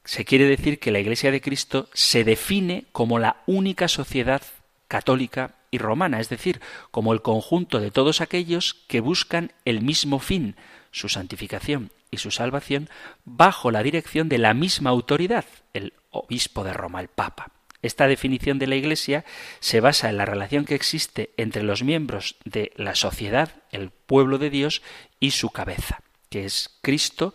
se 0.04 0.24
quiere 0.24 0.46
decir 0.46 0.78
que 0.78 0.90
la 0.90 0.98
Iglesia 0.98 1.30
de 1.30 1.40
Cristo 1.40 1.88
se 1.92 2.24
define 2.24 2.84
como 2.92 3.18
la 3.18 3.42
única 3.46 3.86
sociedad 3.86 4.42
católica 4.88 5.54
y 5.70 5.78
romana, 5.78 6.20
es 6.20 6.28
decir, 6.28 6.60
como 6.90 7.12
el 7.12 7.22
conjunto 7.22 7.80
de 7.80 7.90
todos 7.90 8.20
aquellos 8.20 8.74
que 8.88 9.00
buscan 9.00 9.52
el 9.64 9.82
mismo 9.82 10.18
fin, 10.18 10.56
su 10.90 11.08
santificación 11.08 11.92
y 12.10 12.18
su 12.18 12.30
salvación, 12.30 12.88
bajo 13.24 13.70
la 13.70 13.82
dirección 13.82 14.28
de 14.28 14.38
la 14.38 14.54
misma 14.54 14.90
autoridad, 14.90 15.44
el 15.72 15.92
obispo 16.10 16.64
de 16.64 16.72
Roma, 16.72 17.00
el 17.00 17.08
Papa. 17.08 17.52
Esta 17.82 18.06
definición 18.06 18.58
de 18.58 18.66
la 18.66 18.76
Iglesia 18.76 19.24
se 19.60 19.80
basa 19.80 20.10
en 20.10 20.18
la 20.18 20.26
relación 20.26 20.64
que 20.64 20.74
existe 20.74 21.30
entre 21.36 21.62
los 21.62 21.82
miembros 21.82 22.36
de 22.44 22.72
la 22.76 22.94
sociedad, 22.94 23.50
el 23.70 23.90
pueblo 23.90 24.38
de 24.38 24.50
Dios, 24.50 24.82
y 25.18 25.30
su 25.30 25.50
cabeza, 25.50 26.02
que 26.28 26.44
es 26.44 26.78
Cristo, 26.82 27.34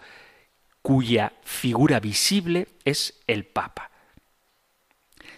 cuya 0.82 1.34
figura 1.44 2.00
visible 2.00 2.68
es 2.84 3.20
el 3.26 3.46
Papa. 3.46 3.90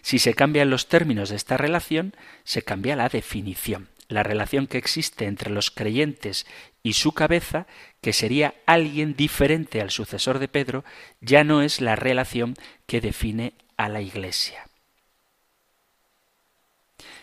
Si 0.07 0.19
se 0.19 0.35
cambian 0.35 0.69
los 0.69 0.87
términos 0.87 1.27
de 1.27 1.35
esta 1.35 1.57
relación, 1.57 2.15
se 2.45 2.61
cambia 2.61 2.95
la 2.95 3.09
definición. 3.09 3.89
La 4.07 4.23
relación 4.23 4.65
que 4.65 4.77
existe 4.77 5.25
entre 5.25 5.49
los 5.49 5.69
creyentes 5.69 6.47
y 6.81 6.93
su 6.93 7.11
cabeza, 7.11 7.67
que 7.99 8.13
sería 8.13 8.53
alguien 8.65 9.17
diferente 9.17 9.81
al 9.81 9.91
sucesor 9.91 10.39
de 10.39 10.47
Pedro, 10.47 10.85
ya 11.19 11.43
no 11.43 11.61
es 11.61 11.81
la 11.81 11.97
relación 11.97 12.55
que 12.85 13.01
define 13.01 13.51
a 13.75 13.89
la 13.89 13.99
Iglesia. 13.99 14.69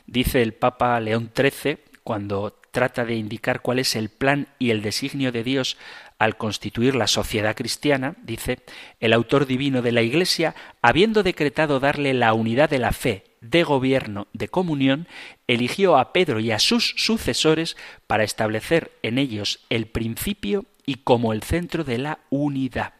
Dice 0.04 0.42
el 0.42 0.52
Papa 0.52 1.00
León 1.00 1.32
XIII, 1.34 1.78
cuando 2.02 2.60
trata 2.70 3.06
de 3.06 3.14
indicar 3.14 3.62
cuál 3.62 3.78
es 3.78 3.96
el 3.96 4.10
plan 4.10 4.48
y 4.58 4.72
el 4.72 4.82
designio 4.82 5.32
de 5.32 5.42
Dios 5.42 5.78
al 6.18 6.36
constituir 6.36 6.94
la 6.94 7.06
sociedad 7.06 7.56
cristiana, 7.56 8.16
dice, 8.22 8.60
el 9.00 9.12
autor 9.12 9.46
divino 9.46 9.82
de 9.82 9.92
la 9.92 10.02
Iglesia, 10.02 10.54
habiendo 10.80 11.22
decretado 11.22 11.80
darle 11.80 12.14
la 12.14 12.32
unidad 12.34 12.70
de 12.70 12.78
la 12.78 12.92
fe, 12.92 13.24
de 13.40 13.62
gobierno, 13.62 14.28
de 14.32 14.48
comunión, 14.48 15.06
eligió 15.46 15.96
a 15.96 16.12
Pedro 16.12 16.40
y 16.40 16.50
a 16.50 16.58
sus 16.58 16.94
sucesores 16.96 17.76
para 18.06 18.24
establecer 18.24 18.92
en 19.02 19.18
ellos 19.18 19.60
el 19.70 19.86
principio 19.86 20.64
y 20.86 20.96
como 20.96 21.32
el 21.32 21.42
centro 21.42 21.84
de 21.84 21.98
la 21.98 22.20
unidad. 22.30 22.94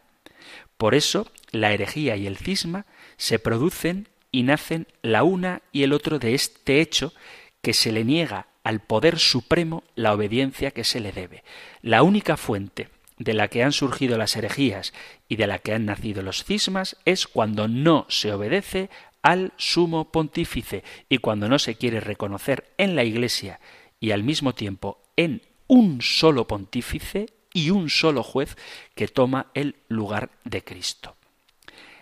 Por 0.76 0.94
eso, 0.94 1.30
la 1.50 1.72
herejía 1.72 2.16
y 2.16 2.26
el 2.26 2.36
cisma 2.36 2.84
se 3.16 3.38
producen 3.38 4.08
y 4.32 4.42
nacen 4.42 4.86
la 5.02 5.22
una 5.22 5.62
y 5.72 5.84
el 5.84 5.92
otro 5.92 6.18
de 6.18 6.34
este 6.34 6.80
hecho 6.80 7.14
que 7.62 7.72
se 7.72 7.92
le 7.92 8.04
niega 8.04 8.48
al 8.64 8.80
poder 8.80 9.18
supremo 9.18 9.84
la 9.94 10.12
obediencia 10.12 10.72
que 10.72 10.84
se 10.84 10.98
le 10.98 11.12
debe. 11.12 11.44
La 11.82 12.02
única 12.02 12.36
fuente 12.36 12.88
de 13.18 13.34
la 13.34 13.48
que 13.48 13.62
han 13.62 13.72
surgido 13.72 14.18
las 14.18 14.36
herejías 14.36 14.92
y 15.28 15.36
de 15.36 15.46
la 15.46 15.58
que 15.58 15.72
han 15.72 15.86
nacido 15.86 16.22
los 16.22 16.44
cismas 16.44 16.96
es 17.04 17.26
cuando 17.26 17.68
no 17.68 18.06
se 18.08 18.32
obedece 18.32 18.90
al 19.22 19.52
sumo 19.56 20.10
pontífice 20.10 20.84
y 21.08 21.18
cuando 21.18 21.48
no 21.48 21.58
se 21.58 21.76
quiere 21.76 22.00
reconocer 22.00 22.72
en 22.76 22.96
la 22.96 23.04
Iglesia 23.04 23.60
y 24.00 24.10
al 24.10 24.22
mismo 24.22 24.54
tiempo 24.54 25.00
en 25.16 25.42
un 25.66 26.02
solo 26.02 26.46
pontífice 26.46 27.26
y 27.52 27.70
un 27.70 27.88
solo 27.88 28.22
juez 28.22 28.56
que 28.94 29.08
toma 29.08 29.46
el 29.54 29.76
lugar 29.88 30.30
de 30.44 30.62
Cristo. 30.62 31.16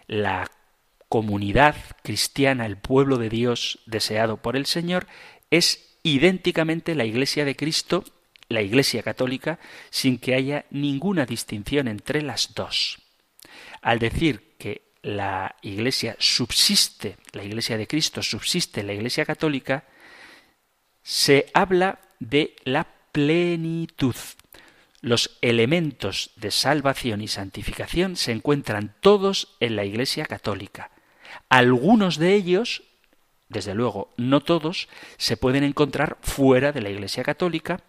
La 0.09 0.51
comunidad 1.09 1.77
cristiana, 2.03 2.67
el 2.67 2.79
pueblo 2.79 3.19
de 3.19 3.29
Dios 3.29 3.81
deseado 3.87 4.39
por 4.39 4.57
el 4.57 4.67
Señor, 4.67 5.07
es 5.51 5.99
idénticamente 6.03 6.95
la 6.95 7.05
Iglesia 7.05 7.45
de 7.45 7.55
Cristo, 7.55 8.03
la 8.53 8.63
Iglesia 8.63 9.03
católica, 9.03 9.59
sin 9.91 10.19
que 10.19 10.35
haya 10.35 10.67
ninguna 10.71 11.27
distinción 11.27 11.89
entre 11.89 12.23
las 12.23 12.55
dos. 12.55 12.99
Al 13.81 13.99
decir 13.99 14.55
que 14.59 14.83
la 15.03 15.57
Iglesia 15.63 16.17
subsiste, 16.19 17.17
la 17.33 17.45
Iglesia 17.45 17.77
de 17.77 17.87
Cristo 17.87 18.23
subsiste 18.23 18.83
la 18.83 18.93
Iglesia 18.93 19.25
católica, 19.25 19.85
se 21.03 21.51
habla 21.53 21.99
de 22.21 22.55
la 22.65 22.87
plenitud. 23.11 24.15
Los 25.01 25.37
elementos 25.41 26.31
de 26.37 26.53
salvación 26.53 27.21
y 27.21 27.29
santificación 27.29 28.15
se 28.17 28.31
encuentran 28.31 28.95
todos 29.01 29.57
en 29.59 29.75
la 29.75 29.85
Iglesia 29.85 30.27
católica. 30.27 30.93
Algunos 31.49 32.19
de 32.19 32.35
ellos, 32.35 32.85
desde 33.49 33.75
luego 33.75 34.13
no 34.17 34.41
todos, 34.41 34.89
se 35.17 35.37
pueden 35.37 35.65
encontrar 35.65 36.19
fuera 36.23 36.71
de 36.71 36.83
la 36.83 36.91
Iglesia 36.91 37.25
católica, 37.25 37.81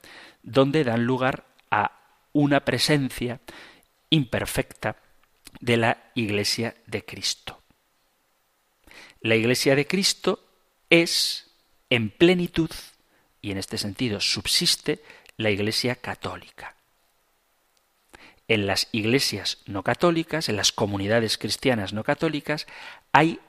donde 0.43 0.83
dan 0.83 1.05
lugar 1.05 1.45
a 1.71 1.99
una 2.33 2.65
presencia 2.65 3.39
imperfecta 4.09 4.97
de 5.59 5.77
la 5.77 6.11
Iglesia 6.13 6.75
de 6.85 7.03
Cristo. 7.03 7.61
La 9.21 9.35
Iglesia 9.35 9.75
de 9.75 9.87
Cristo 9.87 10.45
es 10.89 11.49
en 11.89 12.09
plenitud 12.09 12.69
y 13.41 13.51
en 13.51 13.57
este 13.57 13.77
sentido 13.77 14.19
subsiste 14.19 15.01
la 15.37 15.49
Iglesia 15.49 15.95
católica. 15.95 16.75
En 18.47 18.67
las 18.67 18.89
iglesias 18.91 19.59
no 19.65 19.83
católicas, 19.83 20.49
en 20.49 20.57
las 20.57 20.71
comunidades 20.71 21.37
cristianas 21.37 21.93
no 21.93 22.03
católicas, 22.03 22.67
hay 23.13 23.39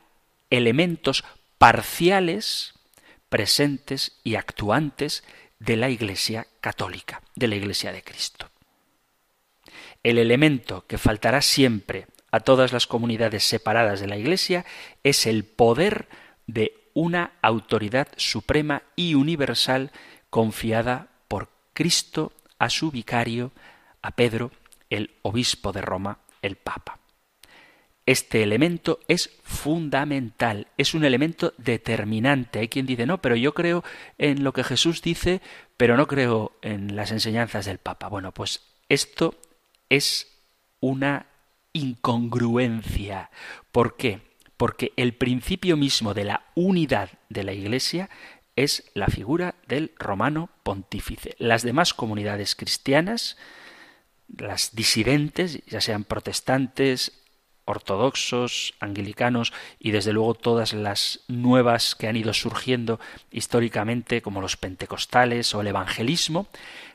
elementos 0.50 1.24
parciales 1.58 2.74
presentes 3.28 4.12
y 4.22 4.36
actuantes 4.36 5.24
de 5.58 5.76
la 5.76 5.90
Iglesia 5.90 6.46
católica, 6.64 7.20
de 7.34 7.46
la 7.46 7.56
Iglesia 7.56 7.92
de 7.92 8.02
Cristo. 8.02 8.48
El 10.02 10.16
elemento 10.16 10.86
que 10.86 10.96
faltará 10.96 11.42
siempre 11.42 12.06
a 12.30 12.40
todas 12.40 12.72
las 12.72 12.86
comunidades 12.86 13.44
separadas 13.44 14.00
de 14.00 14.06
la 14.06 14.16
Iglesia 14.16 14.64
es 15.02 15.26
el 15.26 15.44
poder 15.44 16.08
de 16.46 16.88
una 16.94 17.32
autoridad 17.42 18.08
suprema 18.16 18.82
y 18.96 19.14
universal 19.14 19.90
confiada 20.30 21.08
por 21.28 21.50
Cristo 21.74 22.32
a 22.58 22.70
su 22.70 22.90
vicario, 22.90 23.52
a 24.00 24.12
Pedro, 24.12 24.50
el 24.88 25.10
obispo 25.20 25.70
de 25.70 25.82
Roma, 25.82 26.20
el 26.40 26.56
Papa. 26.56 26.98
Este 28.06 28.42
elemento 28.42 29.00
es 29.08 29.30
fundamental, 29.42 30.68
es 30.76 30.92
un 30.92 31.04
elemento 31.04 31.54
determinante. 31.56 32.58
Hay 32.58 32.68
quien 32.68 32.84
dice, 32.84 33.06
no, 33.06 33.22
pero 33.22 33.34
yo 33.34 33.54
creo 33.54 33.82
en 34.18 34.44
lo 34.44 34.52
que 34.52 34.62
Jesús 34.62 35.00
dice, 35.00 35.40
pero 35.78 35.96
no 35.96 36.06
creo 36.06 36.52
en 36.60 36.96
las 36.96 37.12
enseñanzas 37.12 37.64
del 37.64 37.78
Papa. 37.78 38.08
Bueno, 38.08 38.32
pues 38.32 38.60
esto 38.90 39.34
es 39.88 40.30
una 40.80 41.26
incongruencia. 41.72 43.30
¿Por 43.72 43.96
qué? 43.96 44.20
Porque 44.58 44.92
el 44.96 45.14
principio 45.14 45.76
mismo 45.76 46.12
de 46.12 46.24
la 46.24 46.44
unidad 46.54 47.08
de 47.30 47.42
la 47.42 47.54
Iglesia 47.54 48.10
es 48.54 48.90
la 48.94 49.08
figura 49.08 49.54
del 49.66 49.92
romano 49.98 50.50
pontífice. 50.62 51.34
Las 51.38 51.62
demás 51.62 51.94
comunidades 51.94 52.54
cristianas, 52.54 53.36
las 54.28 54.76
disidentes, 54.76 55.64
ya 55.66 55.80
sean 55.80 56.04
protestantes, 56.04 57.23
ortodoxos, 57.64 58.74
anglicanos 58.80 59.52
y 59.78 59.90
desde 59.90 60.12
luego 60.12 60.34
todas 60.34 60.72
las 60.72 61.20
nuevas 61.28 61.94
que 61.94 62.08
han 62.08 62.16
ido 62.16 62.34
surgiendo 62.34 63.00
históricamente 63.30 64.22
como 64.22 64.40
los 64.40 64.56
pentecostales 64.56 65.54
o 65.54 65.60
el 65.60 65.68
evangelismo, 65.68 66.46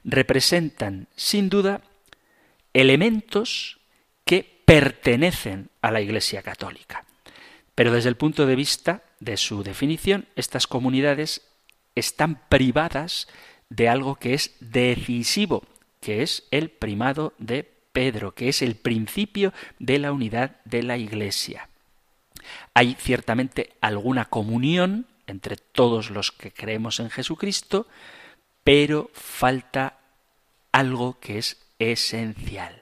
representan 0.03 1.07
sin 1.15 1.49
duda 1.49 1.81
elementos 2.73 3.79
que 4.25 4.61
pertenecen 4.65 5.69
a 5.81 5.91
la 5.91 6.01
Iglesia 6.01 6.43
católica. 6.43 7.05
Pero 7.73 7.91
desde 7.91 8.09
el 8.09 8.17
punto 8.17 8.45
de 8.45 8.55
vista 8.55 9.03
de 9.19 9.37
su 9.37 9.63
definición, 9.63 10.27
estas 10.35 10.67
comunidades 10.67 11.41
están 11.95 12.47
privadas 12.49 13.27
de 13.69 13.89
algo 13.89 14.15
que 14.15 14.33
es 14.33 14.55
decisivo, 14.59 15.63
que 16.01 16.21
es 16.23 16.47
el 16.51 16.69
primado 16.69 17.33
de 17.37 17.78
Pedro, 17.91 18.33
que 18.33 18.49
es 18.49 18.61
el 18.61 18.75
principio 18.75 19.53
de 19.79 19.99
la 19.99 20.11
unidad 20.11 20.57
de 20.65 20.83
la 20.83 20.97
Iglesia. 20.97 21.69
Hay 22.73 22.95
ciertamente 22.99 23.73
alguna 23.81 24.25
comunión 24.25 25.07
entre 25.27 25.57
todos 25.57 26.09
los 26.09 26.31
que 26.31 26.51
creemos 26.51 26.99
en 26.99 27.09
Jesucristo, 27.09 27.87
pero 28.63 29.09
falta 29.13 29.99
algo 30.71 31.19
que 31.19 31.37
es 31.37 31.57
esencial. 31.77 32.81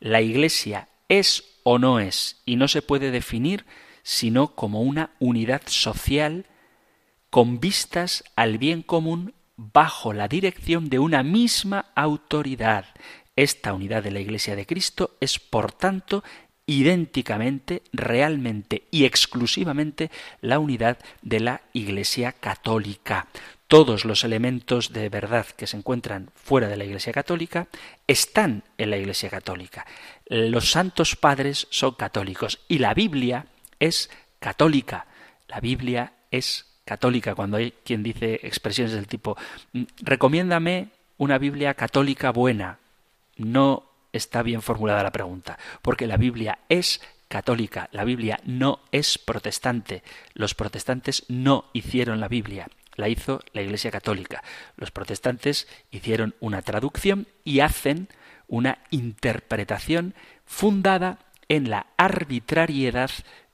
La 0.00 0.20
Iglesia 0.20 0.88
es 1.08 1.44
o 1.64 1.78
no 1.78 2.00
es, 2.00 2.40
y 2.44 2.56
no 2.56 2.68
se 2.68 2.82
puede 2.82 3.10
definir 3.10 3.64
sino 4.02 4.54
como 4.54 4.80
una 4.80 5.10
unidad 5.18 5.60
social 5.66 6.46
con 7.28 7.60
vistas 7.60 8.24
al 8.36 8.56
bien 8.56 8.80
común 8.80 9.34
bajo 9.56 10.14
la 10.14 10.28
dirección 10.28 10.88
de 10.88 10.98
una 10.98 11.22
misma 11.22 11.90
autoridad. 11.94 12.86
Esta 13.38 13.72
unidad 13.72 14.02
de 14.02 14.10
la 14.10 14.18
Iglesia 14.18 14.56
de 14.56 14.66
Cristo 14.66 15.12
es, 15.20 15.38
por 15.38 15.70
tanto, 15.70 16.24
idénticamente, 16.66 17.82
realmente 17.92 18.82
y 18.90 19.04
exclusivamente 19.04 20.10
la 20.40 20.58
unidad 20.58 20.98
de 21.22 21.38
la 21.38 21.60
Iglesia 21.72 22.32
católica. 22.32 23.28
Todos 23.68 24.04
los 24.04 24.24
elementos 24.24 24.92
de 24.92 25.08
verdad 25.08 25.46
que 25.46 25.68
se 25.68 25.76
encuentran 25.76 26.32
fuera 26.34 26.66
de 26.66 26.76
la 26.76 26.84
Iglesia 26.84 27.12
católica 27.12 27.68
están 28.08 28.64
en 28.76 28.90
la 28.90 28.96
Iglesia 28.96 29.30
católica. 29.30 29.86
Los 30.26 30.72
santos 30.72 31.14
padres 31.14 31.68
son 31.70 31.94
católicos 31.94 32.58
y 32.66 32.78
la 32.78 32.92
Biblia 32.92 33.46
es 33.78 34.10
católica. 34.40 35.06
La 35.46 35.60
Biblia 35.60 36.12
es 36.32 36.66
católica. 36.84 37.36
Cuando 37.36 37.58
hay 37.58 37.72
quien 37.84 38.02
dice 38.02 38.40
expresiones 38.42 38.94
del 38.94 39.06
tipo, 39.06 39.36
mm, 39.74 39.84
recomiéndame 39.98 40.88
una 41.18 41.38
Biblia 41.38 41.74
católica 41.74 42.32
buena 42.32 42.80
no 43.38 43.84
está 44.12 44.42
bien 44.42 44.62
formulada 44.62 45.02
la 45.02 45.12
pregunta, 45.12 45.58
porque 45.82 46.06
la 46.06 46.16
Biblia 46.16 46.58
es 46.68 47.00
católica, 47.28 47.88
la 47.92 48.04
Biblia 48.04 48.40
no 48.44 48.80
es 48.90 49.18
protestante. 49.18 50.02
Los 50.34 50.54
protestantes 50.54 51.24
no 51.28 51.66
hicieron 51.72 52.20
la 52.20 52.28
Biblia, 52.28 52.68
la 52.96 53.08
hizo 53.08 53.40
la 53.52 53.62
Iglesia 53.62 53.90
católica. 53.90 54.42
Los 54.76 54.90
protestantes 54.90 55.68
hicieron 55.90 56.34
una 56.40 56.62
traducción 56.62 57.26
y 57.44 57.60
hacen 57.60 58.08
una 58.48 58.78
interpretación 58.90 60.14
fundada 60.44 61.18
en 61.48 61.70
la 61.70 61.86
arbitrariedad 61.96 63.10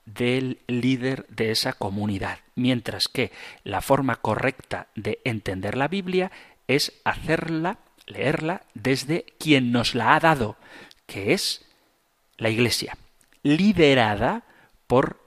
del 0.06 0.58
líder 0.66 1.26
de 1.28 1.50
esa 1.50 1.72
comunidad, 1.72 2.38
mientras 2.54 3.08
que 3.08 3.32
la 3.64 3.80
forma 3.80 4.16
correcta 4.16 4.88
de 4.94 5.20
entender 5.24 5.76
la 5.76 5.88
Biblia 5.88 6.30
es 6.68 6.92
hacerla 7.04 7.78
leerla 8.06 8.62
desde 8.74 9.24
quien 9.38 9.72
nos 9.72 9.94
la 9.94 10.14
ha 10.14 10.20
dado, 10.20 10.56
que 11.06 11.32
es 11.32 11.64
la 12.36 12.50
Iglesia, 12.50 12.96
liderada 13.42 14.42
por 14.86 15.20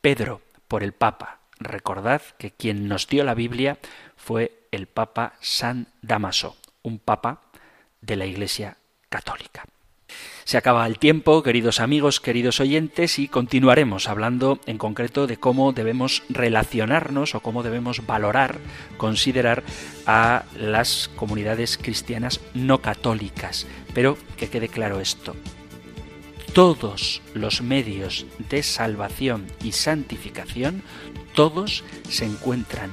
Pedro, 0.00 0.42
por 0.68 0.82
el 0.82 0.92
Papa. 0.92 1.40
Recordad 1.58 2.22
que 2.38 2.50
quien 2.50 2.88
nos 2.88 3.06
dio 3.06 3.24
la 3.24 3.34
Biblia 3.34 3.78
fue 4.16 4.66
el 4.70 4.86
Papa 4.86 5.34
San 5.40 5.88
Damaso, 6.00 6.56
un 6.82 6.98
Papa 6.98 7.42
de 8.00 8.16
la 8.16 8.26
Iglesia 8.26 8.76
Católica. 9.08 9.64
Se 10.44 10.58
acaba 10.58 10.86
el 10.86 10.98
tiempo, 10.98 11.42
queridos 11.42 11.78
amigos, 11.78 12.20
queridos 12.20 12.58
oyentes, 12.60 13.18
y 13.18 13.28
continuaremos 13.28 14.08
hablando 14.08 14.58
en 14.66 14.76
concreto 14.76 15.26
de 15.26 15.36
cómo 15.36 15.72
debemos 15.72 16.24
relacionarnos 16.28 17.34
o 17.34 17.40
cómo 17.40 17.62
debemos 17.62 18.04
valorar, 18.06 18.58
considerar 18.96 19.62
a 20.04 20.44
las 20.58 21.10
comunidades 21.14 21.78
cristianas 21.78 22.40
no 22.54 22.82
católicas. 22.82 23.66
Pero 23.94 24.18
que 24.36 24.48
quede 24.50 24.68
claro 24.68 25.00
esto. 25.00 25.36
todos 26.52 27.22
los 27.32 27.62
medios 27.62 28.26
de 28.50 28.62
salvación 28.62 29.46
y 29.64 29.72
santificación, 29.72 30.82
todos 31.34 31.82
se 32.10 32.26
encuentran 32.26 32.90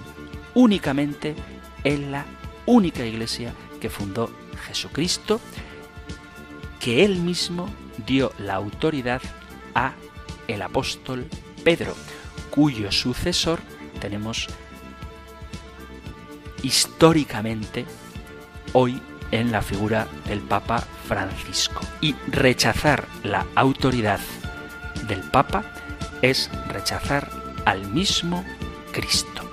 únicamente 0.53 1.36
en 1.84 2.11
la 2.11 2.26
única 2.65 3.05
iglesia 3.05 3.53
que 3.82 3.89
fundó 3.89 4.30
Jesucristo, 4.67 5.41
que 6.80 7.03
él 7.05 7.17
mismo 7.17 7.69
dio 8.05 8.32
la 8.39 8.55
autoridad 8.55 9.21
a 9.75 9.93
el 10.47 10.61
apóstol 10.61 11.27
Pedro, 11.63 11.93
cuyo 12.49 12.91
sucesor 12.91 13.59
tenemos 13.99 14.47
históricamente 16.63 17.86
hoy 18.73 19.01
en 19.32 19.51
la 19.51 19.61
figura 19.61 20.07
del 20.27 20.39
Papa 20.39 20.84
Francisco. 21.07 21.82
Y 22.01 22.15
rechazar 22.27 23.07
la 23.23 23.45
autoridad 23.55 24.19
del 25.07 25.21
Papa 25.21 25.63
es 26.21 26.49
rechazar 26.67 27.30
al 27.65 27.88
mismo 27.88 28.43
Cristo. 28.91 29.48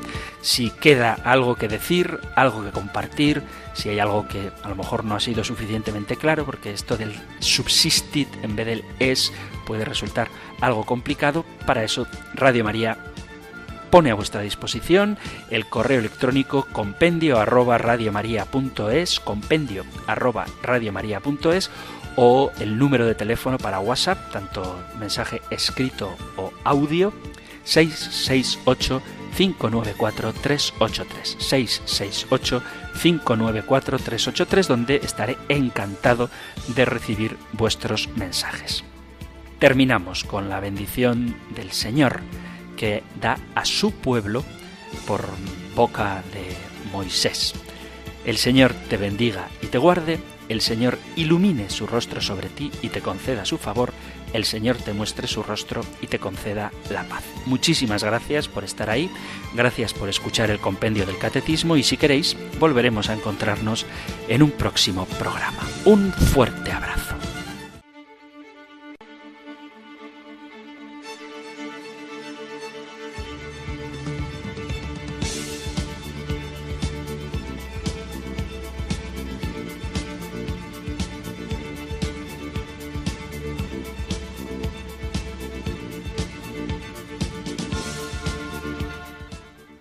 Si 0.47 0.71
queda 0.71 1.15
algo 1.25 1.57
que 1.57 1.67
decir, 1.67 2.21
algo 2.37 2.63
que 2.63 2.71
compartir, 2.71 3.43
si 3.75 3.89
hay 3.89 3.99
algo 3.99 4.29
que 4.29 4.53
a 4.63 4.69
lo 4.69 4.77
mejor 4.77 5.05
no 5.05 5.17
ha 5.17 5.21
sido 5.21 5.43
suficientemente 5.43 6.15
claro, 6.15 6.47
porque 6.47 6.71
esto 6.71 6.97
del 6.97 7.19
subsistit 7.41 8.29
en 8.45 8.55
vez 8.55 8.67
del 8.67 8.85
es 9.01 9.33
puede 9.67 9.85
resultar 9.85 10.29
algo 10.61 10.87
complicado, 10.87 11.45
para 11.67 11.83
eso 11.83 12.07
Radio 12.35 12.63
María 12.63 12.97
pone 13.91 14.13
a 14.13 14.15
vuestra 14.15 14.41
disposición 14.41 15.19
el 15.51 15.67
correo 15.67 15.99
electrónico 15.99 16.69
compendio 16.73 17.41
arroba 17.41 17.77
radiomaria.es, 17.77 19.19
compendio 19.19 19.85
arroba 20.07 20.47
radiomaria.es 20.63 21.71
o 22.15 22.53
el 22.61 22.79
número 22.79 23.05
de 23.05 23.17
teléfono 23.17 23.59
para 23.59 23.81
WhatsApp, 23.81 24.31
tanto 24.31 24.81
mensaje 24.97 25.43
escrito 25.51 26.17
o 26.37 26.53
audio, 26.63 27.13
668 27.65 29.03
594 29.37 30.33
383 30.33 31.37
668 31.39 32.63
594 33.03 33.99
383 33.99 34.69
donde 34.69 34.97
estaré 34.97 35.37
encantado 35.49 36.31
de 36.75 36.85
recibir 36.85 37.37
vuestros 37.53 38.09
mensajes. 38.17 38.85
Terminamos 39.59 40.25
con 40.25 40.49
la 40.49 40.61
bendición 40.61 41.37
del 41.55 41.73
Señor 41.73 42.21
que 42.77 43.03
da 43.21 43.39
a 43.55 43.65
su 43.65 43.93
pueblo 43.93 44.45
por 45.07 45.27
boca 45.75 46.23
de 46.33 46.57
Moisés. 46.93 47.55
El 48.25 48.39
Señor 48.39 48.75
te 48.89 48.97
bendiga 48.97 49.49
y 49.63 49.67
te 49.67 49.79
guarde, 49.79 50.19
el 50.49 50.61
Señor 50.61 50.99
ilumine 51.15 51.71
su 51.71 51.87
rostro 51.87 52.21
sobre 52.21 52.49
ti 52.49 52.71
y 52.83 52.89
te 52.89 53.01
conceda 53.01 53.45
su 53.45 53.59
favor, 53.59 53.93
el 54.37 54.45
Señor 54.45 54.77
te 54.77 54.93
muestre 54.93 55.27
su 55.27 55.43
rostro 55.43 55.83
y 56.01 56.07
te 56.07 56.19
conceda 56.19 56.73
la 56.91 57.05
paz. 57.05 57.25
Muchísimas 57.47 58.05
gracias 58.05 58.49
por 58.49 58.65
estar 58.65 58.91
ahí, 58.91 59.11
gracias 59.55 59.95
por 59.95 60.09
escuchar 60.09 60.51
el 60.51 60.61
compendio 60.61 61.07
del 61.07 61.19
catecismo 61.19 61.77
y 61.77 61.83
si 61.83 61.97
queréis 61.97 62.37
volveremos 62.59 63.09
a 63.09 63.15
encontrarnos 63.15 63.87
en 64.29 64.43
un 64.43 64.51
próximo 64.51 65.07
programa. 65.19 65.67
Un 65.85 66.13
fuerte 66.13 66.71
abrazo. 66.71 67.26